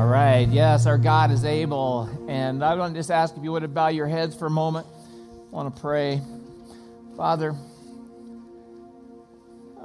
All 0.00 0.06
right. 0.06 0.48
Yes, 0.48 0.86
our 0.86 0.96
God 0.96 1.30
is 1.30 1.44
able. 1.44 2.08
And 2.26 2.64
I 2.64 2.74
want 2.74 2.94
to 2.94 2.98
just 2.98 3.10
ask 3.10 3.36
if 3.36 3.44
you 3.44 3.52
would 3.52 3.74
bow 3.74 3.88
your 3.88 4.06
heads 4.06 4.34
for 4.34 4.46
a 4.46 4.50
moment. 4.50 4.86
I 5.52 5.54
want 5.54 5.76
to 5.76 5.78
pray. 5.78 6.22
Father, 7.18 7.54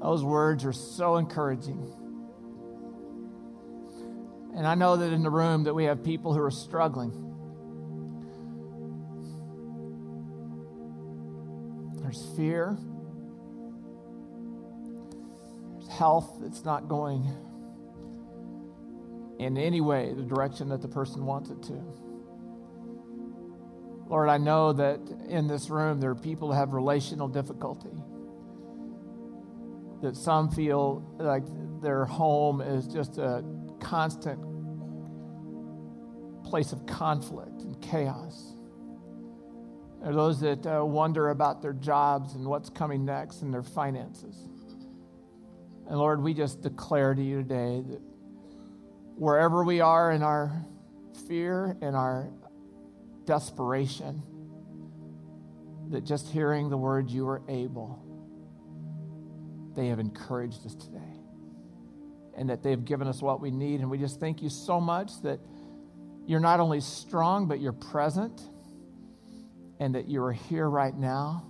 those 0.01 0.23
words 0.23 0.63
are 0.63 0.71
so 0.71 1.17
encouraging. 1.17 1.91
And 4.55 4.65
I 4.65 4.75
know 4.75 4.95
that 4.95 5.11
in 5.11 5.21
the 5.21 5.29
room 5.29 5.65
that 5.65 5.73
we 5.73 5.83
have 5.83 6.01
people 6.01 6.33
who 6.33 6.39
are 6.39 6.49
struggling. 6.49 7.11
There's 12.01 12.25
fear. 12.37 12.77
There's 15.73 15.89
health 15.89 16.37
that's 16.39 16.63
not 16.63 16.87
going 16.87 17.29
in 19.39 19.57
any 19.57 19.81
way 19.81 20.13
the 20.13 20.23
direction 20.23 20.69
that 20.69 20.81
the 20.81 20.87
person 20.87 21.25
wants 21.25 21.49
it 21.49 21.61
to. 21.63 21.83
Lord, 24.07 24.29
I 24.29 24.37
know 24.37 24.71
that 24.73 24.99
in 25.27 25.47
this 25.47 25.69
room 25.69 25.99
there 25.99 26.11
are 26.11 26.15
people 26.15 26.49
who 26.49 26.57
have 26.57 26.73
relational 26.73 27.27
difficulty. 27.27 27.89
That 30.01 30.15
some 30.15 30.49
feel 30.51 31.03
like 31.17 31.43
their 31.81 32.05
home 32.05 32.61
is 32.61 32.87
just 32.87 33.17
a 33.17 33.43
constant 33.79 34.39
place 36.43 36.71
of 36.71 36.85
conflict 36.85 37.61
and 37.63 37.81
chaos. 37.81 38.53
There 40.01 40.11
are 40.11 40.15
those 40.15 40.39
that 40.41 40.67
uh, 40.67 40.85
wonder 40.85 41.29
about 41.29 41.63
their 41.63 41.73
jobs 41.73 42.35
and 42.35 42.45
what's 42.45 42.69
coming 42.69 43.05
next 43.05 43.41
and 43.41 43.51
their 43.51 43.63
finances. 43.63 44.37
And 45.87 45.97
Lord, 45.97 46.21
we 46.21 46.33
just 46.33 46.61
declare 46.61 47.15
to 47.15 47.23
you 47.23 47.41
today 47.41 47.83
that 47.87 48.01
wherever 49.15 49.63
we 49.63 49.81
are 49.81 50.11
in 50.11 50.21
our 50.21 50.51
fear 51.27 51.77
and 51.81 51.95
our 51.95 52.29
desperation, 53.25 54.21
that 55.89 56.03
just 56.03 56.27
hearing 56.27 56.69
the 56.69 56.77
word 56.77 57.09
you 57.09 57.27
are 57.27 57.41
able, 57.47 58.01
they 59.75 59.87
have 59.87 59.99
encouraged 59.99 60.65
us 60.65 60.75
today. 60.75 60.99
And 62.37 62.49
that 62.49 62.63
they've 62.63 62.83
given 62.83 63.07
us 63.07 63.21
what 63.21 63.39
we 63.39 63.49
need. 63.49 63.79
And 63.79 63.89
we 63.89 63.97
just 63.97 64.19
thank 64.19 64.41
you 64.41 64.49
so 64.49 64.81
much 64.81 65.21
that 65.23 65.39
you're 66.27 66.41
not 66.41 66.59
only 66.59 66.81
strong, 66.81 67.47
but 67.47 67.61
you're 67.61 67.71
present 67.71 68.41
and 69.79 69.95
that 69.95 70.07
you 70.07 70.21
are 70.23 70.33
here 70.33 70.69
right 70.69 70.95
now. 70.95 71.45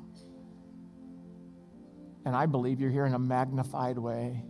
And 2.25 2.35
I 2.35 2.45
believe 2.45 2.79
you're 2.79 2.91
here 2.91 3.05
in 3.05 3.13
a 3.13 3.19
magnified 3.19 3.97
way. 3.97 4.43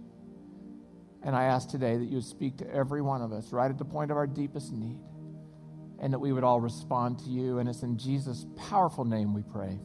And 1.25 1.35
I 1.35 1.45
ask 1.45 1.67
today 1.67 1.97
that 1.97 2.05
you 2.05 2.17
would 2.17 2.23
speak 2.23 2.57
to 2.57 2.71
every 2.71 3.01
one 3.01 3.23
of 3.23 3.33
us 3.33 3.51
right 3.51 3.69
at 3.69 3.79
the 3.79 3.85
point 3.85 4.11
of 4.11 4.17
our 4.17 4.27
deepest 4.27 4.71
need 4.71 4.99
and 5.99 6.13
that 6.13 6.19
we 6.19 6.31
would 6.31 6.43
all 6.43 6.61
respond 6.61 7.17
to 7.19 7.29
you. 7.29 7.57
And 7.57 7.67
it's 7.67 7.81
in 7.81 7.97
Jesus' 7.97 8.45
powerful 8.55 9.05
name 9.05 9.33
we 9.33 9.41
pray. 9.41 9.79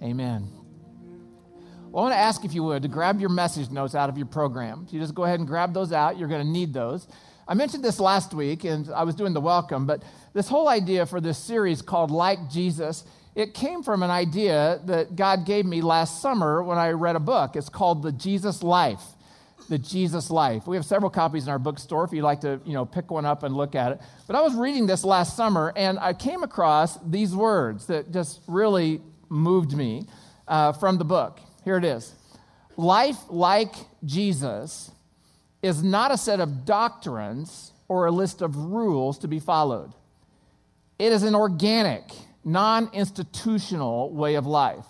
Amen. 0.00 0.48
Well, 1.90 2.04
I 2.04 2.08
want 2.08 2.14
to 2.14 2.18
ask 2.18 2.44
if 2.44 2.54
you 2.54 2.62
would 2.62 2.82
to 2.82 2.88
grab 2.88 3.18
your 3.18 3.28
message 3.28 3.70
notes 3.70 3.96
out 3.96 4.08
of 4.08 4.16
your 4.16 4.26
program. 4.26 4.84
If 4.86 4.92
you 4.92 5.00
just 5.00 5.16
go 5.16 5.24
ahead 5.24 5.40
and 5.40 5.48
grab 5.48 5.74
those 5.74 5.92
out, 5.92 6.16
you're 6.16 6.28
going 6.28 6.46
to 6.46 6.48
need 6.48 6.72
those. 6.72 7.08
I 7.48 7.54
mentioned 7.54 7.82
this 7.82 7.98
last 7.98 8.32
week 8.32 8.62
and 8.62 8.88
I 8.90 9.02
was 9.02 9.16
doing 9.16 9.32
the 9.32 9.40
welcome, 9.40 9.84
but 9.84 10.04
this 10.32 10.48
whole 10.48 10.68
idea 10.68 11.06
for 11.06 11.20
this 11.20 11.38
series 11.38 11.82
called 11.82 12.12
Like 12.12 12.50
Jesus, 12.50 13.04
it 13.34 13.52
came 13.52 13.82
from 13.82 14.04
an 14.04 14.10
idea 14.10 14.80
that 14.84 15.16
God 15.16 15.44
gave 15.44 15.66
me 15.66 15.80
last 15.80 16.22
summer 16.22 16.62
when 16.62 16.78
I 16.78 16.90
read 16.90 17.16
a 17.16 17.20
book. 17.20 17.56
It's 17.56 17.68
called 17.68 18.04
The 18.04 18.12
Jesus 18.12 18.62
Life 18.62 19.02
the 19.68 19.78
Jesus 19.78 20.30
life. 20.30 20.66
We 20.66 20.76
have 20.76 20.84
several 20.84 21.10
copies 21.10 21.44
in 21.44 21.50
our 21.50 21.58
bookstore 21.58 22.04
if 22.04 22.12
you'd 22.12 22.22
like 22.22 22.40
to, 22.40 22.60
you 22.64 22.72
know, 22.72 22.84
pick 22.84 23.10
one 23.10 23.26
up 23.26 23.42
and 23.42 23.54
look 23.54 23.74
at 23.74 23.92
it. 23.92 24.00
But 24.26 24.36
I 24.36 24.40
was 24.40 24.54
reading 24.54 24.86
this 24.86 25.04
last 25.04 25.36
summer 25.36 25.72
and 25.76 25.98
I 25.98 26.12
came 26.12 26.42
across 26.42 26.98
these 27.04 27.34
words 27.34 27.86
that 27.86 28.12
just 28.12 28.40
really 28.46 29.02
moved 29.28 29.76
me 29.76 30.06
uh, 30.46 30.72
from 30.72 30.98
the 30.98 31.04
book. 31.04 31.40
Here 31.64 31.76
it 31.76 31.84
is 31.84 32.14
Life 32.76 33.18
like 33.28 33.74
Jesus 34.04 34.90
is 35.62 35.82
not 35.82 36.12
a 36.12 36.16
set 36.16 36.40
of 36.40 36.64
doctrines 36.64 37.72
or 37.88 38.06
a 38.06 38.10
list 38.10 38.42
of 38.42 38.54
rules 38.56 39.18
to 39.18 39.28
be 39.28 39.40
followed, 39.40 39.92
it 40.98 41.12
is 41.12 41.22
an 41.22 41.34
organic, 41.34 42.04
non 42.44 42.90
institutional 42.92 44.12
way 44.12 44.34
of 44.34 44.46
life. 44.46 44.86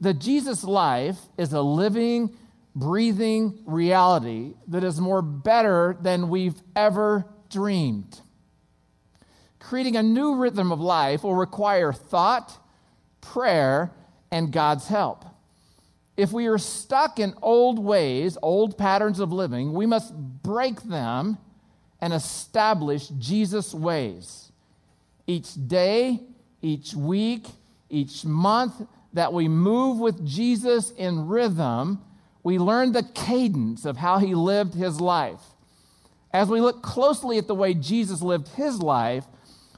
The 0.00 0.12
Jesus 0.12 0.64
life 0.64 1.18
is 1.38 1.52
a 1.52 1.62
living, 1.62 2.36
breathing 2.74 3.62
reality 3.66 4.54
that 4.68 4.84
is 4.84 5.00
more 5.00 5.22
better 5.22 5.96
than 6.00 6.28
we've 6.28 6.60
ever 6.74 7.26
dreamed. 7.50 8.20
Creating 9.58 9.96
a 9.96 10.02
new 10.02 10.36
rhythm 10.36 10.72
of 10.72 10.80
life 10.80 11.22
will 11.22 11.34
require 11.34 11.92
thought, 11.92 12.58
prayer, 13.20 13.92
and 14.30 14.52
God's 14.52 14.88
help. 14.88 15.24
If 16.16 16.32
we 16.32 16.46
are 16.46 16.58
stuck 16.58 17.18
in 17.18 17.34
old 17.40 17.78
ways, 17.78 18.36
old 18.42 18.76
patterns 18.76 19.20
of 19.20 19.32
living, 19.32 19.72
we 19.72 19.86
must 19.86 20.14
break 20.14 20.82
them 20.82 21.38
and 22.00 22.12
establish 22.12 23.08
Jesus' 23.08 23.72
ways. 23.72 24.50
Each 25.26 25.54
day, 25.54 26.20
each 26.60 26.94
week, 26.94 27.46
each 27.88 28.24
month 28.24 28.74
that 29.12 29.32
we 29.32 29.48
move 29.48 29.98
with 29.98 30.26
Jesus 30.26 30.90
in 30.90 31.28
rhythm, 31.28 32.02
we 32.42 32.58
learn 32.58 32.92
the 32.92 33.02
cadence 33.02 33.84
of 33.84 33.96
how 33.96 34.18
he 34.18 34.34
lived 34.34 34.74
his 34.74 35.00
life. 35.00 35.40
As 36.32 36.48
we 36.48 36.60
look 36.60 36.82
closely 36.82 37.38
at 37.38 37.46
the 37.46 37.54
way 37.54 37.74
Jesus 37.74 38.22
lived 38.22 38.48
his 38.48 38.80
life, 38.80 39.24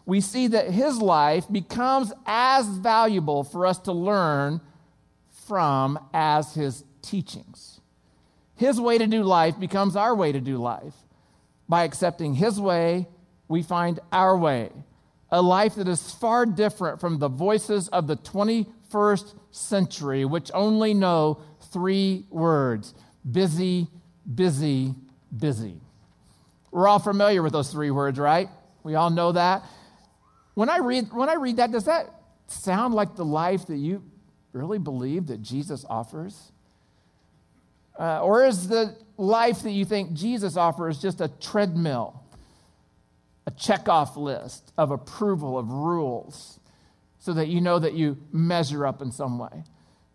we 0.06 0.20
see 0.20 0.46
that 0.48 0.70
his 0.70 0.98
life 0.98 1.46
becomes 1.50 2.12
as 2.26 2.66
valuable 2.66 3.42
for 3.44 3.66
us 3.66 3.78
to 3.80 3.92
learn 3.92 4.60
from 5.46 5.98
as 6.12 6.54
his 6.54 6.84
teachings. 7.02 7.80
His 8.56 8.80
way 8.80 8.98
to 8.98 9.06
do 9.06 9.22
life 9.22 9.58
becomes 9.58 9.96
our 9.96 10.14
way 10.14 10.32
to 10.32 10.40
do 10.40 10.58
life. 10.58 10.94
By 11.68 11.84
accepting 11.84 12.34
his 12.34 12.60
way, 12.60 13.08
we 13.48 13.62
find 13.62 14.00
our 14.12 14.36
way, 14.36 14.70
a 15.30 15.42
life 15.42 15.74
that 15.74 15.88
is 15.88 16.12
far 16.12 16.46
different 16.46 17.00
from 17.00 17.18
the 17.18 17.28
voices 17.28 17.88
of 17.88 18.06
the 18.06 18.16
21st 18.16 19.34
century, 19.50 20.24
which 20.24 20.50
only 20.54 20.94
know 20.94 21.40
three 21.74 22.24
words 22.30 22.94
busy, 23.30 23.88
busy, 24.34 24.94
busy. 25.36 25.80
We're 26.70 26.88
all 26.88 26.98
familiar 26.98 27.42
with 27.42 27.52
those 27.52 27.70
three 27.70 27.90
words, 27.90 28.18
right? 28.18 28.48
We 28.82 28.94
all 28.94 29.10
know 29.10 29.32
that. 29.32 29.62
When 30.54 30.70
I 30.70 30.78
read, 30.78 31.12
when 31.12 31.28
I 31.28 31.34
read 31.34 31.56
that, 31.58 31.72
does 31.72 31.84
that 31.84 32.06
sound 32.46 32.94
like 32.94 33.16
the 33.16 33.24
life 33.24 33.66
that 33.66 33.76
you 33.76 34.02
really 34.52 34.78
believe 34.78 35.26
that 35.26 35.42
Jesus 35.42 35.84
offers? 35.90 36.52
Uh, 37.98 38.22
or 38.22 38.44
is 38.44 38.68
the 38.68 38.96
life 39.16 39.62
that 39.62 39.70
you 39.70 39.84
think 39.84 40.12
Jesus 40.12 40.56
offers 40.56 41.00
just 41.00 41.20
a 41.20 41.28
treadmill, 41.28 42.22
a 43.46 43.50
checkoff 43.50 44.16
list 44.16 44.72
of 44.78 44.90
approval 44.90 45.58
of 45.58 45.70
rules 45.70 46.58
so 47.18 47.32
that 47.34 47.48
you 47.48 47.60
know 47.60 47.78
that 47.78 47.94
you 47.94 48.16
measure 48.32 48.86
up 48.86 49.00
in 49.00 49.12
some 49.12 49.38
way? 49.38 49.64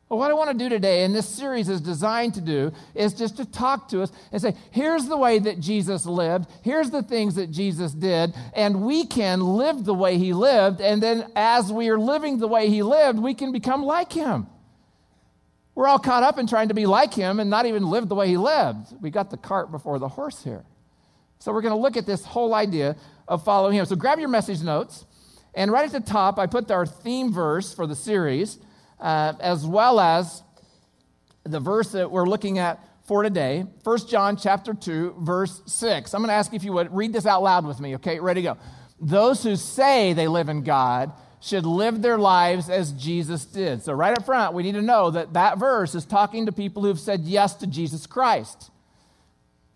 Well, 0.09 0.18
what 0.18 0.31
I 0.31 0.34
want 0.34 0.50
to 0.50 0.58
do 0.58 0.70
today, 0.70 1.03
and 1.03 1.14
this 1.14 1.30
series 1.30 1.70
is 1.70 1.81
designed 1.81 2.34
to 2.34 2.42
do, 2.42 2.72
is 2.96 3.14
just 3.14 3.38
to 3.38 3.46
talk 3.46 3.90
to 3.90 4.02
us 4.02 4.12
and 4.31 4.42
say, 4.42 4.56
here's 4.72 5.06
the 5.06 5.16
way 5.16 5.38
that 5.38 5.59
Jesus 5.59 6.08
lived, 6.08 6.50
here's 6.64 6.90
the 6.90 7.03
things 7.03 7.36
that 7.36 7.52
Jesus 7.52 7.92
did, 7.92 8.34
and 8.56 8.81
we 8.81 9.06
can 9.06 9.40
live 9.40 9.86
the 9.86 9.94
way 9.94 10.18
he 10.18 10.34
lived, 10.34 10.81
and 10.81 11.02
then 11.02 11.31
as 11.36 11.72
we 11.72 11.90
are 11.90 12.00
living 12.00 12.40
the 12.40 12.48
way 12.48 12.69
he 12.69 12.81
lived, 12.81 13.19
we 13.19 13.36
can 13.36 13.52
become 13.52 13.84
like 13.84 14.12
him. 14.12 14.48
We're 15.75 15.88
all 15.88 16.00
caught 16.00 16.24
up 16.24 16.40
in 16.40 16.48
trying 16.48 16.69
to 16.69 16.74
be 16.74 16.88
like 16.88 17.14
him 17.14 17.40
and 17.40 17.52
not 17.52 17.68
even 17.68 17.84
live 17.88 18.09
the 18.09 18.16
way 18.16 18.28
he 18.28 18.38
lived. 18.38 18.96
We 19.00 19.12
got 19.12 19.30
the 19.30 19.38
cart 19.38 19.69
before 19.72 20.00
the 20.00 20.09
horse 20.09 20.44
here. 20.44 20.66
So 21.38 21.53
we're 21.53 21.62
going 21.62 21.75
to 21.75 21.80
look 21.80 21.96
at 21.96 22.08
this 22.08 22.25
whole 22.25 22.56
idea 22.56 22.98
of 23.28 23.45
following 23.45 23.78
him. 23.78 23.86
So 23.86 23.95
grab 23.95 24.19
your 24.19 24.28
message 24.28 24.63
notes, 24.63 25.06
and 25.54 25.72
right 25.72 25.86
at 25.86 25.92
the 25.92 26.00
top, 26.00 26.39
I 26.39 26.48
put 26.48 26.72
our 26.72 26.88
theme 26.88 27.31
verse 27.31 27.75
for 27.75 27.86
the 27.86 27.95
series 27.95 28.57
uh, 29.00 29.34
as 29.40 29.66
well 29.66 30.00
as 30.00 30.44
the 31.44 31.60
verse 31.60 31.92
that 31.94 32.12
we're 32.12 32.28
looking 32.28 32.60
at 32.60 32.84
for 33.06 33.24
today, 33.24 33.66
1 33.84 34.07
John 34.07 34.38
chapter 34.38 34.74
2, 34.74 35.16
verse 35.19 35.62
6. 35.66 36.13
I'm 36.13 36.22
going 36.22 36.30
to 36.30 36.34
ask 36.34 36.51
you 36.51 36.57
if 36.57 36.63
you 36.63 36.74
would 36.74 36.96
read 36.96 37.12
this 37.12 37.25
out 37.25 37.42
loud 37.42 37.66
with 37.66 37.80
me, 37.80 37.96
okay? 37.96 38.19
Ready 38.19 38.42
to 38.42 38.54
go. 38.54 38.57
Those 39.01 39.42
who 39.42 39.56
say 39.56 40.13
they 40.13 40.28
live 40.28 40.50
in 40.50 40.62
God 40.63 41.12
should 41.40 41.66
live 41.66 42.01
their 42.01 42.18
lives 42.18 42.69
as 42.69 42.92
Jesus 42.92 43.46
did. 43.46 43.81
So, 43.81 43.94
right 43.94 44.16
up 44.16 44.25
front, 44.25 44.54
we 44.54 44.62
need 44.62 44.74
to 44.74 44.81
know 44.81 45.10
that 45.12 45.34
that 45.34 45.57
verse 45.57 45.96
is 45.96 46.06
talking 46.06 46.46
to 46.46 46.51
people 46.51 46.84
who've 46.84 47.00
said 47.00 47.22
yes 47.22 47.56
to 47.56 47.68
Jesus 47.68 48.06
Christ. 48.06 48.69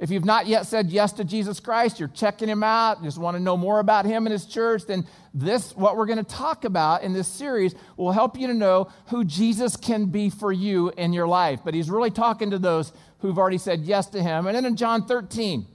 If 0.04 0.12
you've 0.12 0.26
not 0.26 0.48
yet 0.48 0.66
said 0.66 0.90
yes 0.90 1.14
to 1.14 1.24
Jesus 1.24 1.62
Christ, 1.62 1.98
you're 1.98 2.10
checking 2.10 2.50
him 2.50 2.62
out, 2.62 3.02
just 3.04 3.18
want 3.18 3.38
to 3.38 3.42
know 3.42 3.56
more 3.56 3.80
about 3.80 4.04
him 4.04 4.26
and 4.26 4.34
his 4.34 4.46
church, 4.46 4.86
then 4.86 5.08
this, 5.34 5.74
what 5.78 5.96
we're 5.96 6.08
going 6.08 6.18
to 6.18 6.26
talk 6.26 6.66
about 6.66 7.04
in 7.04 7.14
this 7.14 7.26
series, 7.26 7.74
will 7.96 8.12
help 8.12 8.38
you 8.38 8.48
to 8.48 8.54
know 8.54 8.92
who 9.08 9.24
Jesus 9.24 9.78
can 9.78 10.08
be 10.08 10.30
for 10.30 10.52
you 10.52 10.92
in 10.98 11.14
your 11.14 11.26
life. 11.26 11.62
But 11.64 11.74
he's 11.74 11.90
really 11.90 12.12
talking 12.12 12.52
to 12.52 12.60
those 12.60 12.92
who've 13.20 13.38
already 13.38 13.58
said 13.58 13.84
yes 13.84 14.08
to 14.08 14.22
him. 14.22 14.46
And 14.46 14.54
then 14.58 14.66
in 14.66 14.76
John 14.76 15.06
13, 15.06 15.68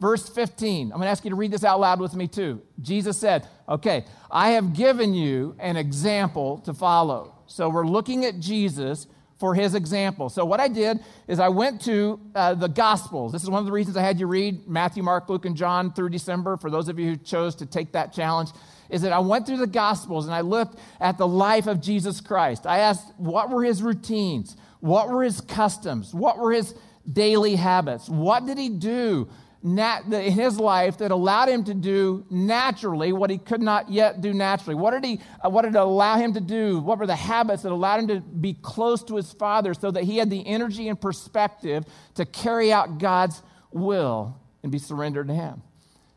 Verse 0.00 0.28
15. 0.28 0.92
I'm 0.92 0.98
going 0.98 1.06
to 1.06 1.10
ask 1.10 1.24
you 1.24 1.30
to 1.30 1.36
read 1.36 1.50
this 1.50 1.64
out 1.64 1.80
loud 1.80 2.00
with 2.00 2.14
me 2.14 2.28
too. 2.28 2.62
Jesus 2.80 3.18
said, 3.18 3.48
Okay, 3.68 4.04
I 4.30 4.50
have 4.50 4.72
given 4.72 5.12
you 5.12 5.56
an 5.58 5.76
example 5.76 6.58
to 6.58 6.72
follow. 6.72 7.34
So 7.46 7.68
we're 7.68 7.84
looking 7.84 8.24
at 8.24 8.38
Jesus 8.38 9.08
for 9.38 9.54
his 9.54 9.74
example. 9.74 10.28
So, 10.28 10.44
what 10.44 10.60
I 10.60 10.68
did 10.68 10.98
is 11.26 11.38
I 11.38 11.48
went 11.48 11.80
to 11.82 12.20
uh, 12.34 12.54
the 12.54 12.68
Gospels. 12.68 13.32
This 13.32 13.42
is 13.42 13.50
one 13.50 13.60
of 13.60 13.66
the 13.66 13.72
reasons 13.72 13.96
I 13.96 14.02
had 14.02 14.18
you 14.18 14.26
read 14.26 14.66
Matthew, 14.68 15.02
Mark, 15.02 15.28
Luke, 15.28 15.44
and 15.44 15.56
John 15.56 15.92
through 15.92 16.10
December. 16.10 16.56
For 16.56 16.70
those 16.70 16.88
of 16.88 16.98
you 16.98 17.10
who 17.10 17.16
chose 17.16 17.54
to 17.56 17.66
take 17.66 17.92
that 17.92 18.12
challenge, 18.12 18.50
is 18.90 19.02
that 19.02 19.12
I 19.12 19.18
went 19.18 19.46
through 19.46 19.58
the 19.58 19.66
Gospels 19.66 20.26
and 20.26 20.34
I 20.34 20.40
looked 20.40 20.78
at 21.00 21.18
the 21.18 21.26
life 21.26 21.66
of 21.66 21.80
Jesus 21.80 22.20
Christ. 22.20 22.66
I 22.66 22.78
asked, 22.78 23.12
what 23.16 23.50
were 23.50 23.62
his 23.62 23.82
routines? 23.82 24.56
What 24.80 25.08
were 25.08 25.22
his 25.22 25.40
customs? 25.40 26.14
What 26.14 26.38
were 26.38 26.52
his 26.52 26.74
daily 27.10 27.56
habits? 27.56 28.08
What 28.08 28.46
did 28.46 28.58
he 28.58 28.68
do 28.68 29.28
nat- 29.62 30.04
in 30.12 30.32
his 30.32 30.58
life 30.58 30.98
that 30.98 31.10
allowed 31.10 31.48
him 31.48 31.64
to 31.64 31.74
do 31.74 32.24
naturally 32.30 33.12
what 33.12 33.30
he 33.30 33.38
could 33.38 33.60
not 33.60 33.90
yet 33.90 34.20
do 34.20 34.32
naturally? 34.32 34.74
What 34.74 34.92
did, 34.92 35.04
he, 35.04 35.20
uh, 35.44 35.50
what 35.50 35.62
did 35.62 35.74
it 35.74 35.78
allow 35.78 36.16
him 36.16 36.34
to 36.34 36.40
do? 36.40 36.78
What 36.80 36.98
were 36.98 37.06
the 37.06 37.16
habits 37.16 37.62
that 37.62 37.72
allowed 37.72 38.00
him 38.00 38.08
to 38.08 38.20
be 38.20 38.54
close 38.54 39.02
to 39.04 39.16
his 39.16 39.32
father 39.32 39.74
so 39.74 39.90
that 39.90 40.04
he 40.04 40.18
had 40.18 40.30
the 40.30 40.46
energy 40.46 40.88
and 40.88 41.00
perspective 41.00 41.84
to 42.14 42.24
carry 42.24 42.72
out 42.72 42.98
God's 42.98 43.42
will 43.72 44.40
and 44.62 44.70
be 44.70 44.78
surrendered 44.78 45.28
to 45.28 45.34
him? 45.34 45.62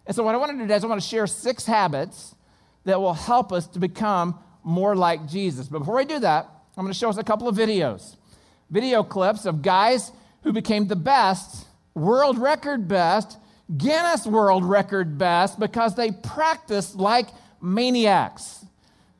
And 0.05 0.15
so, 0.15 0.23
what 0.23 0.35
I 0.35 0.37
want 0.37 0.51
to 0.51 0.57
do 0.57 0.63
today 0.63 0.75
is 0.75 0.83
I 0.83 0.87
want 0.87 1.01
to 1.01 1.07
share 1.07 1.27
six 1.27 1.65
habits 1.65 2.35
that 2.85 2.99
will 2.99 3.13
help 3.13 3.51
us 3.51 3.67
to 3.67 3.79
become 3.79 4.39
more 4.63 4.95
like 4.95 5.27
Jesus. 5.27 5.67
But 5.67 5.79
before 5.79 5.99
I 5.99 6.03
do 6.03 6.19
that, 6.19 6.49
I'm 6.75 6.83
going 6.83 6.93
to 6.93 6.97
show 6.97 7.09
us 7.09 7.17
a 7.17 7.23
couple 7.23 7.47
of 7.47 7.55
videos. 7.55 8.15
Video 8.69 9.03
clips 9.03 9.45
of 9.45 9.61
guys 9.61 10.11
who 10.43 10.53
became 10.53 10.87
the 10.87 10.95
best 10.95 11.67
world 11.93 12.37
record 12.37 12.87
best, 12.87 13.37
Guinness 13.77 14.25
World 14.25 14.65
Record 14.65 15.17
best, 15.17 15.59
because 15.59 15.95
they 15.95 16.11
practice 16.11 16.95
like 16.95 17.27
maniacs. 17.61 18.65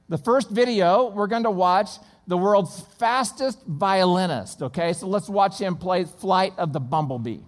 The 0.09 0.17
first 0.17 0.49
video, 0.49 1.09
we're 1.09 1.27
going 1.27 1.43
to 1.43 1.51
watch 1.51 1.89
the 2.27 2.37
world's 2.37 2.81
fastest 2.97 3.59
violinist, 3.65 4.61
okay? 4.61 4.93
So 4.93 5.07
let's 5.07 5.29
watch 5.29 5.57
him 5.59 5.75
play 5.77 6.03
Flight 6.03 6.53
of 6.57 6.73
the 6.73 6.79
Bumblebee. 6.79 7.39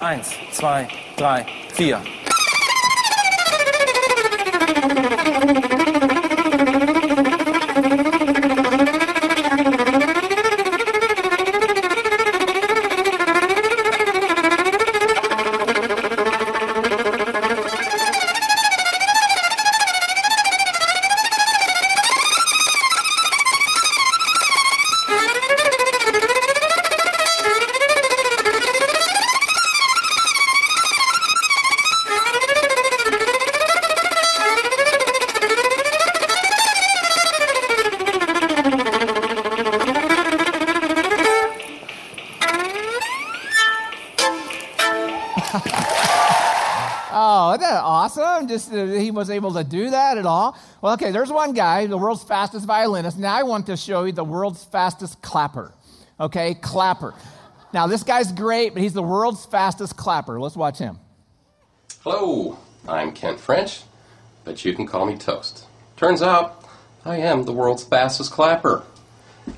Eins, 0.00 0.34
zwei, 0.52 0.90
drei, 1.16 1.46
vier. 1.74 2.02
Was 49.20 49.30
able 49.30 49.52
to 49.52 49.62
do 49.62 49.90
that 49.90 50.16
at 50.16 50.24
all. 50.24 50.56
Well, 50.80 50.94
okay, 50.94 51.10
there's 51.10 51.30
one 51.30 51.52
guy, 51.52 51.86
the 51.86 51.98
world's 51.98 52.24
fastest 52.24 52.64
violinist. 52.66 53.18
Now 53.18 53.34
I 53.34 53.42
want 53.42 53.66
to 53.66 53.76
show 53.76 54.04
you 54.04 54.12
the 54.12 54.24
world's 54.24 54.64
fastest 54.64 55.20
clapper. 55.20 55.74
Okay, 56.18 56.54
clapper. 56.54 57.14
Now 57.74 57.86
this 57.86 58.02
guy's 58.02 58.32
great, 58.32 58.72
but 58.72 58.82
he's 58.82 58.94
the 58.94 59.02
world's 59.02 59.44
fastest 59.44 59.96
clapper. 59.96 60.40
Let's 60.40 60.56
watch 60.56 60.78
him. 60.78 60.98
Hello, 62.02 62.58
I'm 62.88 63.12
Kent 63.12 63.38
French, 63.38 63.82
but 64.44 64.64
you 64.64 64.72
can 64.72 64.86
call 64.86 65.04
me 65.04 65.18
Toast. 65.18 65.66
Turns 65.98 66.22
out 66.22 66.64
I 67.04 67.16
am 67.16 67.44
the 67.44 67.52
world's 67.52 67.84
fastest 67.84 68.32
clapper. 68.32 68.84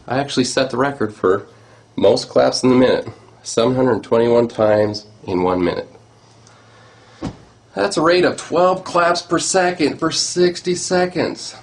I 0.08 0.18
actually 0.18 0.44
set 0.44 0.70
the 0.70 0.76
record 0.76 1.14
for 1.14 1.46
most 1.94 2.28
claps 2.28 2.64
in 2.64 2.70
the 2.70 2.74
minute, 2.74 3.08
721 3.44 4.48
times 4.48 5.06
in 5.24 5.44
one 5.44 5.62
minute. 5.62 5.88
That's 7.74 7.96
a 7.96 8.02
rate 8.02 8.24
of 8.24 8.36
12 8.36 8.84
claps 8.84 9.22
per 9.22 9.38
second 9.38 9.98
for 9.98 10.10
60 10.10 10.74
seconds. 10.74 11.54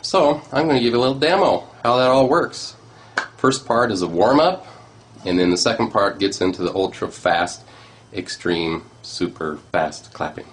So, 0.00 0.40
I'm 0.52 0.66
going 0.66 0.76
to 0.76 0.82
give 0.82 0.94
you 0.94 0.98
a 0.98 1.02
little 1.02 1.18
demo 1.18 1.68
how 1.82 1.96
that 1.98 2.08
all 2.08 2.28
works. 2.28 2.74
First 3.36 3.66
part 3.66 3.92
is 3.92 4.02
a 4.02 4.06
warm 4.06 4.40
up, 4.40 4.66
and 5.24 5.38
then 5.38 5.50
the 5.50 5.56
second 5.56 5.90
part 5.90 6.18
gets 6.18 6.40
into 6.40 6.62
the 6.62 6.74
ultra 6.74 7.08
fast, 7.08 7.62
extreme, 8.14 8.84
super 9.02 9.58
fast 9.70 10.12
clapping. 10.14 10.46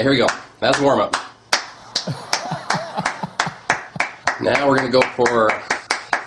Okay, 0.00 0.08
here 0.08 0.12
we 0.12 0.16
go. 0.16 0.34
That's 0.60 0.80
warm 0.80 0.98
up. 0.98 1.12
now 4.40 4.66
we're 4.66 4.78
going 4.78 4.90
to 4.90 4.98
go 4.98 5.02
for, 5.02 5.50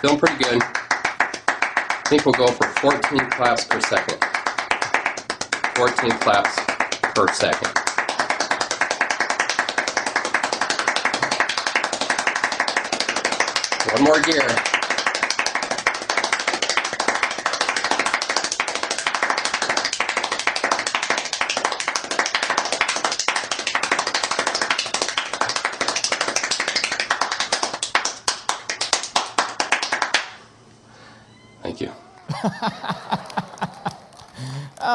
feeling 0.00 0.16
pretty 0.16 0.36
good. 0.44 0.62
I 0.62 2.02
think 2.06 2.24
we'll 2.24 2.34
go 2.34 2.46
for 2.46 2.68
14 2.68 3.30
claps 3.30 3.64
per 3.64 3.80
second. 3.80 4.22
14 5.74 6.10
claps 6.20 6.56
per 7.16 7.26
second. 7.32 7.72
One 13.90 14.04
more 14.04 14.22
gear. 14.22 14.73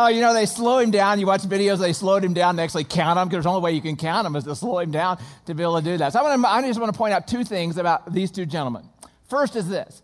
You 0.10 0.22
know, 0.22 0.34
they 0.34 0.46
slow 0.46 0.80
him 0.80 0.92
down. 0.92 1.20
You 1.20 1.26
watch 1.26 1.42
videos, 1.44 1.80
they 1.80 1.94
slowed 1.94 2.24
him 2.24 2.34
down. 2.34 2.56
They 2.56 2.64
actually 2.64 2.84
count 2.84 3.18
him 3.20 3.28
because 3.30 3.44
the 3.44 3.50
only 3.50 3.62
way 3.62 3.72
you 3.72 3.82
can 3.82 3.96
count 3.96 4.28
him 4.28 4.36
is 4.36 4.44
to 4.44 4.56
slow 4.56 4.80
him 4.80 4.92
down 4.92 5.20
to 5.46 5.54
be 5.54 5.64
able 5.64 5.78
to 5.80 5.84
do 5.84 5.98
that. 5.98 6.14
So 6.14 6.20
I'm 6.20 6.42
gonna, 6.42 6.48
I 6.48 6.62
just 6.62 6.80
want 6.80 6.94
to 6.94 6.98
point 6.98 7.14
out 7.14 7.28
two 7.28 7.44
things 7.44 7.78
about 7.78 8.12
these 8.14 8.32
two 8.32 8.46
gentlemen. 8.46 8.84
First 9.30 9.56
is 9.56 9.70
this 9.70 10.02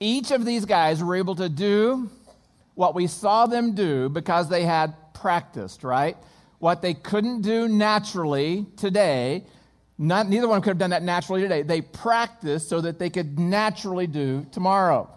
each 0.00 0.30
of 0.30 0.44
these 0.44 0.64
guys 0.64 1.02
were 1.02 1.16
able 1.16 1.34
to 1.36 1.48
do 1.48 2.10
what 2.74 2.94
we 2.94 3.06
saw 3.06 3.46
them 3.46 3.74
do 3.74 4.08
because 4.08 4.48
they 4.48 4.62
had 4.62 4.94
practiced, 5.12 5.82
right? 5.82 6.16
What 6.58 6.82
they 6.82 6.94
couldn't 6.94 7.42
do 7.42 7.68
naturally 7.68 8.66
today, 8.76 9.44
not, 9.96 10.28
neither 10.28 10.48
one 10.48 10.60
could 10.60 10.70
have 10.70 10.78
done 10.78 10.90
that 10.90 11.02
naturally 11.02 11.42
today. 11.42 11.62
They 11.62 11.80
practiced 11.80 12.68
so 12.68 12.80
that 12.80 12.98
they 12.98 13.10
could 13.10 13.38
naturally 13.38 14.06
do 14.06 14.46
tomorrow. 14.52 15.10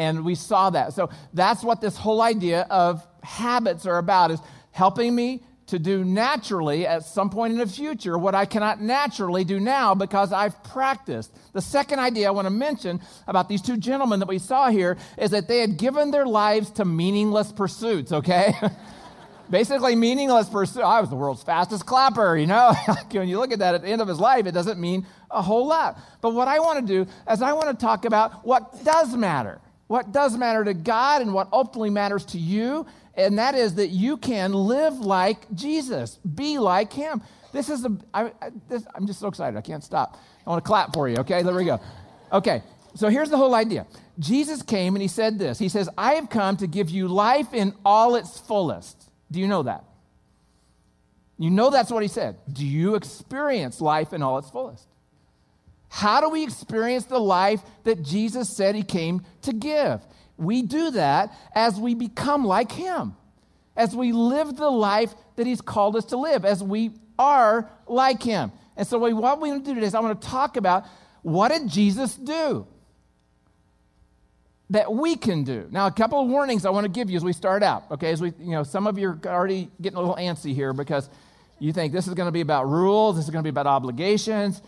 And 0.00 0.24
we 0.24 0.34
saw 0.34 0.70
that. 0.70 0.94
So 0.94 1.10
that's 1.34 1.62
what 1.62 1.82
this 1.82 1.94
whole 1.94 2.22
idea 2.22 2.62
of 2.70 3.06
habits 3.22 3.84
are 3.84 3.98
about 3.98 4.30
is 4.30 4.40
helping 4.70 5.14
me 5.14 5.42
to 5.66 5.78
do 5.78 6.04
naturally 6.04 6.86
at 6.86 7.04
some 7.04 7.28
point 7.28 7.52
in 7.52 7.58
the 7.58 7.66
future 7.66 8.16
what 8.16 8.34
I 8.34 8.46
cannot 8.46 8.80
naturally 8.80 9.44
do 9.44 9.60
now 9.60 9.94
because 9.94 10.32
I've 10.32 10.64
practiced. 10.64 11.36
The 11.52 11.60
second 11.60 11.98
idea 11.98 12.28
I 12.28 12.30
want 12.30 12.46
to 12.46 12.50
mention 12.50 13.02
about 13.28 13.50
these 13.50 13.60
two 13.60 13.76
gentlemen 13.76 14.20
that 14.20 14.28
we 14.28 14.38
saw 14.38 14.70
here 14.70 14.96
is 15.18 15.32
that 15.32 15.48
they 15.48 15.58
had 15.58 15.76
given 15.76 16.12
their 16.12 16.24
lives 16.24 16.70
to 16.72 16.86
meaningless 16.86 17.52
pursuits, 17.52 18.10
okay? 18.10 18.54
basically 19.50 19.96
meaningless 19.96 20.48
pursuit. 20.48 20.82
I 20.82 21.02
was 21.02 21.10
the 21.10 21.16
world's 21.16 21.42
fastest 21.42 21.84
clapper, 21.84 22.38
you 22.38 22.46
know. 22.46 22.72
when 23.10 23.28
you 23.28 23.38
look 23.38 23.52
at 23.52 23.58
that 23.58 23.74
at 23.74 23.82
the 23.82 23.88
end 23.88 24.00
of 24.00 24.08
his 24.08 24.18
life, 24.18 24.46
it 24.46 24.52
doesn't 24.52 24.80
mean 24.80 25.06
a 25.30 25.42
whole 25.42 25.66
lot. 25.66 26.00
But 26.22 26.30
what 26.30 26.48
I 26.48 26.58
want 26.58 26.86
to 26.86 27.04
do 27.04 27.10
is 27.30 27.42
I 27.42 27.52
want 27.52 27.68
to 27.68 27.84
talk 27.84 28.06
about 28.06 28.46
what 28.46 28.82
does 28.82 29.14
matter. 29.14 29.60
What 29.90 30.12
does 30.12 30.36
matter 30.36 30.62
to 30.62 30.72
God 30.72 31.20
and 31.20 31.34
what 31.34 31.48
ultimately 31.52 31.90
matters 31.90 32.24
to 32.26 32.38
you, 32.38 32.86
and 33.16 33.40
that 33.40 33.56
is 33.56 33.74
that 33.74 33.88
you 33.88 34.18
can 34.18 34.52
live 34.52 35.00
like 35.00 35.52
Jesus, 35.52 36.14
be 36.18 36.60
like 36.60 36.92
him. 36.92 37.20
This 37.52 37.68
is 37.68 37.84
a, 37.84 37.96
I, 38.14 38.26
I, 38.40 38.50
this, 38.68 38.86
I'm 38.94 39.04
just 39.04 39.18
so 39.18 39.26
excited. 39.26 39.58
I 39.58 39.62
can't 39.62 39.82
stop. 39.82 40.16
I 40.46 40.50
want 40.50 40.62
to 40.62 40.68
clap 40.68 40.94
for 40.94 41.08
you, 41.08 41.16
okay? 41.16 41.42
There 41.42 41.52
we 41.52 41.64
go. 41.64 41.80
Okay, 42.32 42.62
so 42.94 43.08
here's 43.08 43.30
the 43.30 43.36
whole 43.36 43.52
idea. 43.52 43.84
Jesus 44.20 44.62
came 44.62 44.94
and 44.94 45.02
he 45.02 45.08
said 45.08 45.40
this 45.40 45.58
He 45.58 45.68
says, 45.68 45.88
I 45.98 46.14
have 46.14 46.30
come 46.30 46.56
to 46.58 46.68
give 46.68 46.88
you 46.88 47.08
life 47.08 47.52
in 47.52 47.74
all 47.84 48.14
its 48.14 48.38
fullest. 48.38 49.10
Do 49.28 49.40
you 49.40 49.48
know 49.48 49.64
that? 49.64 49.82
You 51.36 51.50
know 51.50 51.68
that's 51.68 51.90
what 51.90 52.02
he 52.04 52.08
said. 52.08 52.36
Do 52.52 52.64
you 52.64 52.94
experience 52.94 53.80
life 53.80 54.12
in 54.12 54.22
all 54.22 54.38
its 54.38 54.50
fullest? 54.50 54.86
How 55.90 56.20
do 56.20 56.30
we 56.30 56.44
experience 56.44 57.04
the 57.04 57.18
life 57.18 57.60
that 57.82 58.02
Jesus 58.02 58.48
said 58.48 58.76
he 58.76 58.84
came 58.84 59.22
to 59.42 59.52
give? 59.52 60.00
We 60.36 60.62
do 60.62 60.92
that 60.92 61.36
as 61.52 61.78
we 61.78 61.94
become 61.94 62.46
like 62.46 62.70
him, 62.70 63.16
as 63.76 63.94
we 63.94 64.12
live 64.12 64.56
the 64.56 64.70
life 64.70 65.12
that 65.34 65.46
he's 65.46 65.60
called 65.60 65.96
us 65.96 66.04
to 66.06 66.16
live, 66.16 66.44
as 66.44 66.62
we 66.62 66.92
are 67.18 67.68
like 67.88 68.22
him. 68.22 68.52
And 68.76 68.86
so, 68.86 68.98
what 68.98 69.40
we 69.40 69.50
want 69.50 69.64
to 69.64 69.70
do 69.70 69.74
today 69.74 69.86
is 69.86 69.94
I 69.94 70.00
want 70.00 70.22
to 70.22 70.28
talk 70.28 70.56
about 70.56 70.86
what 71.22 71.50
did 71.50 71.68
Jesus 71.68 72.14
do 72.14 72.66
that 74.70 74.92
we 74.92 75.16
can 75.16 75.42
do. 75.42 75.66
Now, 75.72 75.88
a 75.88 75.90
couple 75.90 76.20
of 76.20 76.28
warnings 76.28 76.64
I 76.64 76.70
want 76.70 76.84
to 76.84 76.88
give 76.90 77.10
you 77.10 77.16
as 77.16 77.24
we 77.24 77.32
start 77.32 77.64
out. 77.64 77.90
Okay, 77.90 78.12
as 78.12 78.22
we, 78.22 78.32
you 78.38 78.52
know, 78.52 78.62
some 78.62 78.86
of 78.86 78.96
you 78.96 79.08
are 79.08 79.20
already 79.26 79.68
getting 79.82 79.96
a 79.96 80.00
little 80.00 80.16
antsy 80.16 80.54
here 80.54 80.72
because 80.72 81.10
you 81.58 81.72
think 81.72 81.92
this 81.92 82.06
is 82.06 82.14
going 82.14 82.28
to 82.28 82.32
be 82.32 82.40
about 82.40 82.68
rules, 82.68 83.16
this 83.16 83.24
is 83.24 83.30
going 83.30 83.42
to 83.42 83.46
be 83.46 83.50
about 83.50 83.66
obligations, 83.66 84.62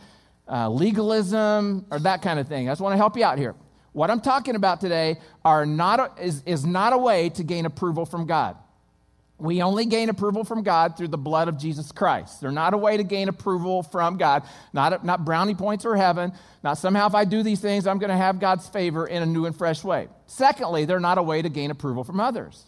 uh, 0.52 0.68
legalism, 0.68 1.86
or 1.90 1.98
that 2.00 2.20
kind 2.20 2.38
of 2.38 2.46
thing. 2.46 2.68
I 2.68 2.72
just 2.72 2.80
want 2.82 2.92
to 2.92 2.98
help 2.98 3.16
you 3.16 3.24
out 3.24 3.38
here. 3.38 3.54
What 3.92 4.10
I'm 4.10 4.20
talking 4.20 4.54
about 4.54 4.80
today 4.80 5.18
are 5.44 5.64
not 5.64 6.00
a, 6.00 6.22
is, 6.22 6.42
is 6.44 6.66
not 6.66 6.92
a 6.92 6.98
way 6.98 7.30
to 7.30 7.42
gain 7.42 7.66
approval 7.66 8.04
from 8.04 8.26
God. 8.26 8.56
We 9.38 9.60
only 9.60 9.86
gain 9.86 10.08
approval 10.08 10.44
from 10.44 10.62
God 10.62 10.96
through 10.96 11.08
the 11.08 11.18
blood 11.18 11.48
of 11.48 11.58
Jesus 11.58 11.90
Christ. 11.90 12.40
They're 12.40 12.52
not 12.52 12.74
a 12.74 12.78
way 12.78 12.96
to 12.96 13.02
gain 13.02 13.28
approval 13.28 13.82
from 13.82 14.16
God, 14.16 14.44
not, 14.72 15.04
not 15.04 15.24
brownie 15.24 15.54
points 15.54 15.84
or 15.84 15.96
heaven, 15.96 16.32
not 16.62 16.78
somehow 16.78 17.08
if 17.08 17.14
I 17.14 17.24
do 17.24 17.42
these 17.42 17.60
things, 17.60 17.86
I'm 17.86 17.98
going 17.98 18.10
to 18.10 18.16
have 18.16 18.38
God's 18.38 18.68
favor 18.68 19.06
in 19.06 19.22
a 19.22 19.26
new 19.26 19.46
and 19.46 19.56
fresh 19.56 19.82
way. 19.82 20.08
Secondly, 20.26 20.84
they're 20.84 21.00
not 21.00 21.18
a 21.18 21.22
way 21.22 21.42
to 21.42 21.48
gain 21.48 21.70
approval 21.70 22.04
from 22.04 22.20
others. 22.20 22.64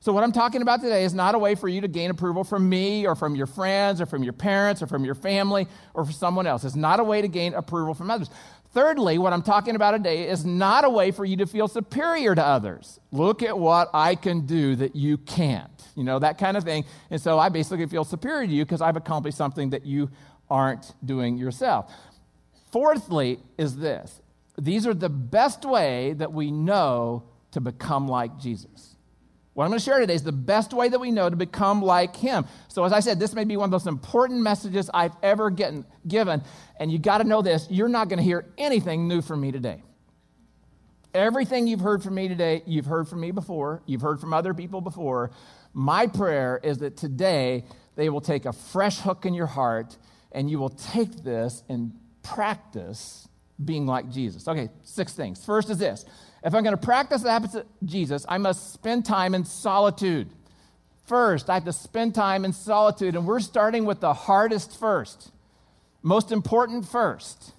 So, 0.00 0.12
what 0.12 0.22
I'm 0.22 0.32
talking 0.32 0.62
about 0.62 0.80
today 0.80 1.04
is 1.04 1.14
not 1.14 1.34
a 1.34 1.38
way 1.38 1.54
for 1.54 1.68
you 1.68 1.80
to 1.80 1.88
gain 1.88 2.10
approval 2.10 2.44
from 2.44 2.68
me 2.68 3.06
or 3.06 3.14
from 3.14 3.34
your 3.34 3.46
friends 3.46 4.00
or 4.00 4.06
from 4.06 4.22
your 4.22 4.32
parents 4.32 4.82
or 4.82 4.86
from 4.86 5.04
your 5.04 5.14
family 5.14 5.66
or 5.94 6.04
from 6.04 6.12
someone 6.12 6.46
else. 6.46 6.64
It's 6.64 6.76
not 6.76 7.00
a 7.00 7.04
way 7.04 7.22
to 7.22 7.28
gain 7.28 7.54
approval 7.54 7.94
from 7.94 8.10
others. 8.10 8.30
Thirdly, 8.72 9.18
what 9.18 9.32
I'm 9.32 9.42
talking 9.42 9.74
about 9.74 9.92
today 9.92 10.28
is 10.28 10.44
not 10.44 10.84
a 10.84 10.90
way 10.90 11.10
for 11.10 11.24
you 11.24 11.38
to 11.38 11.46
feel 11.46 11.66
superior 11.66 12.34
to 12.34 12.44
others. 12.44 13.00
Look 13.10 13.42
at 13.42 13.58
what 13.58 13.88
I 13.94 14.14
can 14.16 14.46
do 14.46 14.76
that 14.76 14.94
you 14.94 15.16
can't 15.18 15.76
you 15.96 16.04
know, 16.04 16.18
that 16.18 16.38
kind 16.38 16.56
of 16.56 16.62
thing. 16.62 16.84
And 17.10 17.20
so 17.20 17.38
I 17.38 17.48
basically 17.48 17.86
feel 17.86 18.04
superior 18.04 18.46
to 18.46 18.52
you 18.52 18.64
because 18.64 18.80
I've 18.80 18.96
accomplished 18.96 19.36
something 19.36 19.70
that 19.70 19.84
you 19.84 20.10
aren't 20.48 20.94
doing 21.04 21.38
yourself. 21.38 21.90
Fourthly, 22.70 23.40
is 23.58 23.76
this 23.76 24.20
these 24.58 24.86
are 24.86 24.94
the 24.94 25.08
best 25.08 25.64
way 25.64 26.12
that 26.14 26.32
we 26.32 26.50
know 26.50 27.24
to 27.52 27.60
become 27.60 28.06
like 28.06 28.38
Jesus. 28.38 28.95
What 29.56 29.64
I'm 29.64 29.70
going 29.70 29.78
to 29.78 29.84
share 29.86 29.98
today 29.98 30.12
is 30.12 30.22
the 30.22 30.32
best 30.32 30.74
way 30.74 30.90
that 30.90 30.98
we 30.98 31.10
know 31.10 31.30
to 31.30 31.34
become 31.34 31.80
like 31.80 32.14
him. 32.14 32.44
So, 32.68 32.84
as 32.84 32.92
I 32.92 33.00
said, 33.00 33.18
this 33.18 33.32
may 33.32 33.44
be 33.44 33.56
one 33.56 33.64
of 33.64 33.70
the 33.70 33.76
most 33.76 33.86
important 33.86 34.42
messages 34.42 34.90
I've 34.92 35.14
ever 35.22 35.48
getting, 35.48 35.86
given. 36.06 36.42
And 36.78 36.92
you 36.92 36.98
got 36.98 37.18
to 37.18 37.24
know 37.24 37.40
this 37.40 37.66
you're 37.70 37.88
not 37.88 38.10
going 38.10 38.18
to 38.18 38.22
hear 38.22 38.44
anything 38.58 39.08
new 39.08 39.22
from 39.22 39.40
me 39.40 39.52
today. 39.52 39.82
Everything 41.14 41.66
you've 41.66 41.80
heard 41.80 42.02
from 42.02 42.16
me 42.16 42.28
today, 42.28 42.64
you've 42.66 42.84
heard 42.84 43.08
from 43.08 43.22
me 43.22 43.30
before, 43.30 43.80
you've 43.86 44.02
heard 44.02 44.20
from 44.20 44.34
other 44.34 44.52
people 44.52 44.82
before. 44.82 45.30
My 45.72 46.06
prayer 46.06 46.60
is 46.62 46.76
that 46.78 46.98
today 46.98 47.64
they 47.94 48.10
will 48.10 48.20
take 48.20 48.44
a 48.44 48.52
fresh 48.52 48.98
hook 48.98 49.24
in 49.24 49.32
your 49.32 49.46
heart 49.46 49.96
and 50.32 50.50
you 50.50 50.58
will 50.58 50.68
take 50.68 51.24
this 51.24 51.62
and 51.70 51.94
practice 52.22 53.26
being 53.64 53.86
like 53.86 54.10
Jesus. 54.10 54.46
Okay, 54.46 54.68
six 54.82 55.12
things. 55.12 55.44
First 55.44 55.70
is 55.70 55.78
this 55.78 56.04
if 56.44 56.54
I'm 56.54 56.62
going 56.62 56.76
to 56.76 56.82
practice 56.82 57.22
the 57.22 57.30
habits 57.30 57.54
of 57.54 57.66
Jesus, 57.84 58.24
I 58.28 58.38
must 58.38 58.72
spend 58.72 59.04
time 59.04 59.34
in 59.34 59.44
solitude. 59.44 60.28
First, 61.04 61.48
I 61.48 61.54
have 61.54 61.64
to 61.64 61.72
spend 61.72 62.14
time 62.14 62.44
in 62.44 62.52
solitude, 62.52 63.14
and 63.14 63.26
we're 63.26 63.40
starting 63.40 63.84
with 63.84 64.00
the 64.00 64.12
hardest 64.12 64.78
first, 64.78 65.30
most 66.02 66.32
important 66.32 66.86
first. 66.86 67.52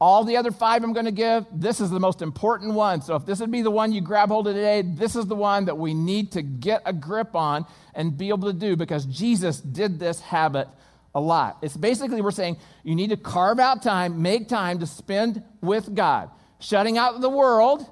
All 0.00 0.24
the 0.24 0.36
other 0.36 0.50
five 0.50 0.82
I'm 0.82 0.92
going 0.92 1.06
to 1.06 1.12
give, 1.12 1.46
this 1.52 1.80
is 1.80 1.88
the 1.88 2.00
most 2.00 2.20
important 2.20 2.74
one. 2.74 3.00
So 3.00 3.16
if 3.16 3.24
this 3.24 3.40
would 3.40 3.50
be 3.50 3.62
the 3.62 3.70
one 3.70 3.92
you 3.92 4.02
grab 4.02 4.28
hold 4.28 4.46
of 4.46 4.54
today, 4.54 4.82
this 4.82 5.16
is 5.16 5.26
the 5.26 5.36
one 5.36 5.64
that 5.64 5.78
we 5.78 5.94
need 5.94 6.32
to 6.32 6.42
get 6.42 6.82
a 6.84 6.92
grip 6.92 7.34
on 7.34 7.64
and 7.94 8.18
be 8.18 8.28
able 8.28 8.52
to 8.52 8.58
do 8.58 8.76
because 8.76 9.06
Jesus 9.06 9.60
did 9.60 9.98
this 9.98 10.20
habit 10.20 10.68
a 11.14 11.20
lot. 11.20 11.58
It's 11.62 11.76
basically 11.76 12.20
we're 12.20 12.30
saying 12.30 12.56
you 12.82 12.94
need 12.94 13.10
to 13.10 13.16
carve 13.16 13.58
out 13.58 13.82
time, 13.82 14.22
make 14.22 14.48
time 14.48 14.80
to 14.80 14.86
spend 14.86 15.42
with 15.60 15.94
God, 15.94 16.30
shutting 16.58 16.98
out 16.98 17.20
the 17.20 17.30
world 17.30 17.90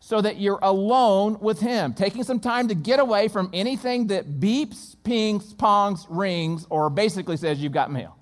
so 0.00 0.20
that 0.20 0.38
you're 0.38 0.58
alone 0.60 1.38
with 1.40 1.60
Him, 1.60 1.94
taking 1.94 2.24
some 2.24 2.38
time 2.38 2.68
to 2.68 2.74
get 2.74 3.00
away 3.00 3.28
from 3.28 3.48
anything 3.54 4.08
that 4.08 4.38
beeps, 4.38 4.96
pings, 5.02 5.54
pongs, 5.54 6.04
rings, 6.10 6.66
or 6.68 6.90
basically 6.90 7.38
says 7.38 7.58
you've 7.58 7.72
got 7.72 7.90
mail. 7.90 8.16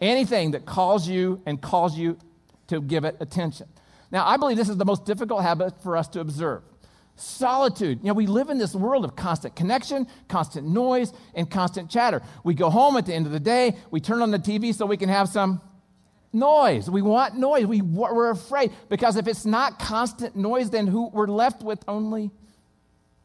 Anything 0.00 0.52
that 0.52 0.64
calls 0.64 1.06
you 1.06 1.42
and 1.44 1.60
calls 1.60 1.98
you 1.98 2.16
to 2.68 2.80
give 2.80 3.04
it 3.04 3.18
attention. 3.20 3.66
Now, 4.10 4.26
I 4.26 4.38
believe 4.38 4.56
this 4.56 4.70
is 4.70 4.78
the 4.78 4.84
most 4.86 5.04
difficult 5.04 5.42
habit 5.42 5.82
for 5.82 5.96
us 5.96 6.08
to 6.08 6.20
observe. 6.20 6.62
Solitude. 7.20 8.00
You 8.02 8.08
know, 8.08 8.14
we 8.14 8.26
live 8.26 8.50
in 8.50 8.58
this 8.58 8.74
world 8.74 9.04
of 9.04 9.14
constant 9.14 9.54
connection, 9.54 10.06
constant 10.28 10.66
noise, 10.66 11.12
and 11.34 11.50
constant 11.50 11.90
chatter. 11.90 12.22
We 12.44 12.54
go 12.54 12.70
home 12.70 12.96
at 12.96 13.06
the 13.06 13.14
end 13.14 13.26
of 13.26 13.32
the 13.32 13.40
day, 13.40 13.76
we 13.90 14.00
turn 14.00 14.22
on 14.22 14.30
the 14.30 14.38
TV 14.38 14.74
so 14.74 14.86
we 14.86 14.96
can 14.96 15.08
have 15.08 15.28
some 15.28 15.60
noise. 16.32 16.88
We 16.88 17.02
want 17.02 17.36
noise. 17.36 17.66
We, 17.66 17.82
we're 17.82 18.30
afraid 18.30 18.72
because 18.88 19.16
if 19.16 19.26
it's 19.26 19.44
not 19.44 19.78
constant 19.78 20.36
noise, 20.36 20.70
then 20.70 20.86
who 20.86 21.08
we're 21.08 21.26
left 21.26 21.62
with 21.62 21.84
only 21.88 22.30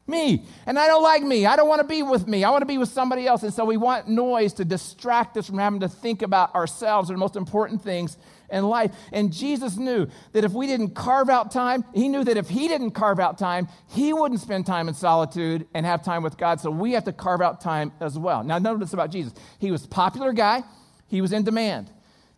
me. 0.08 0.46
And 0.66 0.78
I 0.78 0.88
don't 0.88 1.04
like 1.04 1.24
me. 1.24 1.46
I 1.46 1.56
don't 1.56 1.68
want 1.68 1.82
to 1.82 1.88
be 1.88 2.04
with 2.04 2.28
me. 2.28 2.44
I 2.44 2.50
want 2.52 2.62
to 2.62 2.68
be 2.68 2.78
with 2.78 2.90
somebody 2.90 3.26
else. 3.26 3.44
And 3.44 3.54
so 3.54 3.66
we 3.66 3.78
want 3.78 4.08
noise 4.08 4.54
to 4.54 4.66
distract 4.66 5.36
us 5.38 5.48
from 5.48 5.58
having 5.58 5.80
to 5.80 5.90
think 5.90 6.22
about 6.22 6.54
ourselves 6.54 7.10
or 7.10 7.14
the 7.14 7.20
most 7.20 7.36
important 7.36 7.82
things 7.82 8.18
in 8.52 8.64
life. 8.66 8.92
And 9.12 9.34
Jesus 9.34 9.78
knew 9.78 10.08
that 10.34 10.44
if 10.44 10.52
we 10.52 10.68
didn't 10.68 10.92
carve 10.92 11.30
out 11.30 11.52
time, 11.52 11.84
he 11.94 12.08
knew 12.08 12.24
that 12.24 12.38
if 12.38 12.50
he 12.50 12.68
didn't 12.68 12.92
carve 12.92 13.20
out 13.20 13.38
time, 13.40 13.68
he 13.90 14.14
wouldn't 14.14 14.42
spend 14.42 14.68
time 14.68 14.88
in 14.88 14.94
solitude 14.94 15.68
and 15.74 15.86
have 15.86 16.04
time 16.04 16.22
with 16.22 16.38
God. 16.38 16.60
So 16.62 16.70
we 16.70 16.92
have 16.92 17.06
to 17.06 17.14
carve 17.14 17.42
out 17.42 17.60
time 17.60 17.92
as 18.00 18.18
well. 18.18 18.44
Now, 18.44 18.60
notice 18.60 18.94
about 18.94 19.12
Jesus. 19.12 19.34
He 19.60 19.72
was 19.72 19.88
popular 19.88 20.34
guy, 20.34 20.64
he 21.08 21.22
was 21.22 21.32
in 21.32 21.44
demand. 21.44 21.92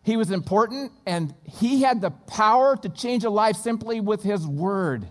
He 0.04 0.16
was 0.16 0.30
important, 0.30 0.92
and 1.04 1.34
he 1.44 1.82
had 1.82 2.00
the 2.00 2.10
power 2.10 2.76
to 2.76 2.88
change 2.88 3.24
a 3.24 3.30
life 3.30 3.56
simply 3.56 4.00
with 4.00 4.22
his 4.22 4.46
word 4.46 5.06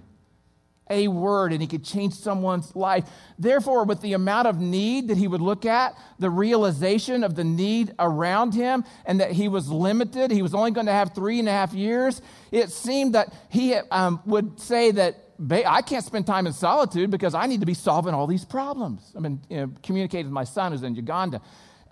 a 0.90 1.08
word 1.08 1.52
and 1.52 1.62
he 1.62 1.68
could 1.68 1.84
change 1.84 2.14
someone's 2.14 2.76
life. 2.76 3.06
Therefore, 3.38 3.84
with 3.84 4.02
the 4.02 4.14
amount 4.14 4.48
of 4.48 4.60
need 4.60 5.08
that 5.10 5.18
he 5.18 5.28
would 5.28 5.42
look 5.42 5.66
at, 5.66 5.98
the 6.20 6.30
realization 6.30 7.24
of 7.24 7.36
the 7.36 7.44
need 7.44 7.94
around 8.00 8.54
him, 8.54 8.84
and 9.06 9.20
that 9.20 9.32
he 9.32 9.48
was 9.48 9.70
limited, 9.70 10.32
he 10.32 10.42
was 10.42 10.54
only 10.54 10.72
going 10.72 10.88
to 10.88 10.94
have 10.94 11.14
three 11.14 11.40
and 11.40 11.48
a 11.48 11.52
half 11.52 11.74
years, 11.74 12.22
it 12.52 12.72
seemed 12.72 13.16
that 13.16 13.34
he 13.50 13.76
um, 13.76 14.22
would 14.26 14.60
say 14.60 14.92
that. 14.92 15.24
I 15.40 15.84
can't 15.84 16.04
spend 16.04 16.26
time 16.26 16.48
in 16.48 16.54
solitude 16.54 17.12
because 17.12 17.36
I 17.36 17.46
need 17.46 17.60
to 17.60 17.68
be 17.68 17.76
solving 17.76 18.16
all 18.16 18.26
these 18.26 18.44
problems. 18.44 19.14
I've 19.16 19.22
been 19.22 19.40
you 19.50 19.58
know, 19.58 19.72
communicating 19.84 20.26
with 20.26 20.34
my 20.34 20.46
son 20.46 20.72
who's 20.72 20.82
in 20.82 20.96
Uganda 20.96 21.42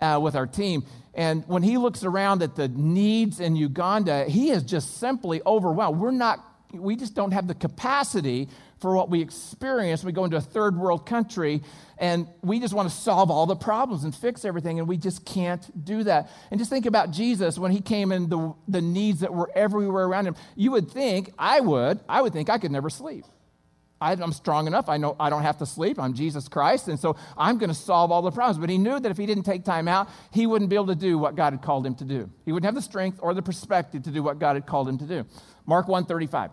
uh, 0.00 0.18
with 0.22 0.34
our 0.34 0.46
team. 0.46 0.84
And 1.14 1.44
when 1.46 1.62
he 1.62 1.78
looks 1.78 2.04
around 2.04 2.42
at 2.42 2.56
the 2.56 2.68
needs 2.68 3.40
in 3.40 3.56
Uganda, 3.56 4.24
he 4.24 4.50
is 4.50 4.62
just 4.62 4.98
simply 4.98 5.40
overwhelmed. 5.46 5.98
We're 5.98 6.10
not, 6.10 6.44
we 6.72 6.96
just 6.96 7.14
don't 7.14 7.32
have 7.32 7.48
the 7.48 7.54
capacity 7.54 8.48
for 8.80 8.94
what 8.94 9.08
we 9.08 9.20
experience. 9.20 10.04
We 10.04 10.12
go 10.12 10.24
into 10.24 10.36
a 10.36 10.40
third 10.40 10.76
world 10.76 11.06
country 11.06 11.62
and 11.98 12.28
we 12.42 12.60
just 12.60 12.74
want 12.74 12.90
to 12.90 12.94
solve 12.94 13.30
all 13.30 13.46
the 13.46 13.56
problems 13.56 14.04
and 14.04 14.14
fix 14.14 14.44
everything, 14.44 14.78
and 14.78 14.86
we 14.86 14.98
just 14.98 15.24
can't 15.24 15.84
do 15.84 16.04
that. 16.04 16.30
And 16.50 16.60
just 16.60 16.68
think 16.68 16.84
about 16.84 17.10
Jesus 17.10 17.58
when 17.58 17.72
he 17.72 17.80
came 17.80 18.12
in 18.12 18.28
the, 18.28 18.54
the 18.68 18.82
needs 18.82 19.20
that 19.20 19.32
were 19.32 19.50
everywhere 19.54 20.04
around 20.04 20.26
him. 20.26 20.36
You 20.56 20.72
would 20.72 20.90
think, 20.90 21.32
I 21.38 21.60
would, 21.60 22.00
I 22.06 22.20
would 22.20 22.34
think 22.34 22.50
I 22.50 22.58
could 22.58 22.70
never 22.70 22.90
sleep. 22.90 23.24
I, 23.98 24.12
am 24.12 24.32
strong 24.32 24.66
enough. 24.66 24.90
I 24.90 24.98
know 24.98 25.16
I 25.18 25.30
don't 25.30 25.42
have 25.42 25.56
to 25.58 25.66
sleep. 25.66 25.98
I'm 25.98 26.12
Jesus 26.12 26.48
Christ. 26.48 26.88
And 26.88 27.00
so 27.00 27.16
I'm 27.34 27.56
going 27.56 27.70
to 27.70 27.74
solve 27.74 28.12
all 28.12 28.20
the 28.20 28.30
problems. 28.30 28.58
But 28.58 28.68
he 28.68 28.76
knew 28.76 29.00
that 29.00 29.10
if 29.10 29.16
he 29.16 29.24
didn't 29.24 29.44
take 29.44 29.64
time 29.64 29.88
out, 29.88 30.10
he 30.32 30.46
wouldn't 30.46 30.68
be 30.68 30.76
able 30.76 30.88
to 30.88 30.94
do 30.94 31.16
what 31.16 31.34
God 31.34 31.54
had 31.54 31.62
called 31.62 31.86
him 31.86 31.94
to 31.94 32.04
do. 32.04 32.28
He 32.44 32.52
wouldn't 32.52 32.66
have 32.66 32.74
the 32.74 32.82
strength 32.82 33.20
or 33.22 33.32
the 33.32 33.40
perspective 33.40 34.02
to 34.02 34.10
do 34.10 34.22
what 34.22 34.38
God 34.38 34.54
had 34.54 34.66
called 34.66 34.86
him 34.86 34.98
to 34.98 35.06
do. 35.06 35.24
Mark 35.64 35.88
135 35.88 36.50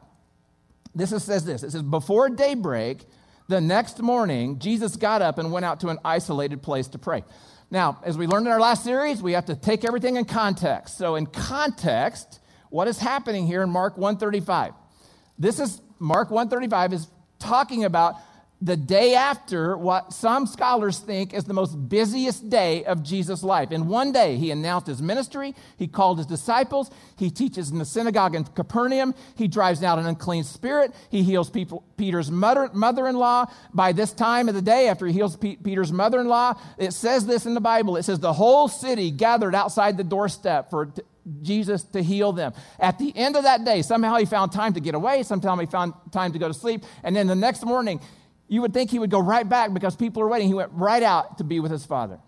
this 0.95 1.11
is, 1.11 1.23
says 1.23 1.45
this 1.45 1.63
it 1.63 1.71
says, 1.71 1.81
Before 1.81 2.29
daybreak, 2.29 3.05
The 3.47 3.59
next 3.59 4.01
morning, 4.01 4.59
Jesus 4.59 4.95
got 4.95 5.21
up 5.21 5.37
and 5.37 5.51
went 5.51 5.65
out 5.65 5.81
to 5.81 5.89
an 5.89 5.99
isolated 6.05 6.61
place 6.61 6.87
to 6.89 6.97
pray. 6.97 7.23
Now, 7.69 7.99
as 8.03 8.17
we 8.17 8.27
learned 8.27 8.45
in 8.45 8.53
our 8.53 8.59
last 8.59 8.83
series, 8.83 9.21
we 9.21 9.33
have 9.33 9.45
to 9.45 9.55
take 9.55 9.83
everything 9.83 10.15
in 10.15 10.25
context. 10.25 10.97
So, 10.97 11.15
in 11.15 11.25
context, 11.25 12.39
what 12.69 12.87
is 12.87 12.99
happening 12.99 13.47
here 13.47 13.63
in 13.63 13.69
Mark 13.69 13.97
135? 13.97 14.73
This 15.37 15.59
is 15.59 15.81
Mark 15.99 16.29
135 16.29 16.93
is 16.93 17.07
talking 17.39 17.83
about 17.83 18.15
the 18.63 18.77
day 18.77 19.13
after 19.13 19.75
what 19.75 20.13
some 20.13 20.47
scholars 20.47 20.97
think 20.97 21.33
is 21.33 21.43
the 21.43 21.53
most 21.53 21.75
busiest 21.89 22.49
day 22.49 22.85
of 22.85 23.03
Jesus' 23.03 23.43
life. 23.43 23.73
In 23.73 23.89
one 23.89 24.13
day, 24.13 24.37
he 24.37 24.51
announced 24.51 24.87
his 24.87 25.01
ministry, 25.01 25.53
he 25.77 25.85
called 25.85 26.17
his 26.17 26.27
disciples, 26.27 26.89
he 27.17 27.29
teaches 27.29 27.71
in 27.71 27.77
the 27.77 27.83
synagogue 27.83 28.35
in 28.35 28.45
Capernaum, 28.45 29.15
he 29.35 29.49
drives 29.49 29.83
out 29.83 29.99
an 29.99 30.05
unclean 30.05 30.45
spirit, 30.45 30.93
he 31.11 31.23
heals 31.23 31.49
people, 31.49 31.83
Peter's 31.97 32.31
mother, 32.31 32.69
mother-in-law. 32.73 33.47
By 33.73 33.91
this 33.91 34.13
time 34.13 34.47
of 34.47 34.55
the 34.55 34.61
day, 34.61 34.87
after 34.87 35.07
he 35.07 35.13
heals 35.13 35.35
P- 35.35 35.57
Peter's 35.57 35.91
mother-in-law, 35.91 36.53
it 36.77 36.93
says 36.93 37.25
this 37.25 37.45
in 37.45 37.55
the 37.55 37.61
Bible. 37.61 37.97
It 37.97 38.03
says 38.03 38.19
the 38.19 38.31
whole 38.31 38.69
city 38.69 39.11
gathered 39.11 39.55
outside 39.55 39.97
the 39.97 40.05
doorstep 40.05 40.69
for 40.69 40.85
t- 40.85 41.01
Jesus 41.41 41.83
to 41.83 42.01
heal 42.01 42.31
them. 42.31 42.53
At 42.79 42.97
the 42.97 43.13
end 43.15 43.35
of 43.35 43.43
that 43.43 43.65
day, 43.65 43.81
somehow 43.81 44.15
he 44.15 44.25
found 44.25 44.53
time 44.53 44.73
to 44.73 44.79
get 44.79 44.95
away, 44.95 45.23
somehow 45.23 45.57
he 45.57 45.65
found 45.65 45.93
time 46.13 46.31
to 46.31 46.39
go 46.39 46.47
to 46.47 46.53
sleep, 46.53 46.85
and 47.03 47.13
then 47.13 47.27
the 47.27 47.35
next 47.35 47.65
morning, 47.65 47.99
you 48.53 48.61
would 48.61 48.71
think 48.71 48.91
he 48.91 48.99
would 48.99 49.09
go 49.09 49.19
right 49.19 49.49
back 49.49 49.73
because 49.73 49.95
people 49.95 50.21
are 50.21 50.27
waiting. 50.27 50.47
He 50.47 50.53
went 50.53 50.71
right 50.73 51.01
out 51.01 51.39
to 51.39 51.43
be 51.43 51.59
with 51.59 51.71
his 51.71 51.87
father. 51.87 52.19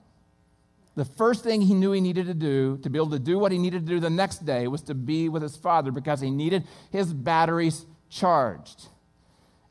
The 0.95 1.05
first 1.05 1.43
thing 1.43 1.61
he 1.61 1.75
knew 1.75 1.91
he 1.91 2.01
needed 2.01 2.25
to 2.25 2.33
do 2.33 2.79
to 2.79 2.89
be 2.89 2.97
able 2.97 3.11
to 3.11 3.19
do 3.19 3.37
what 3.37 3.51
he 3.51 3.59
needed 3.59 3.85
to 3.85 3.93
do 3.93 3.99
the 3.99 4.09
next 4.09 4.43
day 4.43 4.67
was 4.67 4.81
to 4.83 4.95
be 4.95 5.29
with 5.29 5.43
his 5.43 5.55
father 5.55 5.91
because 5.91 6.21
he 6.21 6.31
needed 6.31 6.63
his 6.91 7.13
batteries 7.13 7.85
charged. 8.09 8.87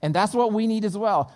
And 0.01 0.15
that's 0.15 0.33
what 0.33 0.53
we 0.53 0.69
need 0.69 0.85
as 0.85 0.97
well. 0.97 1.33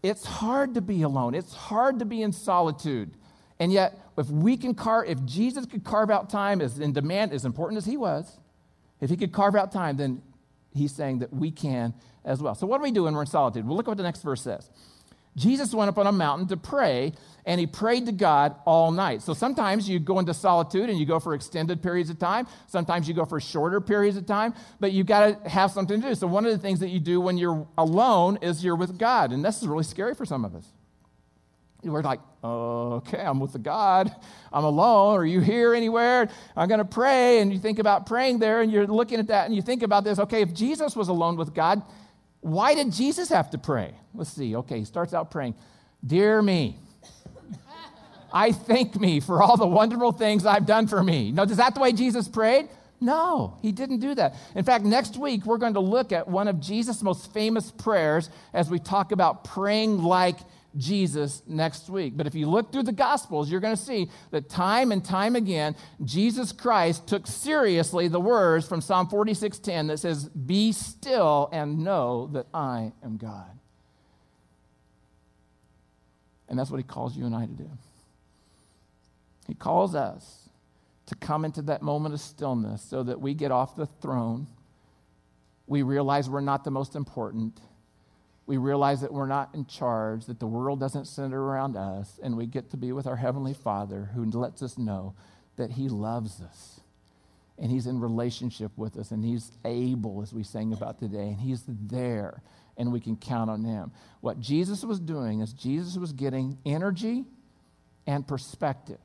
It's 0.00 0.24
hard 0.24 0.74
to 0.74 0.80
be 0.80 1.02
alone, 1.02 1.34
it's 1.34 1.54
hard 1.54 1.98
to 1.98 2.04
be 2.04 2.22
in 2.22 2.30
solitude. 2.30 3.10
And 3.58 3.72
yet, 3.72 3.98
if 4.16 4.28
we 4.30 4.56
can 4.56 4.76
carve, 4.76 5.08
if 5.08 5.24
Jesus 5.24 5.66
could 5.66 5.82
carve 5.82 6.08
out 6.08 6.30
time 6.30 6.60
as 6.60 6.78
in 6.78 6.92
demand, 6.92 7.32
as 7.32 7.44
important 7.44 7.78
as 7.78 7.84
he 7.84 7.96
was, 7.96 8.38
if 9.00 9.10
he 9.10 9.16
could 9.16 9.32
carve 9.32 9.56
out 9.56 9.72
time, 9.72 9.96
then 9.96 10.22
he's 10.74 10.94
saying 10.94 11.20
that 11.20 11.32
we 11.32 11.50
can 11.50 11.94
as 12.24 12.42
well. 12.42 12.54
So, 12.54 12.66
what 12.66 12.78
do 12.78 12.82
we 12.82 12.90
do 12.90 13.04
when 13.04 13.14
we're 13.14 13.22
in 13.22 13.26
solitude? 13.26 13.66
Well, 13.66 13.76
look 13.76 13.86
at 13.86 13.90
what 13.90 13.96
the 13.96 14.02
next 14.02 14.22
verse 14.22 14.42
says. 14.42 14.70
Jesus 15.36 15.72
went 15.72 15.88
up 15.88 15.96
on 15.96 16.06
a 16.06 16.12
mountain 16.12 16.48
to 16.48 16.56
pray, 16.58 17.14
and 17.46 17.58
he 17.58 17.66
prayed 17.66 18.04
to 18.06 18.12
God 18.12 18.54
all 18.66 18.90
night. 18.90 19.22
So 19.22 19.32
sometimes 19.32 19.88
you 19.88 19.98
go 19.98 20.18
into 20.18 20.34
solitude 20.34 20.90
and 20.90 20.98
you 20.98 21.06
go 21.06 21.18
for 21.18 21.34
extended 21.34 21.82
periods 21.82 22.10
of 22.10 22.18
time. 22.18 22.46
Sometimes 22.66 23.08
you 23.08 23.14
go 23.14 23.24
for 23.24 23.40
shorter 23.40 23.80
periods 23.80 24.18
of 24.18 24.26
time, 24.26 24.52
but 24.78 24.92
you've 24.92 25.06
got 25.06 25.42
to 25.42 25.48
have 25.48 25.70
something 25.70 26.02
to 26.02 26.08
do. 26.08 26.14
So 26.14 26.26
one 26.26 26.44
of 26.44 26.52
the 26.52 26.58
things 26.58 26.80
that 26.80 26.90
you 26.90 27.00
do 27.00 27.18
when 27.20 27.38
you're 27.38 27.66
alone 27.78 28.38
is 28.42 28.62
you're 28.62 28.76
with 28.76 28.98
God, 28.98 29.32
and 29.32 29.42
this 29.42 29.62
is 29.62 29.68
really 29.68 29.84
scary 29.84 30.14
for 30.14 30.26
some 30.26 30.44
of 30.44 30.54
us. 30.54 30.66
We're 31.84 32.02
like, 32.02 32.20
okay, 32.44 33.20
I'm 33.20 33.40
with 33.40 33.52
the 33.52 33.58
God. 33.58 34.14
I'm 34.52 34.64
alone. 34.64 35.16
Are 35.16 35.24
you 35.24 35.40
here 35.40 35.74
anywhere? 35.74 36.28
I'm 36.56 36.68
going 36.68 36.78
to 36.78 36.84
pray. 36.84 37.40
And 37.40 37.52
you 37.52 37.58
think 37.58 37.78
about 37.78 38.06
praying 38.06 38.38
there, 38.38 38.60
and 38.60 38.70
you're 38.70 38.86
looking 38.86 39.18
at 39.18 39.26
that, 39.28 39.46
and 39.46 39.54
you 39.54 39.62
think 39.62 39.82
about 39.82 40.04
this. 40.04 40.18
Okay, 40.20 40.42
if 40.42 40.54
Jesus 40.54 40.94
was 40.94 41.08
alone 41.08 41.36
with 41.36 41.54
God, 41.54 41.82
why 42.40 42.74
did 42.74 42.92
Jesus 42.92 43.28
have 43.30 43.50
to 43.50 43.58
pray? 43.58 43.94
Let's 44.14 44.30
see. 44.30 44.54
Okay, 44.56 44.80
he 44.80 44.84
starts 44.84 45.14
out 45.14 45.30
praying 45.30 45.54
Dear 46.04 46.42
me, 46.42 46.76
I 48.32 48.50
thank 48.50 48.98
me 48.98 49.20
for 49.20 49.42
all 49.42 49.56
the 49.56 49.66
wonderful 49.66 50.10
things 50.10 50.46
I've 50.46 50.66
done 50.66 50.88
for 50.88 51.02
me. 51.02 51.30
Now, 51.30 51.44
is 51.44 51.56
that 51.58 51.74
the 51.74 51.80
way 51.80 51.92
Jesus 51.92 52.26
prayed? 52.26 52.68
No, 53.00 53.58
he 53.62 53.72
didn't 53.72 53.98
do 53.98 54.14
that. 54.14 54.36
In 54.54 54.64
fact, 54.64 54.84
next 54.84 55.16
week 55.16 55.44
we're 55.44 55.58
going 55.58 55.74
to 55.74 55.80
look 55.80 56.12
at 56.12 56.26
one 56.28 56.48
of 56.48 56.60
Jesus' 56.60 57.02
most 57.02 57.32
famous 57.32 57.70
prayers 57.70 58.30
as 58.52 58.70
we 58.70 58.78
talk 58.78 59.12
about 59.12 59.44
praying 59.44 60.02
like 60.02 60.38
Jesus 60.76 61.42
next 61.46 61.90
week. 61.90 62.16
But 62.16 62.26
if 62.26 62.34
you 62.34 62.48
look 62.48 62.72
through 62.72 62.84
the 62.84 62.92
Gospels, 62.92 63.50
you're 63.50 63.60
going 63.60 63.76
to 63.76 63.82
see 63.82 64.10
that 64.30 64.48
time 64.48 64.92
and 64.92 65.04
time 65.04 65.36
again, 65.36 65.76
Jesus 66.04 66.52
Christ 66.52 67.06
took 67.06 67.26
seriously 67.26 68.08
the 68.08 68.20
words 68.20 68.66
from 68.66 68.80
Psalm 68.80 69.08
46:10 69.08 69.88
that 69.88 69.98
says, 69.98 70.28
"Be 70.28 70.72
still 70.72 71.48
and 71.52 71.84
know 71.84 72.28
that 72.28 72.46
I 72.54 72.92
am 73.02 73.16
God." 73.16 73.58
And 76.48 76.58
that's 76.58 76.70
what 76.70 76.78
he 76.78 76.84
calls 76.84 77.16
you 77.16 77.24
and 77.24 77.34
I 77.34 77.46
to 77.46 77.52
do. 77.52 77.70
He 79.48 79.54
calls 79.54 79.94
us 79.94 80.48
to 81.06 81.14
come 81.14 81.44
into 81.44 81.62
that 81.62 81.82
moment 81.82 82.14
of 82.14 82.20
stillness 82.20 82.82
so 82.82 83.02
that 83.02 83.20
we 83.20 83.34
get 83.34 83.50
off 83.50 83.74
the 83.74 83.86
throne. 83.86 84.46
We 85.66 85.82
realize 85.82 86.28
we're 86.30 86.40
not 86.40 86.64
the 86.64 86.70
most 86.70 86.94
important 86.94 87.60
we 88.46 88.56
realize 88.56 89.00
that 89.00 89.12
we're 89.12 89.26
not 89.26 89.54
in 89.54 89.66
charge, 89.66 90.26
that 90.26 90.40
the 90.40 90.46
world 90.46 90.80
doesn't 90.80 91.06
center 91.06 91.40
around 91.40 91.76
us, 91.76 92.18
and 92.22 92.36
we 92.36 92.46
get 92.46 92.70
to 92.70 92.76
be 92.76 92.92
with 92.92 93.06
our 93.06 93.16
Heavenly 93.16 93.54
Father 93.54 94.10
who 94.14 94.24
lets 94.24 94.62
us 94.62 94.76
know 94.76 95.14
that 95.56 95.72
He 95.72 95.88
loves 95.88 96.40
us 96.40 96.80
and 97.58 97.70
He's 97.70 97.86
in 97.86 98.00
relationship 98.00 98.72
with 98.76 98.96
us 98.96 99.10
and 99.10 99.24
He's 99.24 99.52
able, 99.64 100.22
as 100.22 100.32
we 100.32 100.42
sang 100.42 100.72
about 100.72 100.98
today, 100.98 101.28
and 101.28 101.40
He's 101.40 101.62
there 101.66 102.42
and 102.76 102.92
we 102.92 103.00
can 103.00 103.16
count 103.16 103.50
on 103.50 103.64
Him. 103.64 103.92
What 104.20 104.40
Jesus 104.40 104.84
was 104.84 104.98
doing 104.98 105.40
is 105.40 105.52
Jesus 105.52 105.96
was 105.96 106.12
getting 106.12 106.58
energy 106.66 107.24
and 108.06 108.26
perspective 108.26 108.98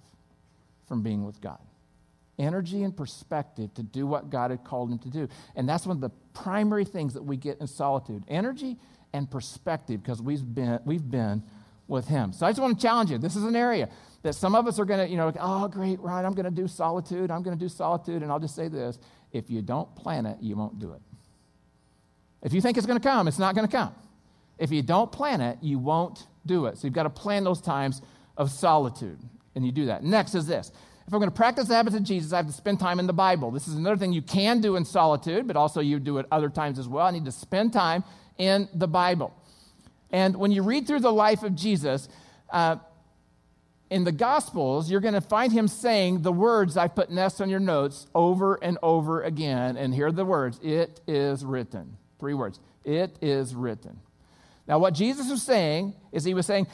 from 0.87 1.03
being 1.03 1.25
with 1.25 1.41
God. 1.41 1.59
Energy 2.39 2.83
and 2.83 2.95
perspective 2.95 3.73
to 3.75 3.83
do 3.83 4.07
what 4.07 4.29
God 4.29 4.51
had 4.51 4.63
called 4.63 4.91
him 4.91 4.99
to 4.99 5.09
do. 5.09 5.27
And 5.55 5.67
that's 5.67 5.85
one 5.85 5.97
of 5.97 6.01
the 6.01 6.11
primary 6.33 6.85
things 6.85 7.15
that 7.15 7.23
we 7.23 7.35
get 7.35 7.59
in 7.59 7.67
solitude 7.67 8.23
energy 8.27 8.77
and 9.17 9.29
perspective 9.29 10.01
because 10.01 10.21
we've 10.21 10.43
been, 10.55 10.79
we've 10.85 11.09
been 11.09 11.43
with 11.87 12.07
him. 12.07 12.33
So 12.33 12.45
I 12.45 12.51
just 12.51 12.61
want 12.61 12.79
to 12.79 12.81
challenge 12.81 13.11
you. 13.11 13.17
This 13.17 13.35
is 13.35 13.43
an 13.43 13.55
area 13.55 13.89
that 14.23 14.33
some 14.33 14.55
of 14.55 14.67
us 14.67 14.79
are 14.79 14.85
going 14.85 15.05
to, 15.05 15.09
you 15.09 15.17
know, 15.17 15.31
oh, 15.39 15.67
great, 15.67 15.99
right, 15.99 16.23
I'm 16.23 16.33
going 16.33 16.45
to 16.45 16.51
do 16.51 16.67
solitude. 16.67 17.31
I'm 17.31 17.43
going 17.43 17.57
to 17.57 17.63
do 17.63 17.69
solitude. 17.69 18.23
And 18.23 18.31
I'll 18.31 18.39
just 18.39 18.55
say 18.55 18.67
this 18.67 18.99
if 19.31 19.49
you 19.49 19.61
don't 19.61 19.93
plan 19.95 20.25
it, 20.25 20.37
you 20.41 20.55
won't 20.55 20.79
do 20.79 20.93
it. 20.93 21.01
If 22.41 22.53
you 22.53 22.61
think 22.61 22.77
it's 22.77 22.85
going 22.85 22.99
to 22.99 23.07
come, 23.07 23.27
it's 23.27 23.39
not 23.39 23.55
going 23.55 23.67
to 23.67 23.71
come. 23.75 23.93
If 24.57 24.71
you 24.71 24.81
don't 24.81 25.11
plan 25.11 25.41
it, 25.41 25.57
you 25.61 25.79
won't 25.79 26.27
do 26.45 26.65
it. 26.65 26.77
So 26.77 26.87
you've 26.87 26.93
got 26.93 27.03
to 27.03 27.09
plan 27.09 27.43
those 27.43 27.61
times 27.61 28.01
of 28.37 28.51
solitude, 28.51 29.19
and 29.55 29.65
you 29.65 29.71
do 29.71 29.87
that. 29.87 30.03
Next 30.03 30.35
is 30.35 30.47
this. 30.47 30.71
If 31.07 31.13
I'm 31.13 31.19
going 31.19 31.31
to 31.31 31.35
practice 31.35 31.69
the 31.69 31.75
habits 31.75 31.95
of 31.95 32.03
Jesus, 32.03 32.33
I 32.33 32.37
have 32.37 32.47
to 32.47 32.51
spend 32.51 32.81
time 32.81 32.99
in 32.99 33.07
the 33.07 33.13
Bible. 33.13 33.49
This 33.49 33.69
is 33.69 33.75
another 33.75 33.95
thing 33.95 34.11
you 34.11 34.21
can 34.21 34.59
do 34.59 34.75
in 34.75 34.83
solitude, 34.83 35.47
but 35.47 35.55
also 35.55 35.79
you 35.79 35.99
do 35.99 36.17
it 36.17 36.25
other 36.31 36.49
times 36.49 36.77
as 36.77 36.87
well. 36.89 37.07
I 37.07 37.11
need 37.11 37.23
to 37.23 37.31
spend 37.31 37.71
time 37.71 38.03
in 38.37 38.67
the 38.73 38.89
Bible. 38.89 39.33
And 40.11 40.35
when 40.35 40.51
you 40.51 40.63
read 40.63 40.85
through 40.85 40.99
the 40.99 41.11
life 41.11 41.43
of 41.43 41.55
Jesus, 41.55 42.09
uh, 42.49 42.75
in 43.89 44.03
the 44.03 44.11
Gospels, 44.11 44.91
you're 44.91 44.99
going 44.99 45.13
to 45.13 45.21
find 45.21 45.53
him 45.53 45.69
saying 45.69 46.23
the 46.23 46.31
words 46.31 46.75
I've 46.75 46.93
put 46.93 47.09
nests 47.09 47.39
on 47.39 47.49
your 47.49 47.61
notes 47.61 48.05
over 48.13 48.55
and 48.55 48.77
over 48.83 49.23
again. 49.23 49.77
And 49.77 49.93
here 49.93 50.07
are 50.07 50.11
the 50.11 50.25
words 50.25 50.59
It 50.61 50.99
is 51.07 51.45
written. 51.45 51.95
Three 52.19 52.33
words. 52.33 52.59
It 52.83 53.17
is 53.21 53.55
written. 53.55 53.99
Now, 54.67 54.79
what 54.79 54.93
Jesus 54.93 55.29
was 55.29 55.41
saying 55.41 55.93
is 56.11 56.25
he 56.25 56.33
was 56.33 56.45
saying, 56.45 56.67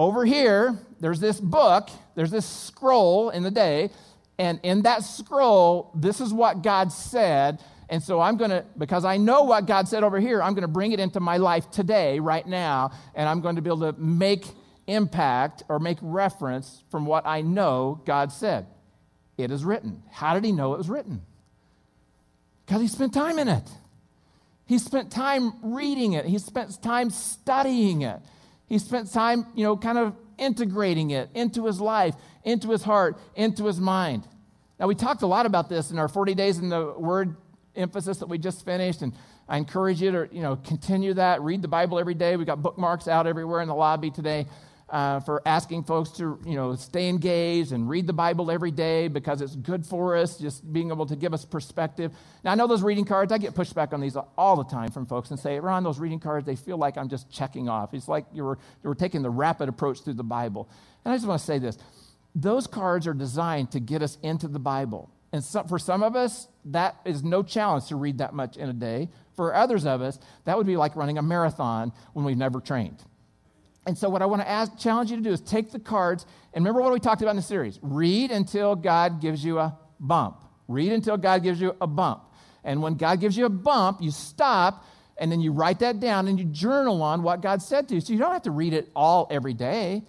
over 0.00 0.24
here, 0.24 0.78
there's 0.98 1.20
this 1.20 1.38
book, 1.38 1.90
there's 2.14 2.30
this 2.30 2.46
scroll 2.46 3.28
in 3.28 3.42
the 3.42 3.50
day, 3.50 3.90
and 4.38 4.58
in 4.62 4.80
that 4.82 5.04
scroll, 5.04 5.90
this 5.94 6.22
is 6.22 6.32
what 6.32 6.62
God 6.62 6.90
said. 6.90 7.60
And 7.90 8.02
so 8.02 8.18
I'm 8.18 8.38
going 8.38 8.48
to, 8.48 8.64
because 8.78 9.04
I 9.04 9.18
know 9.18 9.42
what 9.42 9.66
God 9.66 9.88
said 9.88 10.02
over 10.02 10.18
here, 10.18 10.42
I'm 10.42 10.54
going 10.54 10.62
to 10.62 10.68
bring 10.68 10.92
it 10.92 11.00
into 11.00 11.20
my 11.20 11.36
life 11.36 11.70
today, 11.70 12.18
right 12.18 12.46
now, 12.46 12.92
and 13.14 13.28
I'm 13.28 13.42
going 13.42 13.56
to 13.56 13.62
be 13.62 13.68
able 13.68 13.92
to 13.92 14.00
make 14.00 14.46
impact 14.86 15.64
or 15.68 15.78
make 15.78 15.98
reference 16.00 16.82
from 16.90 17.04
what 17.04 17.26
I 17.26 17.42
know 17.42 18.00
God 18.06 18.32
said. 18.32 18.68
It 19.36 19.50
is 19.50 19.66
written. 19.66 20.02
How 20.10 20.32
did 20.32 20.46
he 20.46 20.52
know 20.52 20.72
it 20.72 20.78
was 20.78 20.88
written? 20.88 21.20
Because 22.64 22.80
he 22.80 22.88
spent 22.88 23.12
time 23.12 23.38
in 23.38 23.48
it. 23.48 23.68
He 24.64 24.78
spent 24.78 25.12
time 25.12 25.52
reading 25.62 26.14
it. 26.14 26.24
He 26.24 26.38
spent 26.38 26.82
time 26.82 27.10
studying 27.10 28.00
it. 28.00 28.20
He 28.70 28.78
spent 28.78 29.12
time, 29.12 29.46
you 29.54 29.64
know, 29.64 29.76
kind 29.76 29.98
of 29.98 30.14
integrating 30.38 31.10
it 31.10 31.28
into 31.34 31.66
his 31.66 31.80
life, 31.80 32.14
into 32.44 32.70
his 32.70 32.82
heart, 32.82 33.18
into 33.34 33.66
his 33.66 33.80
mind. 33.80 34.26
Now, 34.78 34.86
we 34.86 34.94
talked 34.94 35.22
a 35.22 35.26
lot 35.26 35.44
about 35.44 35.68
this 35.68 35.90
in 35.90 35.98
our 35.98 36.08
40 36.08 36.34
days 36.34 36.58
in 36.58 36.70
the 36.70 36.94
Word 36.96 37.36
emphasis 37.76 38.18
that 38.18 38.28
we 38.28 38.38
just 38.38 38.64
finished. 38.64 39.02
And 39.02 39.12
I 39.48 39.58
encourage 39.58 40.00
you 40.00 40.12
to, 40.12 40.28
you 40.32 40.40
know, 40.40 40.54
continue 40.54 41.12
that. 41.14 41.42
Read 41.42 41.62
the 41.62 41.68
Bible 41.68 41.98
every 41.98 42.14
day. 42.14 42.36
We've 42.36 42.46
got 42.46 42.62
bookmarks 42.62 43.08
out 43.08 43.26
everywhere 43.26 43.60
in 43.60 43.68
the 43.68 43.74
lobby 43.74 44.10
today 44.10 44.46
uh, 44.90 45.20
for 45.20 45.40
asking 45.46 45.84
folks 45.84 46.10
to, 46.10 46.38
you 46.44 46.54
know, 46.56 46.74
stay 46.74 47.08
engaged 47.08 47.72
and 47.72 47.88
read 47.88 48.06
the 48.06 48.12
Bible 48.12 48.50
every 48.50 48.70
day 48.70 49.08
because 49.08 49.40
it's 49.40 49.56
good 49.56 49.86
for 49.86 50.16
us, 50.16 50.36
just 50.36 50.72
being 50.72 50.90
able 50.90 51.06
to 51.06 51.16
give 51.16 51.32
us 51.32 51.44
perspective. 51.44 52.12
Now, 52.44 52.52
I 52.52 52.54
know 52.54 52.66
those 52.66 52.82
reading 52.82 53.04
cards, 53.04 53.32
I 53.32 53.38
get 53.38 53.54
pushback 53.54 53.92
on 53.92 54.00
these 54.00 54.16
all 54.36 54.56
the 54.56 54.64
time 54.64 54.90
from 54.90 55.06
folks 55.06 55.30
and 55.30 55.38
say, 55.38 55.60
Ron, 55.60 55.84
those 55.84 56.00
reading 56.00 56.20
cards, 56.20 56.46
they 56.46 56.56
feel 56.56 56.76
like 56.76 56.98
I'm 56.98 57.08
just 57.08 57.30
checking 57.30 57.68
off. 57.68 57.94
It's 57.94 58.08
like 58.08 58.26
you 58.32 58.44
were, 58.44 58.58
you 58.82 58.88
were 58.88 58.94
taking 58.94 59.22
the 59.22 59.30
rapid 59.30 59.68
approach 59.68 60.00
through 60.02 60.14
the 60.14 60.24
Bible. 60.24 60.68
And 61.04 61.12
I 61.12 61.16
just 61.16 61.26
want 61.26 61.40
to 61.40 61.46
say 61.46 61.58
this 61.58 61.78
those 62.34 62.66
cards 62.66 63.06
are 63.06 63.14
designed 63.14 63.72
to 63.72 63.80
get 63.80 64.02
us 64.02 64.18
into 64.22 64.48
the 64.48 64.60
Bible 64.60 65.10
And 65.32 65.44
for 65.44 65.78
some 65.78 66.02
of 66.02 66.16
us, 66.16 66.48
that 66.66 66.96
is 67.04 67.22
no 67.22 67.42
challenge 67.42 67.86
to 67.86 67.96
read 67.96 68.18
that 68.18 68.34
much 68.34 68.56
in 68.56 68.68
a 68.68 68.72
day. 68.72 69.08
For 69.36 69.54
others 69.54 69.86
of 69.86 70.02
us, 70.02 70.18
that 70.44 70.56
would 70.56 70.66
be 70.66 70.76
like 70.76 70.96
running 70.96 71.18
a 71.18 71.22
marathon 71.22 71.92
when 72.12 72.24
we've 72.24 72.36
never 72.36 72.60
trained. 72.60 73.02
And 73.86 73.96
so, 73.96 74.08
what 74.08 74.22
I 74.22 74.26
want 74.26 74.42
to 74.42 74.48
ask, 74.48 74.78
challenge 74.78 75.10
you 75.10 75.16
to 75.16 75.22
do 75.22 75.30
is 75.30 75.40
take 75.40 75.72
the 75.72 75.78
cards 75.78 76.26
and 76.52 76.64
remember 76.64 76.82
what 76.82 76.92
we 76.92 77.00
talked 77.00 77.22
about 77.22 77.30
in 77.30 77.36
the 77.36 77.42
series. 77.42 77.78
Read 77.82 78.30
until 78.30 78.76
God 78.76 79.20
gives 79.20 79.44
you 79.44 79.58
a 79.58 79.76
bump. 79.98 80.44
Read 80.68 80.92
until 80.92 81.16
God 81.16 81.42
gives 81.42 81.60
you 81.60 81.74
a 81.80 81.86
bump. 81.86 82.24
And 82.62 82.82
when 82.82 82.94
God 82.94 83.20
gives 83.20 83.36
you 83.36 83.46
a 83.46 83.50
bump, 83.50 84.02
you 84.02 84.10
stop 84.10 84.84
and 85.20 85.30
then 85.30 85.40
you 85.40 85.52
write 85.52 85.80
that 85.80 86.00
down 86.00 86.28
and 86.28 86.38
you 86.38 86.46
journal 86.46 87.02
on 87.02 87.22
what 87.22 87.42
God 87.42 87.62
said 87.62 87.88
to 87.88 87.94
you. 87.94 88.00
So 88.00 88.12
you 88.12 88.18
don't 88.18 88.32
have 88.32 88.42
to 88.42 88.50
read 88.50 88.72
it 88.72 88.90
all 88.96 89.28
every 89.30 89.52
day. 89.52 90.02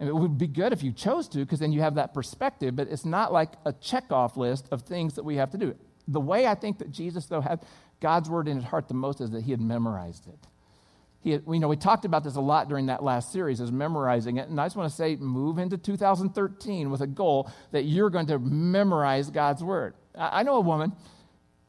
And 0.00 0.08
it 0.08 0.14
would 0.14 0.38
be 0.38 0.46
good 0.46 0.72
if 0.72 0.82
you 0.82 0.92
chose 0.92 1.28
to, 1.28 1.38
because 1.38 1.58
then 1.58 1.72
you 1.72 1.80
have 1.80 1.96
that 1.96 2.14
perspective, 2.14 2.74
but 2.74 2.88
it's 2.88 3.04
not 3.04 3.32
like 3.32 3.50
a 3.66 3.72
checkoff 3.72 4.36
list 4.36 4.68
of 4.70 4.82
things 4.82 5.14
that 5.14 5.24
we 5.24 5.36
have 5.36 5.50
to 5.50 5.58
do. 5.58 5.74
The 6.06 6.20
way 6.20 6.46
I 6.46 6.54
think 6.54 6.78
that 6.78 6.90
Jesus, 6.90 7.26
though, 7.26 7.40
had 7.40 7.60
God's 8.00 8.30
word 8.30 8.48
in 8.48 8.56
his 8.56 8.64
heart 8.64 8.88
the 8.88 8.94
most 8.94 9.20
is 9.20 9.30
that 9.32 9.42
he 9.42 9.50
had 9.50 9.60
memorized 9.60 10.26
it. 10.26 10.38
He 11.20 11.36
know, 11.36 11.68
we 11.68 11.76
talked 11.76 12.04
about 12.04 12.22
this 12.24 12.36
a 12.36 12.40
lot 12.40 12.68
during 12.68 12.86
that 12.86 13.02
last 13.02 13.32
series, 13.32 13.60
is 13.60 13.72
memorizing 13.72 14.36
it. 14.36 14.48
And 14.48 14.60
I 14.60 14.66
just 14.66 14.76
want 14.76 14.88
to 14.88 14.96
say, 14.96 15.16
move 15.16 15.58
into 15.58 15.76
2013 15.76 16.90
with 16.90 17.00
a 17.00 17.06
goal 17.06 17.50
that 17.72 17.84
you're 17.84 18.10
going 18.10 18.26
to 18.26 18.38
memorize 18.38 19.28
God's 19.28 19.62
word. 19.62 19.94
I, 20.16 20.40
I 20.40 20.42
know 20.44 20.54
a 20.56 20.60
woman 20.60 20.92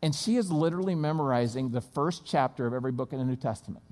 and 0.01 0.15
she 0.15 0.37
is 0.37 0.51
literally 0.51 0.95
memorizing 0.95 1.71
the 1.71 1.81
first 1.81 2.25
chapter 2.25 2.65
of 2.65 2.73
every 2.73 2.91
book 2.91 3.11
in 3.11 3.19
the 3.19 3.25
New 3.25 3.35
Testament, 3.35 3.83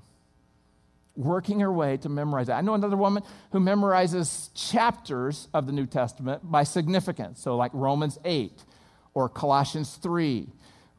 working 1.16 1.60
her 1.60 1.72
way 1.72 1.96
to 1.98 2.08
memorize 2.08 2.48
it. 2.48 2.52
I 2.52 2.60
know 2.62 2.74
another 2.74 2.96
woman 2.96 3.22
who 3.52 3.60
memorizes 3.60 4.48
chapters 4.54 5.48
of 5.52 5.66
the 5.66 5.72
New 5.72 5.86
Testament 5.86 6.50
by 6.50 6.62
significance. 6.62 7.42
So, 7.42 7.56
like 7.56 7.72
Romans 7.74 8.18
8, 8.24 8.52
or 9.14 9.28
Colossians 9.28 9.96
3, 9.96 10.48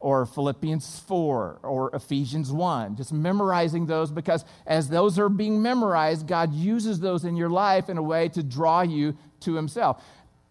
or 0.00 0.26
Philippians 0.26 1.00
4, 1.00 1.60
or 1.62 1.94
Ephesians 1.94 2.50
1. 2.50 2.96
Just 2.96 3.12
memorizing 3.12 3.86
those 3.86 4.10
because 4.10 4.44
as 4.66 4.88
those 4.88 5.18
are 5.18 5.28
being 5.28 5.62
memorized, 5.62 6.26
God 6.26 6.52
uses 6.54 7.00
those 7.00 7.24
in 7.24 7.36
your 7.36 7.50
life 7.50 7.88
in 7.88 7.98
a 7.98 8.02
way 8.02 8.28
to 8.30 8.42
draw 8.42 8.80
you 8.80 9.16
to 9.40 9.54
Himself. 9.54 10.02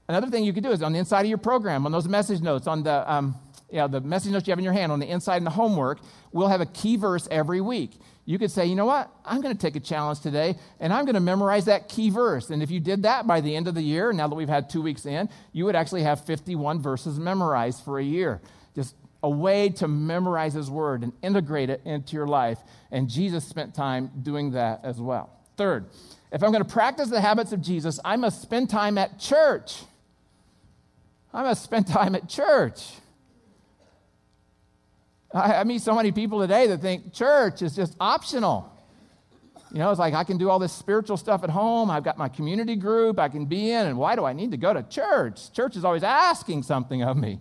Another 0.08 0.30
thing 0.30 0.44
you 0.44 0.54
could 0.54 0.64
do 0.64 0.72
is 0.72 0.82
on 0.82 0.94
the 0.94 1.00
inside 1.00 1.22
of 1.22 1.28
your 1.28 1.38
program, 1.38 1.86
on 1.86 1.92
those 1.92 2.08
message 2.08 2.42
notes, 2.42 2.68
on 2.68 2.84
the 2.84 3.12
um, 3.12 3.36
yeah, 3.72 3.88
the 3.88 4.02
message 4.02 4.32
notes 4.32 4.48
you 4.48 4.52
have 4.52 4.60
in 4.60 4.64
your 4.64 4.74
hand 4.74 4.92
on 4.92 5.00
the 5.00 5.08
inside 5.08 5.38
and 5.38 5.46
the 5.46 5.52
homework, 5.52 6.00
we'll 6.32 6.48
have 6.48 6.62
a 6.62 6.66
key 6.66 6.96
verse 6.96 7.28
every 7.30 7.62
week. 7.62 7.92
You 8.26 8.38
could 8.38 8.52
say, 8.52 8.66
you 8.66 8.76
know 8.76 8.86
what? 8.86 9.10
I'm 9.26 9.42
going 9.42 9.56
to 9.56 9.60
take 9.60 9.76
a 9.76 9.80
challenge 9.80 10.20
today 10.20 10.56
and 10.80 10.94
I'm 10.94 11.06
going 11.06 11.16
to 11.16 11.22
memorize 11.22 11.66
that 11.66 11.90
key 11.90 12.10
verse. 12.10 12.50
And 12.50 12.62
if 12.62 12.70
you 12.70 12.80
did 12.80 13.04
that 13.04 13.26
by 13.26 13.42
the 13.42 13.56
end 13.56 13.68
of 13.68 13.76
the 13.76 13.82
year, 13.82 14.14
now 14.14 14.28
that 14.28 14.36
we've 14.36 14.50
had 14.50 14.70
two 14.70 14.82
weeks 14.82 15.06
in, 15.06 15.30
you 15.52 15.66
would 15.66 15.76
actually 15.76 16.04
have 16.04 16.26
51 16.26 16.82
verses 16.82 17.20
memorized 17.20 17.84
for 17.84 18.00
a 18.00 18.04
year. 18.04 18.42
Just 18.76 18.96
a 19.22 19.30
way 19.30 19.70
to 19.70 19.88
memorize 19.88 20.54
His 20.54 20.70
Word 20.70 21.04
and 21.04 21.14
integrate 21.22 21.70
it 21.70 21.82
into 21.86 22.16
your 22.16 22.28
life. 22.28 22.60
And 22.92 23.10
Jesus 23.10 23.46
spent 23.46 23.74
time 23.74 24.12
doing 24.22 24.52
that 24.52 24.82
as 24.84 25.00
well. 25.00 25.30
Third, 25.58 25.88
if 26.32 26.44
I'm 26.44 26.52
going 26.52 26.64
to 26.64 26.70
practice 26.70 27.10
the 27.10 27.22
habits 27.22 27.52
of 27.52 27.62
Jesus, 27.62 28.00
I 28.06 28.16
must 28.16 28.42
spend 28.42 28.70
time 28.70 28.98
at 28.98 29.20
church. 29.20 29.84
I 31.34 31.44
must 31.44 31.64
spend 31.64 31.88
time 31.88 32.16
at 32.16 32.30
church. 32.30 32.82
I, 35.34 35.56
I 35.56 35.64
meet 35.64 35.82
so 35.82 35.94
many 35.94 36.12
people 36.12 36.40
today 36.40 36.68
that 36.68 36.82
think 36.82 37.14
church 37.14 37.62
is 37.62 37.76
just 37.76 37.96
optional. 38.00 38.72
You 39.72 39.80
know, 39.80 39.92
it's 39.92 40.00
like 40.00 40.16
I 40.16 40.24
can 40.24 40.38
do 40.38 40.50
all 40.50 40.58
this 40.58 40.74
spiritual 40.74 41.18
stuff 41.18 41.44
at 41.44 41.52
home. 41.52 41.92
I've 41.92 42.04
got 42.04 42.18
my 42.18 42.28
community 42.28 42.76
group 42.76 43.20
I 43.20 43.30
can 43.30 43.46
be 43.46 43.70
in, 43.70 43.86
and 43.86 43.98
why 43.98 44.16
do 44.16 44.26
I 44.26 44.34
need 44.34 44.52
to 44.52 44.58
go 44.58 44.74
to 44.74 44.82
church? 44.82 45.54
Church 45.54 45.76
is 45.76 45.86
always 45.86 46.04
asking 46.04 46.64
something 46.64 47.04
of 47.04 47.18
me. 47.18 47.40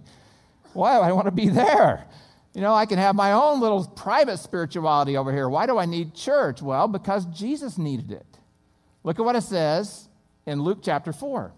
Why 0.73 0.97
do 0.97 1.03
I 1.03 1.13
want 1.13 1.27
to 1.27 1.33
be 1.33 1.49
there? 1.49 2.07
You 2.55 2.61
know, 2.61 2.75
I 2.75 2.87
can 2.87 2.99
have 2.99 3.15
my 3.15 3.33
own 3.33 3.61
little 3.61 3.87
private 3.87 4.39
spirituality 4.39 5.17
over 5.17 5.33
here. 5.33 5.49
Why 5.49 5.67
do 5.67 5.79
I 5.79 5.87
need 5.87 6.15
church? 6.15 6.61
Well, 6.61 6.89
because 6.89 7.25
Jesus 7.27 7.79
needed 7.79 8.11
it. 8.11 8.27
Look 9.05 9.19
at 9.19 9.25
what 9.25 9.37
it 9.37 9.43
says 9.43 10.09
in 10.47 10.63
Luke 10.63 10.79
chapter 10.83 11.13
4. 11.13 11.53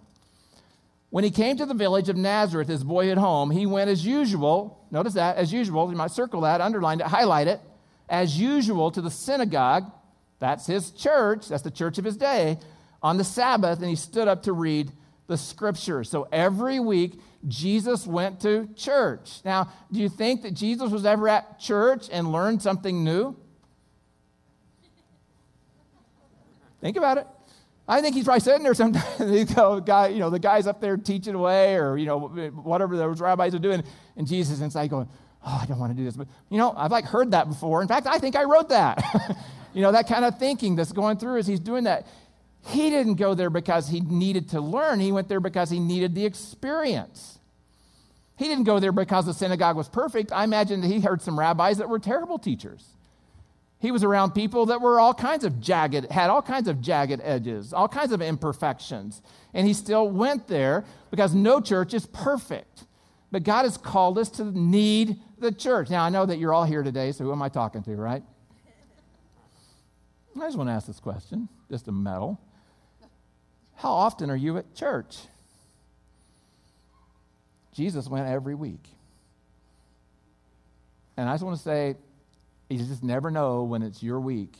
When 1.10 1.24
he 1.24 1.30
came 1.30 1.56
to 1.56 1.66
the 1.66 1.74
village 1.74 2.08
of 2.08 2.16
Nazareth, 2.16 2.68
his 2.68 2.84
boyhood 2.84 3.18
home, 3.18 3.50
he 3.50 3.66
went 3.66 3.90
as 3.90 4.06
usual. 4.06 4.84
Notice 4.90 5.14
that, 5.14 5.36
as 5.36 5.52
usual. 5.52 5.90
You 5.90 5.96
might 5.96 6.12
circle 6.12 6.42
that, 6.42 6.60
underline 6.60 7.00
it, 7.00 7.06
highlight 7.06 7.48
it. 7.48 7.60
As 8.08 8.38
usual 8.38 8.90
to 8.92 9.00
the 9.00 9.10
synagogue. 9.10 9.90
That's 10.38 10.66
his 10.66 10.90
church. 10.90 11.48
That's 11.48 11.62
the 11.62 11.70
church 11.70 11.98
of 11.98 12.04
his 12.04 12.16
day. 12.16 12.58
On 13.02 13.16
the 13.16 13.24
Sabbath, 13.24 13.80
and 13.80 13.88
he 13.88 13.96
stood 13.96 14.28
up 14.28 14.44
to 14.44 14.52
read 14.52 14.92
the 15.30 15.38
scriptures. 15.38 16.10
So 16.10 16.26
every 16.32 16.80
week, 16.80 17.20
Jesus 17.46 18.04
went 18.04 18.40
to 18.40 18.68
church. 18.74 19.40
Now, 19.44 19.72
do 19.90 20.00
you 20.00 20.08
think 20.08 20.42
that 20.42 20.54
Jesus 20.54 20.90
was 20.90 21.06
ever 21.06 21.28
at 21.28 21.60
church 21.60 22.08
and 22.10 22.32
learned 22.32 22.60
something 22.60 23.04
new? 23.04 23.36
Think 26.80 26.96
about 26.96 27.18
it. 27.18 27.28
I 27.86 28.00
think 28.00 28.16
he's 28.16 28.24
probably 28.24 28.40
sitting 28.40 28.64
there 28.64 28.74
sometimes. 28.74 29.20
you 29.20 29.54
know, 29.54 29.78
guy, 29.78 30.08
you 30.08 30.18
know, 30.18 30.30
the 30.30 30.38
guy's 30.40 30.66
up 30.66 30.80
there 30.80 30.96
teaching 30.96 31.34
away, 31.36 31.76
or 31.76 31.96
you 31.96 32.06
know, 32.06 32.18
whatever 32.18 32.96
those 32.96 33.20
rabbis 33.20 33.54
are 33.54 33.60
doing, 33.60 33.84
and 34.16 34.26
Jesus 34.26 34.54
is 34.54 34.60
inside 34.62 34.90
going, 34.90 35.08
"Oh, 35.44 35.60
I 35.62 35.66
don't 35.66 35.78
want 35.78 35.92
to 35.92 35.96
do 35.96 36.04
this." 36.04 36.16
But 36.16 36.26
you 36.48 36.58
know, 36.58 36.72
I've 36.76 36.92
like 36.92 37.04
heard 37.04 37.30
that 37.32 37.48
before. 37.48 37.82
In 37.82 37.88
fact, 37.88 38.06
I 38.06 38.18
think 38.18 38.36
I 38.36 38.44
wrote 38.44 38.68
that. 38.70 39.02
you 39.74 39.82
know, 39.82 39.92
that 39.92 40.08
kind 40.08 40.24
of 40.24 40.38
thinking 40.38 40.76
that's 40.76 40.92
going 40.92 41.18
through 41.18 41.38
as 41.38 41.46
he's 41.46 41.60
doing 41.60 41.84
that. 41.84 42.06
He 42.66 42.90
didn't 42.90 43.14
go 43.14 43.34
there 43.34 43.50
because 43.50 43.88
he 43.88 44.00
needed 44.00 44.50
to 44.50 44.60
learn. 44.60 45.00
He 45.00 45.12
went 45.12 45.28
there 45.28 45.40
because 45.40 45.70
he 45.70 45.80
needed 45.80 46.14
the 46.14 46.26
experience. 46.26 47.38
He 48.36 48.46
didn't 48.46 48.64
go 48.64 48.80
there 48.80 48.92
because 48.92 49.26
the 49.26 49.34
synagogue 49.34 49.76
was 49.76 49.88
perfect. 49.88 50.32
I 50.32 50.44
imagine 50.44 50.80
that 50.80 50.86
he 50.88 51.00
heard 51.00 51.22
some 51.22 51.38
rabbis 51.38 51.78
that 51.78 51.88
were 51.88 51.98
terrible 51.98 52.38
teachers. 52.38 52.86
He 53.80 53.90
was 53.90 54.04
around 54.04 54.32
people 54.32 54.66
that 54.66 54.82
were 54.82 55.00
all 55.00 55.14
kinds 55.14 55.42
of 55.42 55.60
jagged, 55.60 56.10
had 56.10 56.28
all 56.28 56.42
kinds 56.42 56.68
of 56.68 56.82
jagged 56.82 57.20
edges, 57.22 57.72
all 57.72 57.88
kinds 57.88 58.12
of 58.12 58.20
imperfections. 58.20 59.22
And 59.54 59.66
he 59.66 59.72
still 59.72 60.08
went 60.08 60.48
there 60.48 60.84
because 61.10 61.34
no 61.34 61.60
church 61.60 61.94
is 61.94 62.06
perfect. 62.06 62.84
But 63.32 63.42
God 63.42 63.62
has 63.62 63.78
called 63.78 64.18
us 64.18 64.28
to 64.32 64.44
need 64.44 65.18
the 65.38 65.52
church. 65.52 65.88
Now, 65.88 66.04
I 66.04 66.10
know 66.10 66.26
that 66.26 66.38
you're 66.38 66.52
all 66.52 66.64
here 66.64 66.82
today, 66.82 67.12
so 67.12 67.24
who 67.24 67.32
am 67.32 67.40
I 67.40 67.48
talking 67.48 67.82
to, 67.84 67.96
right? 67.96 68.22
I 70.36 70.40
just 70.40 70.58
want 70.58 70.68
to 70.68 70.72
ask 70.72 70.86
this 70.86 71.00
question, 71.00 71.48
just 71.70 71.88
a 71.88 71.92
meddle. 71.92 72.38
How 73.80 73.92
often 73.92 74.30
are 74.30 74.36
you 74.36 74.58
at 74.58 74.74
church? 74.74 75.16
Jesus 77.72 78.08
went 78.08 78.28
every 78.28 78.54
week. 78.54 78.84
And 81.16 81.30
I 81.30 81.32
just 81.32 81.44
want 81.44 81.56
to 81.56 81.62
say, 81.62 81.96
you 82.68 82.76
just 82.76 83.02
never 83.02 83.30
know 83.30 83.62
when 83.62 83.82
it's 83.82 84.02
your 84.02 84.20
week, 84.20 84.54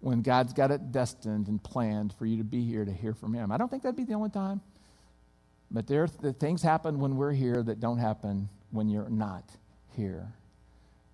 when 0.00 0.22
God's 0.22 0.54
got 0.54 0.70
it 0.70 0.92
destined 0.92 1.48
and 1.48 1.62
planned 1.62 2.14
for 2.14 2.24
you 2.24 2.38
to 2.38 2.44
be 2.44 2.64
here 2.64 2.86
to 2.86 2.92
hear 2.92 3.12
from 3.12 3.34
Him. 3.34 3.52
I 3.52 3.58
don't 3.58 3.70
think 3.70 3.82
that'd 3.82 3.96
be 3.96 4.04
the 4.04 4.14
only 4.14 4.30
time. 4.30 4.62
But 5.70 5.86
there, 5.86 6.08
the 6.22 6.32
things 6.32 6.62
happen 6.62 7.00
when 7.00 7.16
we're 7.16 7.32
here 7.32 7.62
that 7.62 7.80
don't 7.80 7.98
happen 7.98 8.48
when 8.70 8.88
you're 8.88 9.10
not 9.10 9.44
here 9.94 10.32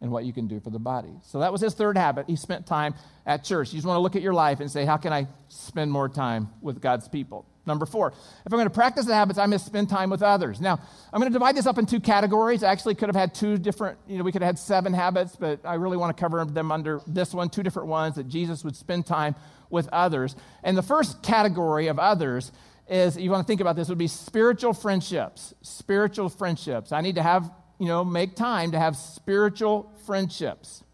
and 0.01 0.11
what 0.11 0.25
you 0.25 0.33
can 0.33 0.47
do 0.47 0.61
for 0.61 0.71
the 0.71 0.79
body. 0.79 1.13
So 1.25 1.41
that 1.41 1.53
was 1.53 1.61
his 1.61 1.75
third 1.75 1.97
habit. 1.97 2.27
He 2.27 2.37
spent 2.37 2.67
time 2.67 2.95
at 3.27 3.45
church. 3.45 3.73
You 3.73 3.79
just 3.79 3.87
want 3.87 3.99
to 3.99 4.01
look 4.01 4.17
at 4.17 4.23
your 4.23 4.33
life 4.33 4.61
and 4.61 4.71
say, 4.71 4.85
how 4.85 4.97
can 4.97 5.13
I 5.13 5.27
spend 5.49 5.93
more 5.93 6.09
time 6.09 6.49
with 6.63 6.81
God's 6.81 7.09
people? 7.09 7.45
Number 7.67 7.85
four, 7.85 8.09
if 8.09 8.47
I'm 8.47 8.57
going 8.57 8.65
to 8.65 8.71
practice 8.71 9.05
the 9.05 9.15
habits, 9.15 9.39
I 9.39 9.45
must 9.45 9.67
spend 9.67 9.91
time 9.91 10.09
with 10.09 10.23
others. 10.23 10.61
Now, 10.61 10.81
I'm 11.13 11.21
going 11.21 11.31
to 11.31 11.39
divide 11.39 11.55
this 11.55 11.67
up 11.67 11.77
in 11.77 11.85
two 11.85 12.01
categories. 12.01 12.65
I 12.65 12.73
actually 12.73 12.95
could 12.95 13.11
have 13.11 13.17
had 13.17 13.35
two 13.35 13.59
different, 13.59 13.99
you 14.09 14.17
know, 14.17 14.25
we 14.25 14.33
could 14.33 14.41
have 14.41 14.49
had 14.49 14.59
seven 14.59 14.95
habits, 14.95 15.37
but 15.37 15.61
I 15.65 15.75
really 15.75 15.99
want 15.99 16.17
to 16.17 16.21
cover 16.21 16.43
them 16.47 16.73
under 16.73 17.03
this 17.07 17.35
one, 17.35 17.51
two 17.51 17.63
different 17.63 17.89
ones 17.89 18.15
that 18.15 18.27
Jesus 18.27 18.65
would 18.65 18.77
spend 18.77 19.05
time 19.05 19.37
with 19.69 19.89
others. 19.93 20.35
And 20.65 20.77
the 20.77 20.83
first 20.83 21.23
category 21.23 21.89
of 21.89 21.99
others 21.99 22.51
is, 22.89 23.19
you 23.19 23.31
want 23.31 23.47
to 23.47 23.47
think 23.47 23.61
about 23.61 23.77
this, 23.77 23.91
would 23.91 23.99
be 23.99 24.09
spiritual 24.09 24.73
friendships. 24.73 25.53
Spiritual 25.61 26.31
friendships. 26.31 26.93
I 26.93 27.03
need 27.03 27.17
to 27.17 27.23
have, 27.23 27.51
you 27.81 27.87
know, 27.87 28.05
make 28.05 28.37
time 28.37 28.73
to 28.73 28.79
have 28.79 28.95
spiritual 28.95 29.91
friendships. 30.05 30.85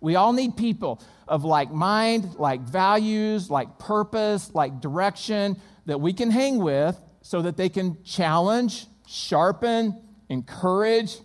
We 0.00 0.14
all 0.14 0.32
need 0.32 0.56
people 0.56 1.02
of 1.26 1.44
like 1.44 1.72
mind, 1.72 2.36
like 2.36 2.60
values, 2.60 3.50
like 3.50 3.78
purpose, 3.80 4.54
like 4.54 4.80
direction 4.80 5.60
that 5.86 6.00
we 6.00 6.12
can 6.12 6.30
hang 6.30 6.58
with 6.58 6.98
so 7.22 7.42
that 7.42 7.56
they 7.56 7.68
can 7.68 8.02
challenge, 8.04 8.86
sharpen, 9.06 10.00
encourage, 10.28 11.18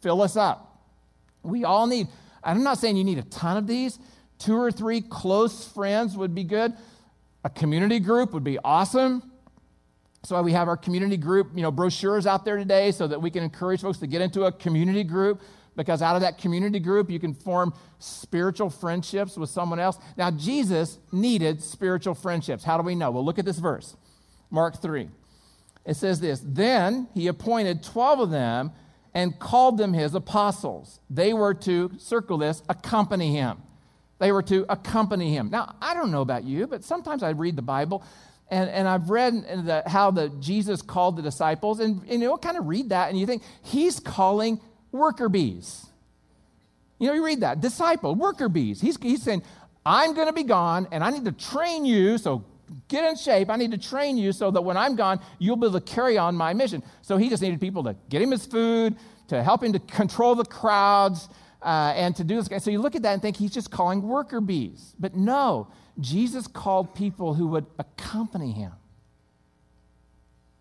fill 0.00 0.22
us 0.22 0.36
up. 0.36 0.84
We 1.42 1.64
all 1.64 1.86
need, 1.86 2.08
I'm 2.42 2.62
not 2.62 2.78
saying 2.78 2.96
you 2.96 3.04
need 3.04 3.18
a 3.18 3.22
ton 3.22 3.58
of 3.58 3.66
these. 3.66 3.98
Two 4.38 4.56
or 4.56 4.72
three 4.72 5.02
close 5.02 5.68
friends 5.68 6.16
would 6.16 6.34
be 6.34 6.44
good. 6.44 6.72
A 7.44 7.50
community 7.50 8.00
group 8.00 8.32
would 8.32 8.44
be 8.44 8.58
awesome. 8.64 9.29
So 10.22 10.40
we 10.42 10.52
have 10.52 10.68
our 10.68 10.76
community 10.76 11.16
group, 11.16 11.50
you 11.54 11.62
know, 11.62 11.70
brochures 11.70 12.26
out 12.26 12.44
there 12.44 12.56
today 12.56 12.92
so 12.92 13.06
that 13.06 13.20
we 13.20 13.30
can 13.30 13.42
encourage 13.42 13.80
folks 13.80 13.98
to 13.98 14.06
get 14.06 14.20
into 14.20 14.44
a 14.44 14.52
community 14.52 15.02
group 15.02 15.40
because 15.76 16.02
out 16.02 16.14
of 16.14 16.22
that 16.22 16.36
community 16.36 16.78
group 16.78 17.10
you 17.10 17.18
can 17.18 17.32
form 17.32 17.72
spiritual 17.98 18.68
friendships 18.68 19.36
with 19.36 19.48
someone 19.48 19.80
else. 19.80 19.98
Now 20.16 20.30
Jesus 20.30 20.98
needed 21.10 21.62
spiritual 21.62 22.14
friendships. 22.14 22.64
How 22.64 22.76
do 22.76 22.82
we 22.82 22.94
know? 22.94 23.10
Well, 23.10 23.24
look 23.24 23.38
at 23.38 23.46
this 23.46 23.58
verse. 23.58 23.96
Mark 24.50 24.82
3. 24.82 25.08
It 25.86 25.94
says 25.96 26.20
this 26.20 26.42
Then 26.44 27.08
he 27.14 27.26
appointed 27.26 27.82
12 27.82 28.20
of 28.20 28.30
them 28.30 28.72
and 29.14 29.38
called 29.38 29.78
them 29.78 29.92
his 29.92 30.14
apostles. 30.14 31.00
They 31.08 31.32
were 31.32 31.54
to, 31.54 31.92
circle 31.98 32.38
this, 32.38 32.62
accompany 32.68 33.32
him. 33.32 33.62
They 34.18 34.32
were 34.32 34.42
to 34.44 34.66
accompany 34.68 35.34
him. 35.34 35.50
Now, 35.50 35.74
I 35.80 35.94
don't 35.94 36.12
know 36.12 36.20
about 36.20 36.44
you, 36.44 36.66
but 36.66 36.84
sometimes 36.84 37.22
I 37.22 37.30
read 37.30 37.56
the 37.56 37.62
Bible 37.62 38.04
and, 38.50 38.68
and 38.70 38.88
I've 38.88 39.10
read 39.10 39.34
the, 39.66 39.82
how 39.86 40.10
the 40.10 40.28
Jesus 40.40 40.82
called 40.82 41.16
the 41.16 41.22
disciples, 41.22 41.80
and, 41.80 42.02
and 42.02 42.20
you 42.20 42.28
know, 42.28 42.36
kind 42.36 42.56
of 42.56 42.66
read 42.66 42.90
that, 42.90 43.10
and 43.10 43.18
you 43.18 43.26
think 43.26 43.42
he's 43.62 44.00
calling 44.00 44.60
worker 44.92 45.28
bees. 45.28 45.86
You 46.98 47.06
know, 47.06 47.14
you 47.14 47.24
read 47.24 47.40
that 47.40 47.60
disciple, 47.60 48.14
worker 48.14 48.48
bees. 48.48 48.80
He's, 48.80 48.98
he's 49.00 49.22
saying, 49.22 49.42
I'm 49.86 50.14
going 50.14 50.26
to 50.26 50.32
be 50.32 50.42
gone, 50.42 50.88
and 50.92 51.02
I 51.02 51.10
need 51.10 51.24
to 51.24 51.32
train 51.32 51.86
you. 51.86 52.18
So 52.18 52.44
get 52.88 53.04
in 53.04 53.16
shape. 53.16 53.50
I 53.50 53.56
need 53.56 53.70
to 53.70 53.78
train 53.78 54.18
you 54.18 54.32
so 54.32 54.50
that 54.50 54.60
when 54.60 54.76
I'm 54.76 54.96
gone, 54.96 55.20
you'll 55.38 55.56
be 55.56 55.66
able 55.66 55.80
to 55.80 55.86
carry 55.86 56.18
on 56.18 56.34
my 56.34 56.52
mission. 56.52 56.82
So 57.02 57.16
he 57.16 57.28
just 57.28 57.42
needed 57.42 57.60
people 57.60 57.84
to 57.84 57.96
get 58.08 58.20
him 58.20 58.32
his 58.32 58.44
food, 58.44 58.96
to 59.28 59.42
help 59.42 59.62
him 59.62 59.72
to 59.72 59.78
control 59.78 60.34
the 60.34 60.44
crowds, 60.44 61.28
uh, 61.62 61.92
and 61.96 62.14
to 62.16 62.24
do 62.24 62.40
this. 62.40 62.62
So 62.62 62.70
you 62.70 62.80
look 62.80 62.96
at 62.96 63.02
that 63.02 63.12
and 63.12 63.22
think 63.22 63.36
he's 63.36 63.52
just 63.52 63.70
calling 63.70 64.02
worker 64.02 64.40
bees. 64.40 64.94
But 64.98 65.14
no, 65.14 65.68
Jesus 66.00 66.46
called 66.46 66.94
people 66.94 67.34
who 67.34 67.46
would 67.48 67.66
accompany 67.78 68.52
him 68.52 68.72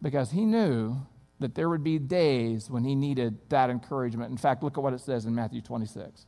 because 0.02 0.32
he 0.32 0.46
knew 0.46 0.98
that 1.40 1.56
there 1.56 1.70
would 1.70 1.84
be 1.84 1.98
days 1.98 2.70
when 2.70 2.84
he 2.84 2.96
needed 2.96 3.38
that 3.50 3.70
encouragement. 3.70 4.32
In 4.32 4.38
fact, 4.38 4.62
look 4.62 4.78
at 4.78 4.84
what 4.84 4.94
it 4.94 5.00
says 5.00 5.26
in 5.26 5.34
Matthew 5.34 5.62
26. 5.62 6.26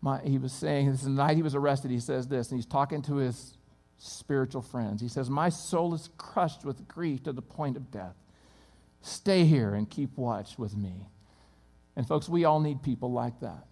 My, 0.00 0.20
he 0.20 0.38
was 0.38 0.52
saying, 0.52 0.90
this 0.90 1.00
is 1.00 1.04
the 1.04 1.10
night 1.10 1.36
he 1.36 1.42
was 1.42 1.54
arrested, 1.54 1.90
he 1.90 2.00
says 2.00 2.28
this, 2.28 2.50
and 2.50 2.58
he's 2.58 2.66
talking 2.66 3.02
to 3.02 3.16
his 3.16 3.56
spiritual 3.98 4.62
friends. 4.62 5.00
He 5.00 5.08
says, 5.08 5.28
My 5.28 5.48
soul 5.48 5.92
is 5.94 6.08
crushed 6.18 6.64
with 6.64 6.86
grief 6.86 7.24
to 7.24 7.32
the 7.32 7.42
point 7.42 7.76
of 7.76 7.90
death. 7.90 8.14
Stay 9.02 9.44
here 9.44 9.74
and 9.74 9.88
keep 9.88 10.16
watch 10.16 10.58
with 10.58 10.76
me. 10.76 11.08
And 11.96 12.06
folks, 12.06 12.28
we 12.28 12.44
all 12.44 12.60
need 12.60 12.82
people 12.82 13.10
like 13.10 13.40
that, 13.40 13.66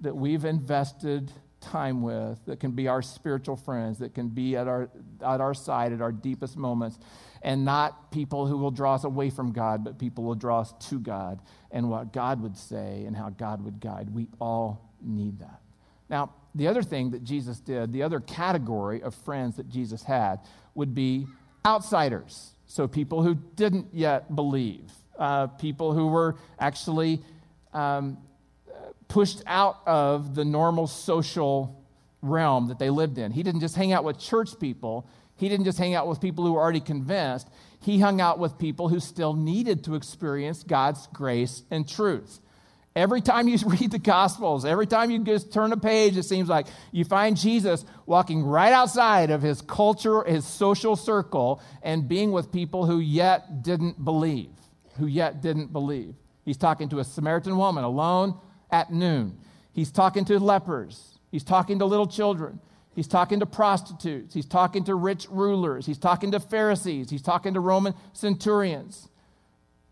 that 0.00 0.16
we've 0.16 0.44
invested 0.46 1.30
time 1.64 2.02
with, 2.02 2.38
that 2.46 2.60
can 2.60 2.72
be 2.72 2.88
our 2.88 3.02
spiritual 3.02 3.56
friends, 3.56 3.98
that 3.98 4.14
can 4.14 4.28
be 4.28 4.56
at 4.56 4.68
our, 4.68 4.90
at 5.24 5.40
our 5.40 5.54
side 5.54 5.92
at 5.92 6.00
our 6.00 6.12
deepest 6.12 6.56
moments, 6.56 6.98
and 7.42 7.64
not 7.64 8.10
people 8.10 8.46
who 8.46 8.56
will 8.56 8.70
draw 8.70 8.94
us 8.94 9.04
away 9.04 9.30
from 9.30 9.52
God, 9.52 9.84
but 9.84 9.98
people 9.98 10.22
who 10.22 10.28
will 10.28 10.34
draw 10.34 10.60
us 10.60 10.74
to 10.90 10.98
God 10.98 11.40
and 11.70 11.90
what 11.90 12.12
God 12.12 12.42
would 12.42 12.56
say 12.56 13.04
and 13.06 13.16
how 13.16 13.30
God 13.30 13.64
would 13.64 13.80
guide. 13.80 14.10
We 14.14 14.28
all 14.40 14.90
need 15.02 15.40
that. 15.40 15.60
Now, 16.08 16.32
the 16.54 16.68
other 16.68 16.82
thing 16.82 17.10
that 17.10 17.24
Jesus 17.24 17.58
did, 17.58 17.92
the 17.92 18.02
other 18.02 18.20
category 18.20 19.02
of 19.02 19.14
friends 19.14 19.56
that 19.56 19.68
Jesus 19.68 20.02
had, 20.04 20.40
would 20.74 20.94
be 20.94 21.26
outsiders. 21.66 22.52
So 22.66 22.86
people 22.86 23.22
who 23.22 23.34
didn't 23.34 23.88
yet 23.92 24.34
believe, 24.34 24.90
uh, 25.18 25.48
people 25.48 25.92
who 25.92 26.08
were 26.08 26.36
actually 26.58 27.22
um, 27.72 28.18
pushed 29.08 29.42
out 29.46 29.80
of 29.86 30.34
the 30.34 30.44
normal 30.44 30.86
social 30.86 31.84
realm 32.22 32.68
that 32.68 32.78
they 32.78 32.90
lived 32.90 33.18
in. 33.18 33.32
He 33.32 33.42
didn't 33.42 33.60
just 33.60 33.76
hang 33.76 33.92
out 33.92 34.04
with 34.04 34.18
church 34.18 34.58
people, 34.58 35.06
he 35.36 35.48
didn't 35.48 35.64
just 35.64 35.78
hang 35.78 35.94
out 35.94 36.06
with 36.06 36.20
people 36.20 36.44
who 36.44 36.52
were 36.52 36.60
already 36.60 36.80
convinced. 36.80 37.48
He 37.80 37.98
hung 38.00 38.20
out 38.20 38.38
with 38.38 38.56
people 38.56 38.88
who 38.88 38.98
still 38.98 39.34
needed 39.34 39.84
to 39.84 39.94
experience 39.94 40.62
God's 40.62 41.06
grace 41.08 41.64
and 41.70 41.86
truth. 41.86 42.40
Every 42.96 43.20
time 43.20 43.48
you 43.48 43.58
read 43.66 43.90
the 43.90 43.98
Gospels, 43.98 44.64
every 44.64 44.86
time 44.86 45.10
you 45.10 45.18
just 45.24 45.52
turn 45.52 45.72
a 45.72 45.76
page, 45.76 46.16
it 46.16 46.22
seems 46.22 46.48
like 46.48 46.66
you 46.92 47.04
find 47.04 47.36
Jesus 47.36 47.84
walking 48.06 48.42
right 48.42 48.72
outside 48.72 49.30
of 49.30 49.42
his 49.42 49.60
culture, 49.60 50.22
his 50.24 50.46
social 50.46 50.96
circle, 50.96 51.60
and 51.82 52.08
being 52.08 52.32
with 52.32 52.52
people 52.52 52.86
who 52.86 53.00
yet 53.00 53.62
didn't 53.62 54.02
believe. 54.02 54.50
Who 54.98 55.06
yet 55.06 55.42
didn't 55.42 55.72
believe. 55.72 56.14
He's 56.44 56.56
talking 56.56 56.88
to 56.90 57.00
a 57.00 57.04
Samaritan 57.04 57.56
woman 57.56 57.84
alone 57.84 58.38
at 58.70 58.92
noon. 58.92 59.38
He's 59.72 59.90
talking 59.90 60.24
to 60.26 60.38
lepers. 60.38 61.18
He's 61.30 61.44
talking 61.44 61.78
to 61.80 61.84
little 61.84 62.06
children. 62.06 62.60
He's 62.94 63.08
talking 63.08 63.40
to 63.40 63.46
prostitutes. 63.46 64.34
He's 64.34 64.46
talking 64.46 64.84
to 64.84 64.94
rich 64.94 65.26
rulers. 65.28 65.84
He's 65.84 65.98
talking 65.98 66.30
to 66.30 66.40
Pharisees. 66.40 67.10
He's 67.10 67.22
talking 67.22 67.54
to 67.54 67.60
Roman 67.60 67.94
centurions. 68.12 69.08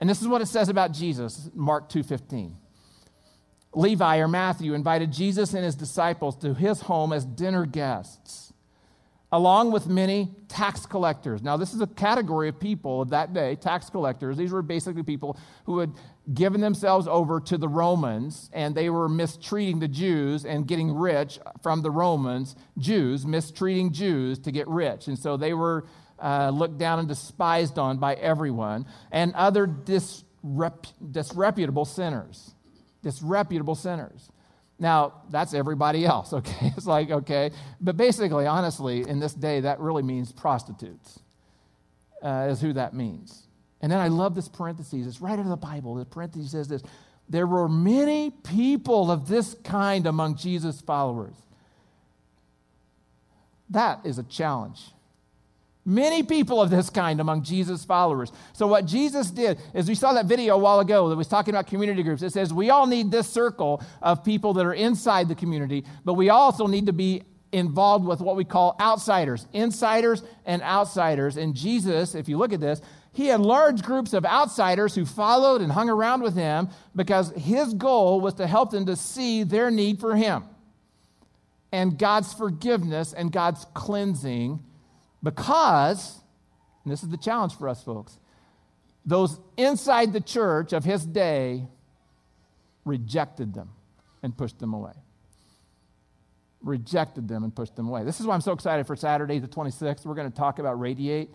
And 0.00 0.08
this 0.08 0.20
is 0.20 0.28
what 0.28 0.40
it 0.40 0.46
says 0.46 0.68
about 0.68 0.92
Jesus, 0.92 1.50
Mark 1.54 1.88
2:15. 1.88 2.56
Levi 3.74 4.18
or 4.18 4.28
Matthew 4.28 4.74
invited 4.74 5.10
Jesus 5.10 5.54
and 5.54 5.64
his 5.64 5.74
disciples 5.74 6.36
to 6.36 6.54
his 6.54 6.82
home 6.82 7.12
as 7.12 7.24
dinner 7.24 7.64
guests, 7.64 8.52
along 9.32 9.72
with 9.72 9.86
many 9.86 10.34
tax 10.48 10.84
collectors. 10.86 11.42
Now, 11.42 11.56
this 11.56 11.72
is 11.72 11.80
a 11.80 11.86
category 11.86 12.48
of 12.48 12.60
people 12.60 13.00
of 13.00 13.10
that 13.10 13.32
day, 13.32 13.56
tax 13.56 13.88
collectors. 13.88 14.36
These 14.36 14.52
were 14.52 14.62
basically 14.62 15.02
people 15.02 15.36
who 15.64 15.78
had 15.78 15.92
given 16.32 16.60
themselves 16.60 17.08
over 17.08 17.40
to 17.40 17.58
the 17.58 17.68
Romans, 17.68 18.50
and 18.52 18.74
they 18.74 18.90
were 18.90 19.08
mistreating 19.08 19.80
the 19.80 19.88
Jews 19.88 20.44
and 20.44 20.66
getting 20.66 20.94
rich 20.94 21.38
from 21.62 21.82
the 21.82 21.90
Romans, 21.90 22.54
Jews, 22.78 23.26
mistreating 23.26 23.92
Jews 23.92 24.38
to 24.40 24.52
get 24.52 24.68
rich. 24.68 25.08
And 25.08 25.18
so 25.18 25.36
they 25.36 25.52
were 25.52 25.84
uh, 26.20 26.50
looked 26.50 26.78
down 26.78 27.00
and 27.00 27.08
despised 27.08 27.78
on 27.78 27.98
by 27.98 28.14
everyone, 28.14 28.86
and 29.10 29.34
other 29.34 29.66
disrep- 29.66 30.92
disreputable 31.10 31.84
sinners 31.84 32.54
disreputable 33.02 33.74
sinners. 33.74 34.30
Now, 34.78 35.22
that's 35.30 35.54
everybody 35.54 36.06
else, 36.06 36.32
okay? 36.32 36.72
It's 36.76 36.86
like, 36.86 37.10
okay. 37.10 37.50
But 37.80 37.96
basically, 37.96 38.46
honestly, 38.46 39.06
in 39.06 39.20
this 39.20 39.34
day, 39.34 39.60
that 39.60 39.80
really 39.80 40.02
means 40.02 40.32
prostitutes, 40.32 41.20
uh, 42.22 42.48
is 42.50 42.60
who 42.60 42.72
that 42.72 42.94
means. 42.94 43.46
And 43.82 43.90
then 43.90 43.98
I 43.98 44.08
love 44.08 44.34
this 44.34 44.48
parenthesis. 44.48 45.06
It's 45.06 45.20
right 45.20 45.32
out 45.32 45.40
of 45.40 45.48
the 45.48 45.56
Bible. 45.56 45.96
The 45.96 46.04
parenthesis 46.04 46.52
says 46.52 46.68
this 46.68 46.82
There 47.28 47.46
were 47.46 47.68
many 47.68 48.30
people 48.30 49.10
of 49.10 49.28
this 49.28 49.54
kind 49.64 50.06
among 50.06 50.36
Jesus' 50.36 50.80
followers. 50.80 51.34
That 53.70 54.00
is 54.04 54.18
a 54.18 54.22
challenge. 54.22 54.80
Many 55.84 56.22
people 56.22 56.62
of 56.62 56.70
this 56.70 56.90
kind 56.90 57.20
among 57.20 57.42
Jesus' 57.42 57.84
followers. 57.84 58.30
So, 58.52 58.68
what 58.68 58.86
Jesus 58.86 59.30
did 59.30 59.58
is 59.74 59.88
we 59.88 59.96
saw 59.96 60.12
that 60.12 60.26
video 60.26 60.54
a 60.54 60.58
while 60.58 60.78
ago 60.78 61.08
that 61.08 61.16
was 61.16 61.26
talking 61.26 61.52
about 61.52 61.66
community 61.66 62.04
groups. 62.04 62.22
It 62.22 62.32
says 62.32 62.54
we 62.54 62.70
all 62.70 62.86
need 62.86 63.10
this 63.10 63.28
circle 63.28 63.82
of 64.00 64.22
people 64.22 64.52
that 64.54 64.64
are 64.64 64.74
inside 64.74 65.26
the 65.26 65.34
community, 65.34 65.84
but 66.04 66.14
we 66.14 66.28
also 66.28 66.68
need 66.68 66.86
to 66.86 66.92
be 66.92 67.24
involved 67.50 68.04
with 68.04 68.20
what 68.20 68.36
we 68.36 68.44
call 68.44 68.76
outsiders, 68.80 69.46
insiders 69.52 70.22
and 70.46 70.62
outsiders. 70.62 71.36
And 71.36 71.54
Jesus, 71.54 72.14
if 72.14 72.28
you 72.28 72.38
look 72.38 72.52
at 72.52 72.60
this, 72.60 72.80
he 73.12 73.26
had 73.26 73.40
large 73.40 73.82
groups 73.82 74.14
of 74.14 74.24
outsiders 74.24 74.94
who 74.94 75.04
followed 75.04 75.60
and 75.60 75.70
hung 75.72 75.90
around 75.90 76.22
with 76.22 76.34
him 76.34 76.70
because 76.96 77.30
his 77.32 77.74
goal 77.74 78.20
was 78.20 78.34
to 78.34 78.46
help 78.46 78.70
them 78.70 78.86
to 78.86 78.96
see 78.96 79.42
their 79.42 79.70
need 79.70 80.00
for 80.00 80.16
him 80.16 80.44
and 81.72 81.98
God's 81.98 82.32
forgiveness 82.32 83.12
and 83.12 83.32
God's 83.32 83.66
cleansing 83.74 84.62
because, 85.22 86.20
and 86.84 86.92
this 86.92 87.02
is 87.02 87.08
the 87.08 87.16
challenge 87.16 87.54
for 87.54 87.68
us 87.68 87.82
folks, 87.82 88.18
those 89.04 89.38
inside 89.56 90.12
the 90.12 90.20
church 90.20 90.72
of 90.72 90.84
his 90.84 91.04
day 91.04 91.66
rejected 92.84 93.54
them 93.54 93.70
and 94.22 94.36
pushed 94.36 94.58
them 94.58 94.74
away. 94.74 94.92
Rejected 96.62 97.26
them 97.26 97.42
and 97.42 97.54
pushed 97.54 97.74
them 97.74 97.88
away. 97.88 98.04
This 98.04 98.20
is 98.20 98.26
why 98.26 98.34
I'm 98.34 98.40
so 98.40 98.52
excited 98.52 98.86
for 98.86 98.94
Saturday, 98.94 99.38
the 99.40 99.48
26th. 99.48 100.04
We're 100.04 100.14
going 100.14 100.30
to 100.30 100.36
talk 100.36 100.60
about 100.60 100.78
Radiate. 100.78 101.30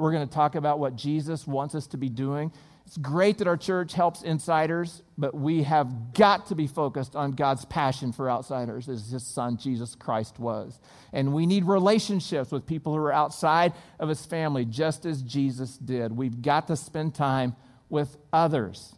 We're 0.00 0.12
going 0.12 0.26
to 0.26 0.34
talk 0.34 0.54
about 0.54 0.78
what 0.78 0.96
Jesus 0.96 1.46
wants 1.46 1.74
us 1.74 1.86
to 1.88 1.98
be 1.98 2.08
doing. 2.08 2.50
It's 2.86 2.96
great 2.96 3.38
that 3.38 3.46
our 3.46 3.56
church 3.56 3.92
helps 3.92 4.22
insiders, 4.22 5.02
but 5.18 5.34
we 5.34 5.62
have 5.62 6.14
got 6.14 6.46
to 6.46 6.54
be 6.54 6.66
focused 6.66 7.14
on 7.14 7.32
God's 7.32 7.64
passion 7.66 8.10
for 8.10 8.28
outsiders, 8.28 8.88
as 8.88 9.10
his 9.10 9.24
son 9.24 9.58
Jesus 9.58 9.94
Christ 9.94 10.38
was. 10.38 10.80
And 11.12 11.32
we 11.34 11.46
need 11.46 11.66
relationships 11.66 12.50
with 12.50 12.66
people 12.66 12.92
who 12.94 12.98
are 12.98 13.12
outside 13.12 13.74
of 13.98 14.08
his 14.08 14.24
family, 14.24 14.64
just 14.64 15.04
as 15.04 15.22
Jesus 15.22 15.76
did. 15.76 16.16
We've 16.16 16.40
got 16.40 16.66
to 16.68 16.76
spend 16.76 17.14
time 17.14 17.54
with 17.90 18.16
others. 18.32 18.94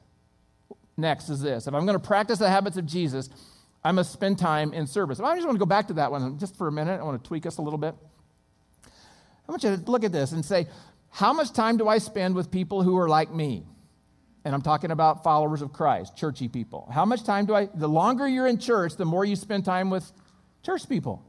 Next 0.96 1.28
is 1.28 1.42
this 1.42 1.66
if 1.66 1.74
I'm 1.74 1.84
going 1.84 1.98
to 1.98 2.06
practice 2.06 2.38
the 2.38 2.48
habits 2.48 2.76
of 2.76 2.86
Jesus, 2.86 3.28
I 3.84 3.90
must 3.90 4.12
spend 4.12 4.38
time 4.38 4.72
in 4.72 4.86
service. 4.86 5.18
I 5.18 5.34
just 5.34 5.46
want 5.46 5.56
to 5.56 5.60
go 5.60 5.66
back 5.66 5.88
to 5.88 5.94
that 5.94 6.12
one 6.12 6.38
just 6.38 6.56
for 6.56 6.68
a 6.68 6.72
minute. 6.72 7.00
I 7.00 7.02
want 7.02 7.22
to 7.22 7.28
tweak 7.28 7.44
us 7.44 7.58
a 7.58 7.62
little 7.62 7.78
bit. 7.78 7.94
I 9.48 9.50
want 9.50 9.64
you 9.64 9.76
to 9.76 9.90
look 9.90 10.04
at 10.04 10.12
this 10.12 10.32
and 10.32 10.44
say, 10.44 10.68
how 11.12 11.32
much 11.32 11.52
time 11.52 11.76
do 11.76 11.86
I 11.86 11.98
spend 11.98 12.34
with 12.34 12.50
people 12.50 12.82
who 12.82 12.98
are 12.98 13.08
like 13.08 13.32
me? 13.32 13.64
and 14.44 14.54
I'm 14.54 14.62
talking 14.62 14.90
about 14.90 15.22
followers 15.22 15.62
of 15.62 15.72
Christ, 15.72 16.16
churchy 16.16 16.48
people. 16.48 16.88
How 16.92 17.04
much 17.04 17.24
time 17.24 17.46
do 17.46 17.54
I, 17.54 17.68
the 17.74 17.88
longer 17.88 18.26
you're 18.26 18.46
in 18.46 18.58
church, 18.58 18.96
the 18.96 19.04
more 19.04 19.24
you 19.24 19.36
spend 19.36 19.64
time 19.64 19.90
with 19.90 20.10
church 20.62 20.88
people. 20.88 21.24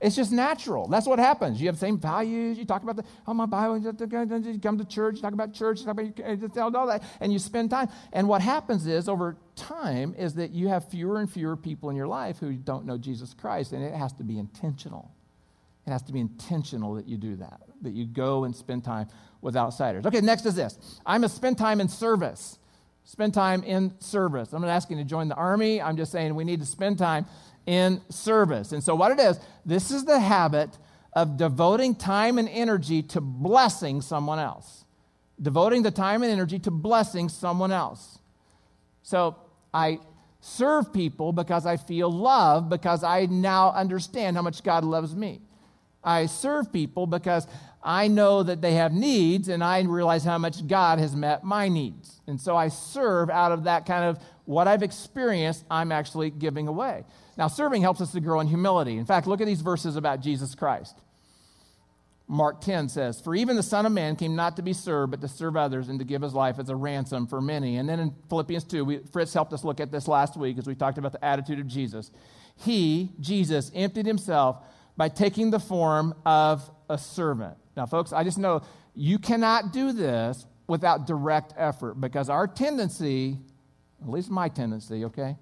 It's 0.00 0.14
just 0.14 0.30
natural. 0.30 0.86
That's 0.86 1.08
what 1.08 1.18
happens. 1.18 1.60
You 1.60 1.66
have 1.66 1.74
the 1.74 1.80
same 1.80 1.98
values. 1.98 2.56
You 2.56 2.64
talk 2.64 2.84
about 2.84 2.96
the, 2.96 3.04
oh, 3.26 3.34
my 3.34 3.46
Bible, 3.46 3.78
you 3.78 4.58
come 4.60 4.78
to 4.78 4.84
church, 4.84 5.16
you 5.16 5.22
talk 5.22 5.32
about 5.32 5.52
church, 5.52 5.84
talk 5.84 5.98
about 5.98 6.74
all 6.76 6.86
that, 6.86 7.02
and 7.20 7.32
you 7.32 7.40
spend 7.40 7.70
time. 7.70 7.88
And 8.12 8.28
what 8.28 8.40
happens 8.40 8.86
is, 8.86 9.08
over 9.08 9.36
time, 9.56 10.14
is 10.16 10.34
that 10.34 10.52
you 10.52 10.68
have 10.68 10.88
fewer 10.88 11.18
and 11.18 11.28
fewer 11.28 11.56
people 11.56 11.90
in 11.90 11.96
your 11.96 12.06
life 12.06 12.38
who 12.38 12.52
don't 12.52 12.86
know 12.86 12.96
Jesus 12.96 13.34
Christ, 13.34 13.72
and 13.72 13.82
it 13.82 13.92
has 13.92 14.12
to 14.14 14.22
be 14.22 14.38
intentional. 14.38 15.10
It 15.84 15.90
has 15.90 16.02
to 16.04 16.12
be 16.12 16.20
intentional 16.20 16.94
that 16.94 17.08
you 17.08 17.16
do 17.16 17.34
that. 17.36 17.67
That 17.82 17.92
you 17.92 18.06
go 18.06 18.44
and 18.44 18.54
spend 18.54 18.84
time 18.84 19.08
with 19.40 19.56
outsiders. 19.56 20.06
Okay, 20.06 20.20
next 20.20 20.46
is 20.46 20.54
this 20.54 20.78
I'm 21.06 21.20
going 21.20 21.28
to 21.30 21.34
spend 21.34 21.58
time 21.58 21.80
in 21.80 21.88
service. 21.88 22.58
Spend 23.04 23.32
time 23.32 23.62
in 23.62 23.94
service. 24.00 24.52
I'm 24.52 24.60
not 24.60 24.68
asking 24.68 24.98
you 24.98 25.04
to 25.04 25.08
join 25.08 25.28
the 25.28 25.34
army. 25.34 25.80
I'm 25.80 25.96
just 25.96 26.12
saying 26.12 26.34
we 26.34 26.44
need 26.44 26.60
to 26.60 26.66
spend 26.66 26.98
time 26.98 27.24
in 27.64 28.02
service. 28.10 28.72
And 28.72 28.84
so, 28.84 28.94
what 28.94 29.12
it 29.12 29.20
is, 29.20 29.40
this 29.64 29.90
is 29.90 30.04
the 30.04 30.18
habit 30.18 30.76
of 31.14 31.36
devoting 31.36 31.94
time 31.94 32.38
and 32.38 32.48
energy 32.48 33.02
to 33.02 33.20
blessing 33.20 34.02
someone 34.02 34.38
else. 34.38 34.84
Devoting 35.40 35.82
the 35.82 35.90
time 35.90 36.22
and 36.22 36.30
energy 36.30 36.58
to 36.60 36.70
blessing 36.70 37.28
someone 37.28 37.72
else. 37.72 38.18
So, 39.02 39.36
I 39.72 40.00
serve 40.40 40.92
people 40.92 41.32
because 41.32 41.66
I 41.66 41.76
feel 41.76 42.10
love, 42.10 42.68
because 42.68 43.02
I 43.04 43.26
now 43.26 43.72
understand 43.72 44.36
how 44.36 44.42
much 44.42 44.62
God 44.62 44.84
loves 44.84 45.14
me. 45.14 45.40
I 46.02 46.26
serve 46.26 46.72
people 46.72 47.06
because 47.06 47.46
I 47.82 48.08
know 48.08 48.42
that 48.42 48.60
they 48.60 48.74
have 48.74 48.92
needs 48.92 49.48
and 49.48 49.62
I 49.62 49.82
realize 49.82 50.24
how 50.24 50.38
much 50.38 50.66
God 50.66 50.98
has 50.98 51.14
met 51.14 51.44
my 51.44 51.68
needs. 51.68 52.20
And 52.26 52.40
so 52.40 52.56
I 52.56 52.68
serve 52.68 53.30
out 53.30 53.52
of 53.52 53.64
that 53.64 53.86
kind 53.86 54.04
of 54.04 54.18
what 54.44 54.66
I've 54.66 54.82
experienced, 54.82 55.64
I'm 55.70 55.92
actually 55.92 56.30
giving 56.30 56.68
away. 56.68 57.04
Now, 57.36 57.48
serving 57.48 57.82
helps 57.82 58.00
us 58.00 58.12
to 58.12 58.20
grow 58.20 58.40
in 58.40 58.46
humility. 58.46 58.96
In 58.96 59.04
fact, 59.04 59.26
look 59.26 59.40
at 59.40 59.46
these 59.46 59.60
verses 59.60 59.96
about 59.96 60.20
Jesus 60.20 60.54
Christ. 60.54 60.96
Mark 62.26 62.60
10 62.60 62.88
says, 62.88 63.20
For 63.20 63.34
even 63.34 63.56
the 63.56 63.62
Son 63.62 63.86
of 63.86 63.92
Man 63.92 64.16
came 64.16 64.36
not 64.36 64.56
to 64.56 64.62
be 64.62 64.72
served, 64.72 65.10
but 65.10 65.20
to 65.22 65.28
serve 65.28 65.56
others 65.56 65.88
and 65.88 65.98
to 65.98 66.04
give 66.04 66.22
his 66.22 66.34
life 66.34 66.58
as 66.58 66.68
a 66.68 66.76
ransom 66.76 67.26
for 67.26 67.40
many. 67.40 67.76
And 67.76 67.88
then 67.88 68.00
in 68.00 68.14
Philippians 68.28 68.64
2, 68.64 68.84
we, 68.84 68.98
Fritz 69.12 69.32
helped 69.32 69.52
us 69.52 69.64
look 69.64 69.80
at 69.80 69.90
this 69.90 70.06
last 70.08 70.36
week 70.36 70.58
as 70.58 70.66
we 70.66 70.74
talked 70.74 70.98
about 70.98 71.12
the 71.12 71.24
attitude 71.24 71.58
of 71.58 71.66
Jesus. 71.66 72.10
He, 72.56 73.12
Jesus, 73.20 73.70
emptied 73.74 74.04
himself 74.04 74.62
by 74.98 75.08
taking 75.08 75.50
the 75.50 75.60
form 75.60 76.12
of 76.26 76.68
a 76.90 76.98
servant. 76.98 77.56
Now, 77.76 77.86
folks, 77.86 78.12
I 78.12 78.24
just 78.24 78.36
know 78.36 78.62
you 78.94 79.18
cannot 79.18 79.72
do 79.72 79.92
this 79.92 80.44
without 80.66 81.06
direct 81.06 81.54
effort 81.56 81.94
because 81.94 82.28
our 82.28 82.48
tendency, 82.48 83.38
at 84.02 84.08
least 84.10 84.28
my 84.28 84.48
tendency, 84.48 85.04
okay, 85.04 85.36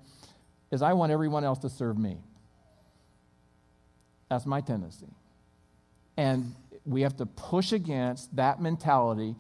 is 0.71 0.83
I 0.83 0.93
want 0.93 1.11
everyone 1.11 1.43
else 1.43 1.59
to 1.61 1.71
serve 1.71 1.97
me. 1.97 2.19
That's 4.29 4.45
my 4.45 4.61
tendency. 4.61 5.09
And 6.19 6.55
we 6.85 7.01
have 7.01 7.17
to 7.17 7.27
push 7.27 7.73
against 7.73 8.37
that 8.37 8.61
mentality 8.61 9.37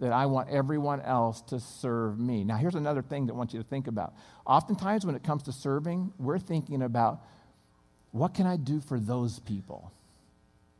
that 0.00 0.12
I 0.12 0.26
want 0.26 0.48
everyone 0.48 1.00
else 1.02 1.42
to 1.42 1.60
serve 1.60 2.18
me. 2.18 2.42
Now, 2.42 2.56
here's 2.56 2.74
another 2.74 3.02
thing 3.02 3.26
that 3.26 3.34
I 3.34 3.36
want 3.36 3.52
you 3.52 3.62
to 3.62 3.68
think 3.68 3.86
about. 3.86 4.14
Oftentimes, 4.46 5.06
when 5.06 5.14
it 5.14 5.22
comes 5.22 5.44
to 5.44 5.52
serving, 5.52 6.12
we're 6.18 6.38
thinking 6.38 6.82
about 6.82 7.20
what 8.12 8.34
can 8.34 8.46
I 8.46 8.56
do 8.56 8.80
for 8.80 8.98
those 8.98 9.38
people? 9.40 9.92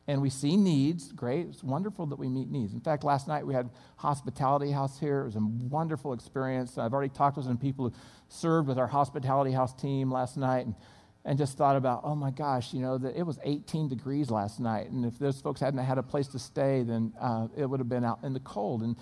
And 0.07 0.21
we 0.21 0.29
see 0.29 0.57
needs. 0.57 1.11
Great. 1.11 1.47
It's 1.47 1.63
wonderful 1.63 2.05
that 2.07 2.19
we 2.19 2.27
meet 2.27 2.49
needs. 2.49 2.73
In 2.73 2.81
fact, 2.81 3.03
last 3.03 3.27
night 3.27 3.45
we 3.45 3.53
had 3.53 3.69
hospitality 3.97 4.71
house 4.71 4.99
here. 4.99 5.21
It 5.21 5.25
was 5.25 5.35
a 5.35 5.39
wonderful 5.39 6.13
experience. 6.13 6.77
I've 6.77 6.93
already 6.93 7.13
talked 7.13 7.37
to 7.37 7.43
some 7.43 7.57
people 7.57 7.89
who 7.89 7.95
served 8.27 8.67
with 8.67 8.77
our 8.77 8.87
hospitality 8.87 9.51
house 9.51 9.73
team 9.73 10.11
last 10.11 10.37
night 10.37 10.65
and, 10.65 10.75
and 11.23 11.37
just 11.37 11.57
thought 11.57 11.75
about, 11.75 12.01
oh 12.03 12.15
my 12.15 12.31
gosh, 12.31 12.73
you 12.73 12.81
know, 12.81 12.97
that 12.97 13.15
it 13.15 13.23
was 13.23 13.39
18 13.43 13.87
degrees 13.87 14.29
last 14.31 14.59
night. 14.59 14.89
And 14.89 15.05
if 15.05 15.17
those 15.19 15.39
folks 15.39 15.61
hadn't 15.61 15.79
had 15.79 15.99
a 15.99 16.03
place 16.03 16.27
to 16.29 16.39
stay, 16.39 16.83
then 16.83 17.13
uh, 17.21 17.47
it 17.55 17.67
would 17.67 17.79
have 17.79 17.89
been 17.89 18.03
out 18.03 18.19
in 18.23 18.33
the 18.33 18.39
cold. 18.39 18.81
And 18.81 18.97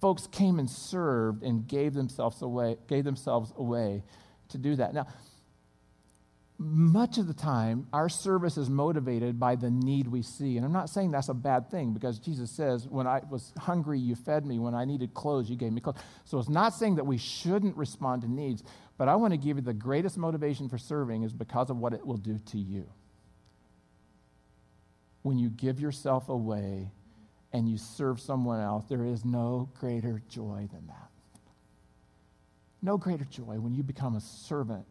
folks 0.00 0.26
came 0.26 0.58
and 0.58 0.68
served 0.68 1.42
and 1.42 1.66
gave 1.66 1.94
themselves 1.94 2.42
away, 2.42 2.76
gave 2.88 3.04
themselves 3.04 3.52
away 3.56 4.04
to 4.50 4.58
do 4.58 4.76
that. 4.76 4.94
Now, 4.94 5.06
much 6.62 7.18
of 7.18 7.26
the 7.26 7.34
time, 7.34 7.86
our 7.92 8.08
service 8.08 8.56
is 8.56 8.70
motivated 8.70 9.38
by 9.38 9.56
the 9.56 9.70
need 9.70 10.06
we 10.06 10.22
see. 10.22 10.56
And 10.56 10.64
I'm 10.64 10.72
not 10.72 10.88
saying 10.88 11.10
that's 11.10 11.28
a 11.28 11.34
bad 11.34 11.70
thing 11.70 11.92
because 11.92 12.18
Jesus 12.18 12.50
says, 12.50 12.86
When 12.86 13.06
I 13.06 13.20
was 13.30 13.52
hungry, 13.58 13.98
you 13.98 14.14
fed 14.14 14.46
me. 14.46 14.58
When 14.58 14.74
I 14.74 14.84
needed 14.84 15.14
clothes, 15.14 15.50
you 15.50 15.56
gave 15.56 15.72
me 15.72 15.80
clothes. 15.80 16.00
So 16.24 16.38
it's 16.38 16.48
not 16.48 16.74
saying 16.74 16.96
that 16.96 17.04
we 17.04 17.18
shouldn't 17.18 17.76
respond 17.76 18.22
to 18.22 18.32
needs, 18.32 18.62
but 18.96 19.08
I 19.08 19.16
want 19.16 19.32
to 19.32 19.36
give 19.36 19.56
you 19.56 19.62
the 19.62 19.74
greatest 19.74 20.16
motivation 20.16 20.68
for 20.68 20.78
serving 20.78 21.24
is 21.24 21.32
because 21.32 21.68
of 21.68 21.78
what 21.78 21.92
it 21.92 22.06
will 22.06 22.16
do 22.16 22.38
to 22.38 22.58
you. 22.58 22.88
When 25.22 25.38
you 25.38 25.50
give 25.50 25.80
yourself 25.80 26.28
away 26.28 26.90
and 27.52 27.68
you 27.68 27.78
serve 27.78 28.20
someone 28.20 28.60
else, 28.60 28.84
there 28.88 29.04
is 29.04 29.24
no 29.24 29.68
greater 29.78 30.22
joy 30.28 30.68
than 30.72 30.86
that. 30.86 31.10
No 32.80 32.96
greater 32.96 33.24
joy 33.24 33.58
when 33.60 33.74
you 33.74 33.82
become 33.82 34.16
a 34.16 34.20
servant 34.20 34.86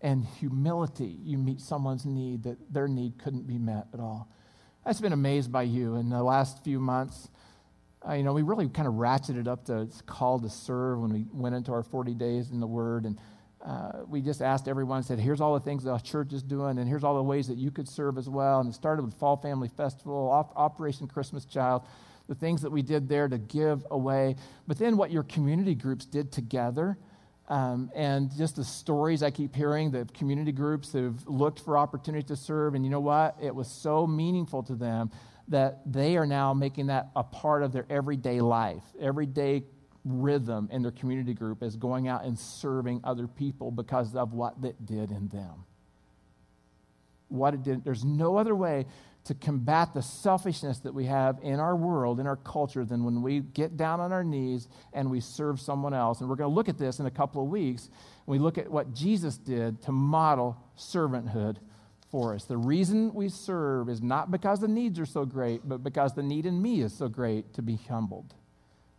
and 0.00 0.24
humility, 0.24 1.18
you 1.22 1.38
meet 1.38 1.60
someone's 1.60 2.06
need 2.06 2.44
that 2.44 2.72
their 2.72 2.88
need 2.88 3.18
couldn't 3.18 3.46
be 3.46 3.58
met 3.58 3.86
at 3.92 4.00
all. 4.00 4.28
I've 4.84 4.92
just 4.92 5.02
been 5.02 5.12
amazed 5.12 5.50
by 5.50 5.62
you 5.62 5.96
in 5.96 6.08
the 6.08 6.22
last 6.22 6.62
few 6.62 6.78
months. 6.78 7.28
Uh, 8.08 8.12
you 8.12 8.22
know, 8.22 8.32
we 8.32 8.42
really 8.42 8.68
kind 8.68 8.86
of 8.86 8.94
ratcheted 8.94 9.48
up 9.48 9.66
the 9.66 9.90
call 10.06 10.38
to 10.38 10.48
serve 10.48 11.00
when 11.00 11.12
we 11.12 11.26
went 11.32 11.54
into 11.54 11.72
our 11.72 11.82
40 11.82 12.14
days 12.14 12.50
in 12.50 12.60
the 12.60 12.66
Word. 12.66 13.04
And 13.04 13.18
uh, 13.64 14.04
we 14.06 14.20
just 14.20 14.40
asked 14.40 14.68
everyone, 14.68 15.02
said, 15.02 15.18
here's 15.18 15.40
all 15.40 15.54
the 15.54 15.60
things 15.60 15.82
the 15.82 15.98
church 15.98 16.32
is 16.32 16.44
doing, 16.44 16.78
and 16.78 16.88
here's 16.88 17.02
all 17.02 17.16
the 17.16 17.22
ways 17.22 17.48
that 17.48 17.58
you 17.58 17.72
could 17.72 17.88
serve 17.88 18.16
as 18.16 18.28
well. 18.28 18.60
And 18.60 18.70
it 18.70 18.74
started 18.74 19.04
with 19.04 19.14
Fall 19.14 19.36
Family 19.36 19.68
Festival, 19.68 20.30
Op- 20.30 20.56
Operation 20.56 21.08
Christmas 21.08 21.44
Child, 21.44 21.82
the 22.28 22.36
things 22.36 22.62
that 22.62 22.70
we 22.70 22.82
did 22.82 23.08
there 23.08 23.26
to 23.26 23.38
give 23.38 23.84
away. 23.90 24.36
But 24.68 24.78
then 24.78 24.96
what 24.96 25.10
your 25.10 25.24
community 25.24 25.74
groups 25.74 26.04
did 26.06 26.30
together 26.30 26.96
um, 27.48 27.90
and 27.94 28.30
just 28.36 28.56
the 28.56 28.64
stories 28.64 29.22
I 29.22 29.30
keep 29.30 29.54
hearing, 29.54 29.90
the 29.90 30.06
community 30.14 30.52
groups 30.52 30.92
that 30.92 31.02
have 31.02 31.26
looked 31.26 31.60
for 31.60 31.78
opportunities 31.78 32.28
to 32.28 32.36
serve. 32.36 32.74
And 32.74 32.84
you 32.84 32.90
know 32.90 33.00
what? 33.00 33.36
It 33.42 33.54
was 33.54 33.68
so 33.68 34.06
meaningful 34.06 34.62
to 34.64 34.74
them 34.74 35.10
that 35.48 35.80
they 35.90 36.18
are 36.18 36.26
now 36.26 36.52
making 36.52 36.88
that 36.88 37.08
a 37.16 37.24
part 37.24 37.62
of 37.62 37.72
their 37.72 37.86
everyday 37.88 38.40
life, 38.42 38.82
everyday 39.00 39.64
rhythm 40.04 40.68
in 40.70 40.82
their 40.82 40.92
community 40.92 41.32
group 41.32 41.62
is 41.62 41.74
going 41.76 42.06
out 42.06 42.24
and 42.24 42.38
serving 42.38 43.00
other 43.02 43.26
people 43.26 43.70
because 43.70 44.14
of 44.14 44.34
what 44.34 44.60
that 44.60 44.84
did 44.84 45.10
in 45.10 45.28
them. 45.28 45.64
What 47.28 47.54
it 47.54 47.62
did. 47.62 47.84
There's 47.84 48.04
no 48.04 48.36
other 48.36 48.54
way 48.54 48.86
to 49.28 49.34
combat 49.34 49.92
the 49.92 50.00
selfishness 50.00 50.78
that 50.78 50.94
we 50.94 51.04
have 51.04 51.38
in 51.42 51.60
our 51.60 51.76
world, 51.76 52.18
in 52.18 52.26
our 52.26 52.36
culture, 52.36 52.82
than 52.86 53.04
when 53.04 53.20
we 53.20 53.40
get 53.40 53.76
down 53.76 54.00
on 54.00 54.10
our 54.10 54.24
knees 54.24 54.68
and 54.94 55.10
we 55.10 55.20
serve 55.20 55.60
someone 55.60 55.92
else. 55.92 56.20
And 56.20 56.30
we're 56.30 56.36
going 56.36 56.50
to 56.50 56.54
look 56.54 56.70
at 56.70 56.78
this 56.78 56.98
in 56.98 57.04
a 57.04 57.10
couple 57.10 57.42
of 57.42 57.48
weeks. 57.48 57.90
We 58.24 58.38
look 58.38 58.56
at 58.56 58.70
what 58.70 58.94
Jesus 58.94 59.36
did 59.36 59.82
to 59.82 59.92
model 59.92 60.56
servanthood 60.78 61.58
for 62.10 62.34
us. 62.34 62.44
The 62.44 62.56
reason 62.56 63.12
we 63.12 63.28
serve 63.28 63.90
is 63.90 64.00
not 64.00 64.30
because 64.30 64.60
the 64.60 64.68
needs 64.68 64.98
are 64.98 65.06
so 65.06 65.26
great, 65.26 65.60
but 65.68 65.84
because 65.84 66.14
the 66.14 66.22
need 66.22 66.46
in 66.46 66.62
me 66.62 66.80
is 66.80 66.94
so 66.94 67.06
great 67.06 67.52
to 67.52 67.60
be 67.60 67.76
humbled. 67.76 68.32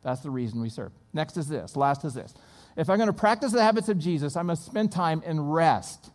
That's 0.04 0.22
the 0.22 0.30
reason 0.30 0.62
we 0.62 0.70
serve. 0.70 0.92
Next 1.12 1.38
is 1.38 1.48
this. 1.48 1.76
Last 1.76 2.06
is 2.06 2.14
this. 2.14 2.36
If 2.78 2.88
I'm 2.88 2.98
going 2.98 3.08
to 3.08 3.14
practice 3.14 3.52
the 3.52 3.64
habits 3.64 3.90
of 3.90 3.98
Jesus, 3.98 4.36
I 4.36 4.44
must 4.44 4.64
spend 4.64 4.92
time 4.92 5.24
in 5.26 5.42
rest. 5.42 6.12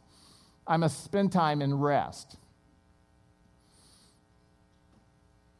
I 0.68 0.76
must 0.76 1.02
spend 1.02 1.32
time 1.32 1.60
in 1.60 1.74
rest. 1.74 2.36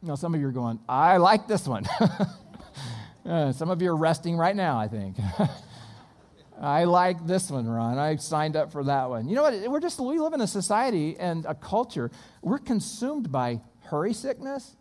Know, 0.09 0.17
some 0.17 0.35
of 0.35 0.41
you 0.41 0.49
are 0.49 0.53
going, 0.53 0.79
I 0.89 1.17
like 1.17 1.49
this 1.49 1.67
one. 1.67 1.87
uh, 3.27 3.53
some 3.53 3.71
of 3.71 3.81
you 3.81 3.91
are 3.91 3.97
resting 3.97 4.37
right 4.37 4.55
now, 4.55 4.79
I 4.79 4.89
think. 4.89 5.17
I 6.61 6.85
like 6.85 7.27
this 7.27 7.51
one, 7.51 7.67
Ron. 7.67 7.99
I 7.99 8.17
signed 8.17 8.57
up 8.57 8.71
for 8.71 8.85
that 8.85 9.09
one. 9.09 9.29
You 9.29 9.35
know 9.35 9.43
what? 9.43 9.71
We're 9.71 9.81
just, 9.81 9.99
we 9.99 10.19
live 10.19 10.35
in 10.35 10.41
a 10.41 10.47
society 10.47 11.17
and 11.19 11.45
a 11.47 11.55
culture. 11.55 12.11
We're 12.43 12.59
consumed 12.59 13.33
by 13.33 13.61
hurry 13.81 14.13
sickness. 14.13 14.77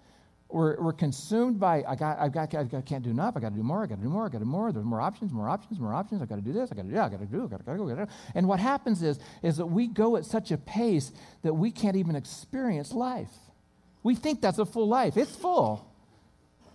We're, 0.49 0.79
we're 0.79 0.93
consumed 0.93 1.59
by, 1.59 1.83
I, 1.87 1.95
got, 1.95 2.19
I've 2.19 2.31
got, 2.31 2.53
I 2.53 2.81
can't 2.81 3.03
do 3.03 3.09
enough. 3.09 3.35
I 3.35 3.39
got 3.39 3.49
to 3.49 3.55
do 3.55 3.63
more. 3.63 3.83
I 3.83 3.87
got 3.87 3.95
to 3.95 4.03
do 4.03 4.09
more. 4.09 4.25
I 4.25 4.29
got 4.29 4.37
to 4.37 4.43
do 4.43 4.49
more. 4.49 4.71
There's 4.71 4.85
more 4.85 5.01
options, 5.01 5.33
more 5.33 5.49
options, 5.49 5.79
more 5.79 5.93
options. 5.95 6.21
I 6.21 6.25
got 6.25 6.35
to 6.35 6.41
do 6.41 6.53
this. 6.53 6.71
I 6.71 6.75
got 6.75 6.83
to 6.83 6.89
do 6.89 6.93
that. 6.93 7.05
I 7.05 7.09
got 7.09 7.19
to 7.21 7.25
do. 7.25 7.45
I 7.45 7.47
got 7.47 7.65
to 7.65 7.75
go. 7.75 8.07
And 8.35 8.47
what 8.47 8.59
happens 8.59 9.01
is, 9.01 9.17
is 9.41 9.57
that 9.57 9.65
we 9.65 9.87
go 9.87 10.15
at 10.15 10.25
such 10.25 10.51
a 10.51 10.57
pace 10.57 11.11
that 11.41 11.53
we 11.53 11.71
can't 11.71 11.95
even 11.95 12.15
experience 12.15 12.93
life. 12.93 13.31
We 14.03 14.15
think 14.15 14.41
that's 14.41 14.59
a 14.59 14.65
full 14.65 14.87
life. 14.87 15.17
It's 15.17 15.35
full, 15.35 15.89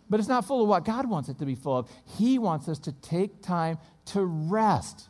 but 0.09 0.19
it's 0.19 0.29
not 0.29 0.47
full 0.47 0.63
of 0.63 0.69
what 0.69 0.85
God 0.85 1.09
wants 1.09 1.29
it 1.29 1.39
to 1.39 1.47
be 1.47 1.55
full 1.55 1.77
of. 1.77 1.91
He 2.17 2.39
wants 2.39 2.69
us 2.69 2.79
to 2.81 2.93
take 2.93 3.43
time 3.43 3.79
to 4.07 4.25
rest. 4.25 5.09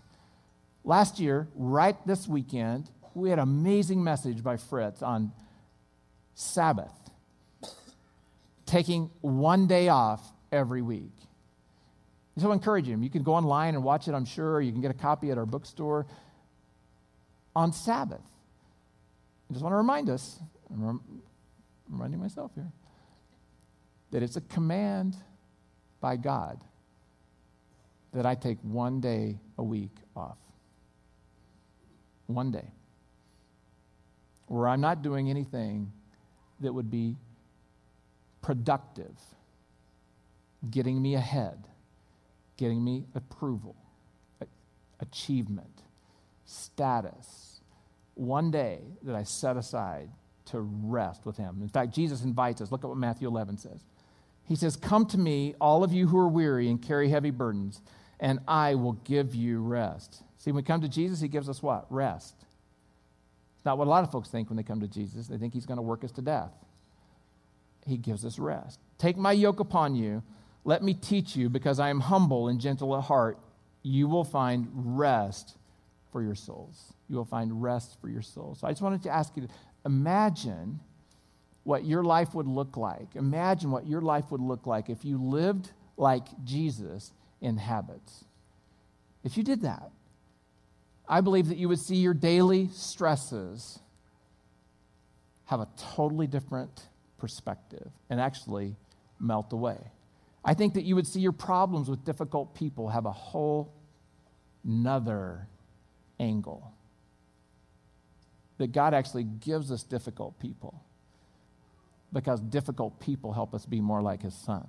Last 0.85 1.21
year, 1.21 1.49
right 1.55 1.97
this 2.07 2.27
weekend, 2.27 2.91
we 3.15 3.31
had 3.31 3.39
an 3.39 3.45
amazing 3.45 4.03
message 4.03 4.43
by 4.43 4.57
Fritz 4.57 5.03
on 5.03 5.33
Sabbath, 6.35 6.93
taking 8.67 9.11
one 9.21 9.67
day 9.67 9.89
off 9.89 10.21
every 10.51 10.83
week. 10.83 11.13
So 12.37 12.51
I 12.51 12.53
encourage 12.53 12.87
him. 12.87 13.03
You 13.03 13.11
can 13.11 13.25
go 13.25 13.35
online 13.35 13.75
and 13.75 13.83
watch 13.83 14.07
it, 14.07 14.15
I'm 14.15 14.25
sure. 14.25 14.61
You 14.61 14.71
can 14.71 14.81
get 14.81 14.93
a 14.93 14.95
copy 14.95 15.33
at 15.33 15.39
our 15.39 15.47
bookstore 15.47 16.07
on 17.57 17.73
Sabbath. 17.73 18.23
I 19.51 19.53
just 19.53 19.63
want 19.63 19.73
to 19.73 19.77
remind 19.77 20.09
us, 20.09 20.39
I'm 21.89 21.95
reminding 21.95 22.21
myself 22.21 22.53
here, 22.55 22.71
that 24.11 24.23
it's 24.23 24.37
a 24.37 24.41
command 24.43 25.17
by 26.01 26.17
God 26.17 26.63
that 28.13 28.27
I 28.27 28.35
take 28.35 28.59
one 28.63 29.01
day 29.01 29.39
a 29.57 29.63
week 29.63 29.95
off. 30.17 30.39
One 32.27 32.51
day. 32.51 32.71
Where 34.47 34.69
I'm 34.69 34.81
not 34.81 35.03
doing 35.03 35.31
anything 35.31 35.93
that 36.61 36.73
would 36.73 36.91
be 36.91 37.17
productive, 38.41 39.15
getting 40.71 41.01
me 41.01 41.15
ahead, 41.15 41.65
getting 42.57 42.83
me 42.83 43.05
approval, 43.15 43.77
achievement, 45.01 45.83
status. 46.45 47.61
One 48.15 48.51
day 48.51 48.81
that 49.03 49.15
I 49.15 49.23
set 49.23 49.57
aside 49.57 50.09
to 50.51 50.61
rest 50.61 51.27
with 51.27 51.37
Him. 51.37 51.59
In 51.63 51.69
fact, 51.69 51.95
Jesus 51.95 52.23
invites 52.23 52.61
us. 52.61 52.71
Look 52.73 52.85
at 52.85 52.89
what 52.89 52.97
Matthew 52.97 53.29
11 53.29 53.59
says. 53.59 53.85
He 54.45 54.57
says, 54.57 54.77
Come 54.77 55.07
to 55.07 55.19
me, 55.19 55.55
all 55.61 55.85
of 55.85 55.93
you 55.93 56.09
who 56.09 56.19
are 56.19 56.29
weary 56.29 56.69
and 56.69 56.81
carry 56.81 57.11
heavy 57.11 57.31
burdens, 57.31 57.83
and 58.19 58.41
I 58.49 58.75
will 58.75 58.95
give 59.05 59.35
you 59.35 59.61
rest. 59.61 60.23
See, 60.39 60.51
when 60.51 60.57
we 60.57 60.63
come 60.63 60.81
to 60.81 60.89
Jesus, 60.89 61.21
He 61.21 61.29
gives 61.29 61.49
us 61.49 61.63
what? 61.63 61.87
Rest. 61.91 62.35
It's 63.57 63.65
not 63.65 63.77
what 63.77 63.87
a 63.87 63.91
lot 63.91 64.05
of 64.05 64.11
folks 64.11 64.29
think 64.29 64.49
when 64.49 64.57
they 64.57 64.63
come 64.63 64.81
to 64.81 64.89
Jesus. 64.89 65.27
They 65.27 65.37
think 65.37 65.53
He's 65.53 65.67
going 65.67 65.77
to 65.77 65.83
work 65.83 66.03
us 66.03 66.13
to 66.13 66.23
death. 66.23 66.53
He 67.87 67.97
gives 67.97 68.25
us 68.25 68.39
rest. 68.39 68.81
Take 68.99 69.17
my 69.17 69.33
yoke 69.33 69.61
upon 69.61 69.95
you. 69.95 70.23
Let 70.65 70.83
me 70.83 70.95
teach 70.95 71.37
you, 71.37 71.49
because 71.49 71.79
I 71.79 71.91
am 71.91 72.01
humble 72.01 72.49
and 72.49 72.61
gentle 72.61 72.97
at 72.97 73.05
heart. 73.05 73.39
You 73.83 74.09
will 74.09 74.25
find 74.25 74.69
rest 74.73 75.57
for 76.11 76.23
your 76.23 76.35
souls. 76.35 76.95
You 77.09 77.17
will 77.17 77.25
find 77.25 77.63
rest 77.63 77.97
for 78.01 78.09
your 78.09 78.23
souls. 78.23 78.61
So 78.61 78.67
I 78.67 78.71
just 78.71 78.83
wanted 78.83 79.03
to 79.05 79.11
ask 79.11 79.37
you 79.37 79.49
imagine 79.89 80.81
what 81.65 81.85
your 81.85 82.05
life 82.05 82.35
would 82.35 82.47
look 82.47 82.77
like. 82.77 83.17
Imagine 83.17 83.71
what 83.71 83.87
your 83.87 84.03
life 84.03 84.31
would 84.31 84.41
look 84.41 84.67
like 84.67 84.91
if 84.91 85.05
you 85.05 85.19
lived 85.19 85.73
like 85.97 86.27
Jesus 86.45 87.13
in 87.41 87.57
habits. 87.57 88.25
If 89.25 89.37
you 89.37 89.43
did 89.43 89.63
that, 89.63 89.91
I 91.09 91.23
believe 91.23 91.49
that 91.49 91.57
you 91.57 91.69
would 91.69 91.79
see 91.79 91.97
your 91.97 92.15
daily 92.15 92.69
stresses 92.73 93.79
have 95.47 95.61
a 95.61 95.69
totally 95.97 96.27
different 96.27 96.89
perspective 97.17 97.91
and 98.11 98.21
actually 98.21 98.77
melt 99.19 99.53
away. 99.53 99.79
I 100.45 100.55
think 100.55 100.75
that 100.75 100.85
you 100.85 100.95
would 100.95 101.07
see 101.07 101.21
your 101.21 101.33
problems 101.33 101.89
with 101.89 102.05
difficult 102.05 102.55
people 102.55 102.89
have 102.89 103.07
a 103.07 103.13
whole 103.13 103.73
nother 104.63 105.49
angle. 106.21 106.73
That 108.59 108.73
God 108.73 108.93
actually 108.93 109.25
gives 109.25 109.71
us 109.71 109.83
difficult 109.83 110.39
people 110.39 110.83
because 112.13 112.41
difficult 112.41 113.01
people 113.01 113.33
help 113.33 113.55
us 113.55 113.65
be 113.67 113.81
more 113.81 114.03
like 114.03 114.23
His 114.23 114.35
Son. 114.35 114.67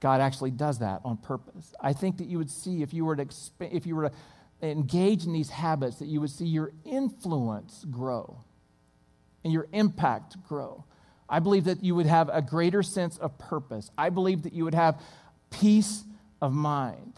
God 0.00 0.20
actually 0.20 0.52
does 0.52 0.78
that 0.78 1.00
on 1.04 1.16
purpose. 1.16 1.74
I 1.80 1.92
think 1.92 2.18
that 2.18 2.28
you 2.28 2.38
would 2.38 2.50
see 2.50 2.82
if 2.82 2.94
you 2.94 3.04
were 3.04 3.16
to 3.16 3.24
exp- 3.24 3.72
if 3.72 3.86
you 3.86 3.96
were 3.96 4.10
to 4.10 4.14
engage 4.62 5.24
in 5.24 5.32
these 5.32 5.50
habits 5.50 5.96
that 5.96 6.06
you 6.06 6.20
would 6.20 6.30
see 6.30 6.46
your 6.46 6.72
influence 6.84 7.84
grow 7.90 8.40
and 9.44 9.52
your 9.52 9.66
impact 9.72 10.36
grow. 10.46 10.84
I 11.28 11.40
believe 11.40 11.64
that 11.64 11.84
you 11.84 11.94
would 11.94 12.06
have 12.06 12.30
a 12.32 12.40
greater 12.40 12.82
sense 12.82 13.18
of 13.18 13.38
purpose. 13.38 13.90
I 13.98 14.08
believe 14.10 14.42
that 14.42 14.52
you 14.52 14.64
would 14.64 14.74
have 14.74 15.00
peace 15.50 16.04
of 16.40 16.52
mind. 16.52 17.14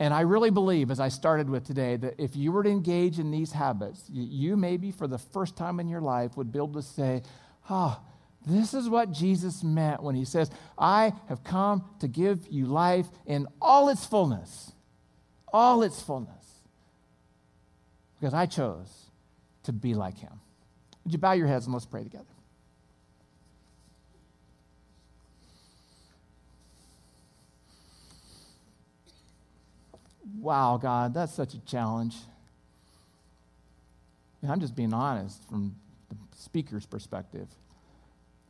And 0.00 0.14
I 0.14 0.20
really 0.20 0.50
believe, 0.50 0.90
as 0.90 1.00
I 1.00 1.08
started 1.08 1.50
with 1.50 1.64
today, 1.64 1.96
that 1.96 2.14
if 2.18 2.36
you 2.36 2.52
were 2.52 2.62
to 2.62 2.70
engage 2.70 3.18
in 3.18 3.30
these 3.30 3.50
habits, 3.50 4.04
you 4.08 4.56
maybe 4.56 4.92
for 4.92 5.08
the 5.08 5.18
first 5.18 5.56
time 5.56 5.80
in 5.80 5.88
your 5.88 6.00
life 6.00 6.36
would 6.36 6.52
be 6.52 6.58
able 6.58 6.74
to 6.74 6.82
say, 6.82 7.22
Ah, 7.68 8.00
oh, 8.00 8.08
this 8.46 8.74
is 8.74 8.88
what 8.88 9.10
Jesus 9.10 9.64
meant 9.64 10.02
when 10.02 10.14
he 10.14 10.24
says, 10.24 10.50
I 10.78 11.12
have 11.28 11.42
come 11.42 11.84
to 12.00 12.08
give 12.08 12.46
you 12.48 12.66
life 12.66 13.06
in 13.26 13.46
all 13.60 13.88
its 13.88 14.06
fullness. 14.06 14.72
All 15.52 15.82
its 15.82 16.00
fullness. 16.00 16.32
Because 18.18 18.34
I 18.34 18.46
chose 18.46 19.06
to 19.64 19.72
be 19.72 19.94
like 19.94 20.18
him. 20.18 20.40
Would 21.04 21.12
you 21.12 21.18
bow 21.18 21.32
your 21.32 21.46
heads 21.46 21.66
and 21.66 21.74
let's 21.74 21.86
pray 21.86 22.04
together? 22.04 22.24
Wow, 30.36 30.78
God, 30.80 31.14
that's 31.14 31.34
such 31.34 31.54
a 31.54 31.60
challenge. 31.60 32.16
I'm 34.46 34.60
just 34.60 34.76
being 34.76 34.92
honest 34.94 35.48
from 35.48 35.74
the 36.08 36.16
speaker's 36.36 36.86
perspective. 36.86 37.48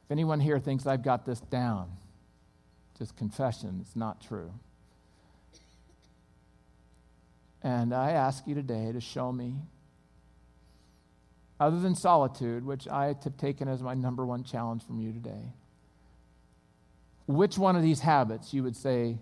If 0.04 0.10
anyone 0.10 0.40
here 0.40 0.58
thinks 0.58 0.86
I've 0.86 1.02
got 1.02 1.24
this 1.24 1.40
down, 1.40 1.90
just 2.98 3.16
confession, 3.16 3.78
it's 3.80 3.96
not 3.96 4.20
true. 4.20 4.52
And 7.62 7.94
I 7.94 8.12
ask 8.12 8.46
you 8.46 8.54
today 8.54 8.92
to 8.92 9.00
show 9.00 9.32
me, 9.32 9.56
other 11.60 11.80
than 11.80 11.94
solitude, 11.94 12.64
which 12.64 12.86
I 12.86 13.06
have 13.06 13.36
taken 13.36 13.66
as 13.68 13.82
my 13.82 13.94
number 13.94 14.24
one 14.24 14.44
challenge 14.44 14.84
from 14.84 15.00
you 15.00 15.12
today, 15.12 15.52
which 17.26 17.58
one 17.58 17.76
of 17.76 17.82
these 17.82 18.00
habits 18.00 18.54
you 18.54 18.62
would 18.62 18.76
say, 18.76 19.18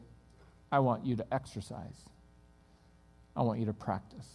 I 0.70 0.80
want 0.80 1.06
you 1.06 1.16
to 1.16 1.34
exercise. 1.34 2.04
I 3.36 3.42
want 3.42 3.60
you 3.60 3.66
to 3.66 3.72
practice. 3.72 4.26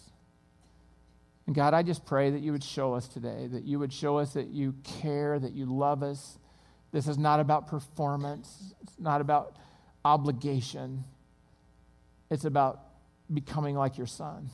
And 1.46 1.56
God, 1.56 1.74
I 1.74 1.82
just 1.82 2.06
pray 2.06 2.30
that 2.30 2.40
you 2.40 2.52
would 2.52 2.62
show 2.62 2.94
us 2.94 3.08
today, 3.08 3.48
that 3.48 3.64
you 3.64 3.78
would 3.80 3.92
show 3.92 4.18
us 4.18 4.34
that 4.34 4.48
you 4.48 4.74
care, 4.84 5.38
that 5.38 5.52
you 5.52 5.66
love 5.66 6.02
us. 6.02 6.38
This 6.92 7.08
is 7.08 7.18
not 7.18 7.40
about 7.40 7.66
performance, 7.66 8.74
it's 8.82 8.98
not 8.98 9.20
about 9.20 9.56
obligation, 10.04 11.04
it's 12.30 12.44
about 12.44 12.80
becoming 13.32 13.74
like 13.74 13.98
your 13.98 14.06
son. 14.06 14.50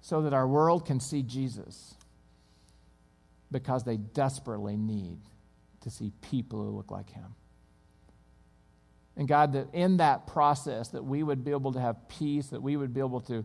So 0.00 0.22
that 0.22 0.32
our 0.34 0.46
world 0.46 0.84
can 0.84 1.00
see 1.00 1.22
Jesus 1.22 1.94
because 3.50 3.84
they 3.84 3.96
desperately 3.96 4.76
need 4.76 5.18
to 5.82 5.90
see 5.90 6.12
people 6.20 6.62
who 6.62 6.76
look 6.76 6.90
like 6.90 7.10
him. 7.10 7.34
And 9.16 9.28
God, 9.28 9.52
that 9.52 9.68
in 9.72 9.98
that 9.98 10.26
process, 10.26 10.88
that 10.88 11.04
we 11.04 11.22
would 11.22 11.44
be 11.44 11.52
able 11.52 11.72
to 11.72 11.80
have 11.80 12.08
peace, 12.08 12.48
that 12.48 12.62
we 12.62 12.76
would 12.76 12.92
be 12.92 13.00
able 13.00 13.20
to 13.22 13.44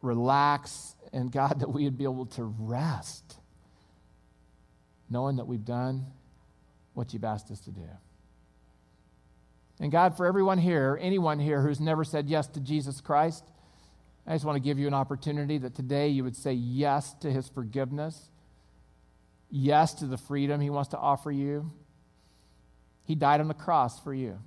relax, 0.00 0.94
and 1.12 1.30
God, 1.30 1.60
that 1.60 1.72
we 1.72 1.84
would 1.84 1.98
be 1.98 2.04
able 2.04 2.26
to 2.26 2.44
rest, 2.44 3.36
knowing 5.10 5.36
that 5.36 5.46
we've 5.46 5.64
done 5.64 6.06
what 6.94 7.12
you've 7.12 7.24
asked 7.24 7.50
us 7.50 7.60
to 7.60 7.70
do. 7.70 7.88
And 9.80 9.90
God, 9.90 10.16
for 10.16 10.26
everyone 10.26 10.58
here, 10.58 10.98
anyone 11.00 11.38
here 11.38 11.60
who's 11.60 11.80
never 11.80 12.04
said 12.04 12.28
yes 12.28 12.46
to 12.48 12.60
Jesus 12.60 13.00
Christ, 13.00 13.44
I 14.26 14.34
just 14.34 14.44
want 14.44 14.56
to 14.56 14.60
give 14.60 14.78
you 14.78 14.86
an 14.86 14.94
opportunity 14.94 15.58
that 15.58 15.74
today 15.74 16.08
you 16.08 16.22
would 16.22 16.36
say 16.36 16.52
yes 16.52 17.14
to 17.20 17.30
his 17.30 17.48
forgiveness, 17.48 18.30
yes 19.50 19.94
to 19.94 20.06
the 20.06 20.16
freedom 20.16 20.60
he 20.60 20.70
wants 20.70 20.90
to 20.90 20.98
offer 20.98 21.30
you. 21.30 21.72
He 23.04 23.14
died 23.14 23.40
on 23.40 23.48
the 23.48 23.54
cross 23.54 23.98
for 23.98 24.14
you. 24.14 24.38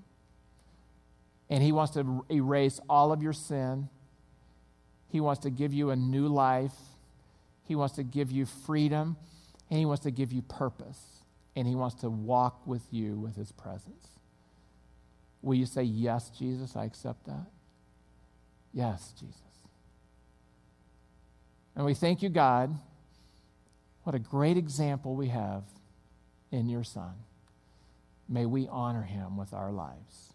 And 1.50 1.64
He 1.64 1.72
wants 1.72 1.94
to 1.94 2.02
er, 2.02 2.34
erase 2.34 2.80
all 2.90 3.12
of 3.12 3.22
your 3.22 3.34
sin. 3.34 3.90
He 5.10 5.20
wants 5.20 5.42
to 5.44 5.50
give 5.50 5.74
you 5.74 5.92
a 5.92 5.96
new 5.96 6.28
life. 6.28 6.76
He 7.66 7.76
wants 7.76 7.96
to 7.96 8.04
give 8.04 8.32
you 8.32 8.46
freedom. 8.46 9.18
And 9.70 9.80
He 9.80 9.86
wants 9.86 10.04
to 10.04 10.12
give 10.12 10.32
you 10.32 10.42
purpose. 10.42 11.02
And 11.56 11.68
He 11.68 11.76
wants 11.76 12.02
to 12.02 12.10
walk 12.10 12.66
with 12.66 12.84
you 12.92 13.16
with 13.16 13.36
His 13.36 13.52
presence. 13.52 14.08
Will 15.42 15.56
you 15.56 15.66
say, 15.66 15.84
Yes, 15.84 16.30
Jesus, 16.30 16.76
I 16.76 16.86
accept 16.86 17.26
that? 17.28 17.46
Yes, 18.74 19.14
Jesus. 19.20 19.42
And 21.76 21.86
we 21.86 21.94
thank 21.94 22.24
you, 22.24 22.30
God. 22.30 22.76
What 24.04 24.16
a 24.16 24.20
great 24.20 24.58
example 24.58 25.16
we 25.16 25.30
have 25.30 25.64
in 26.52 26.70
your 26.70 26.84
Son. 26.84 27.14
May 28.30 28.46
we 28.46 28.68
honor 28.68 29.04
him 29.04 29.38
with 29.38 29.54
our 29.54 29.72
lives. 29.72 30.35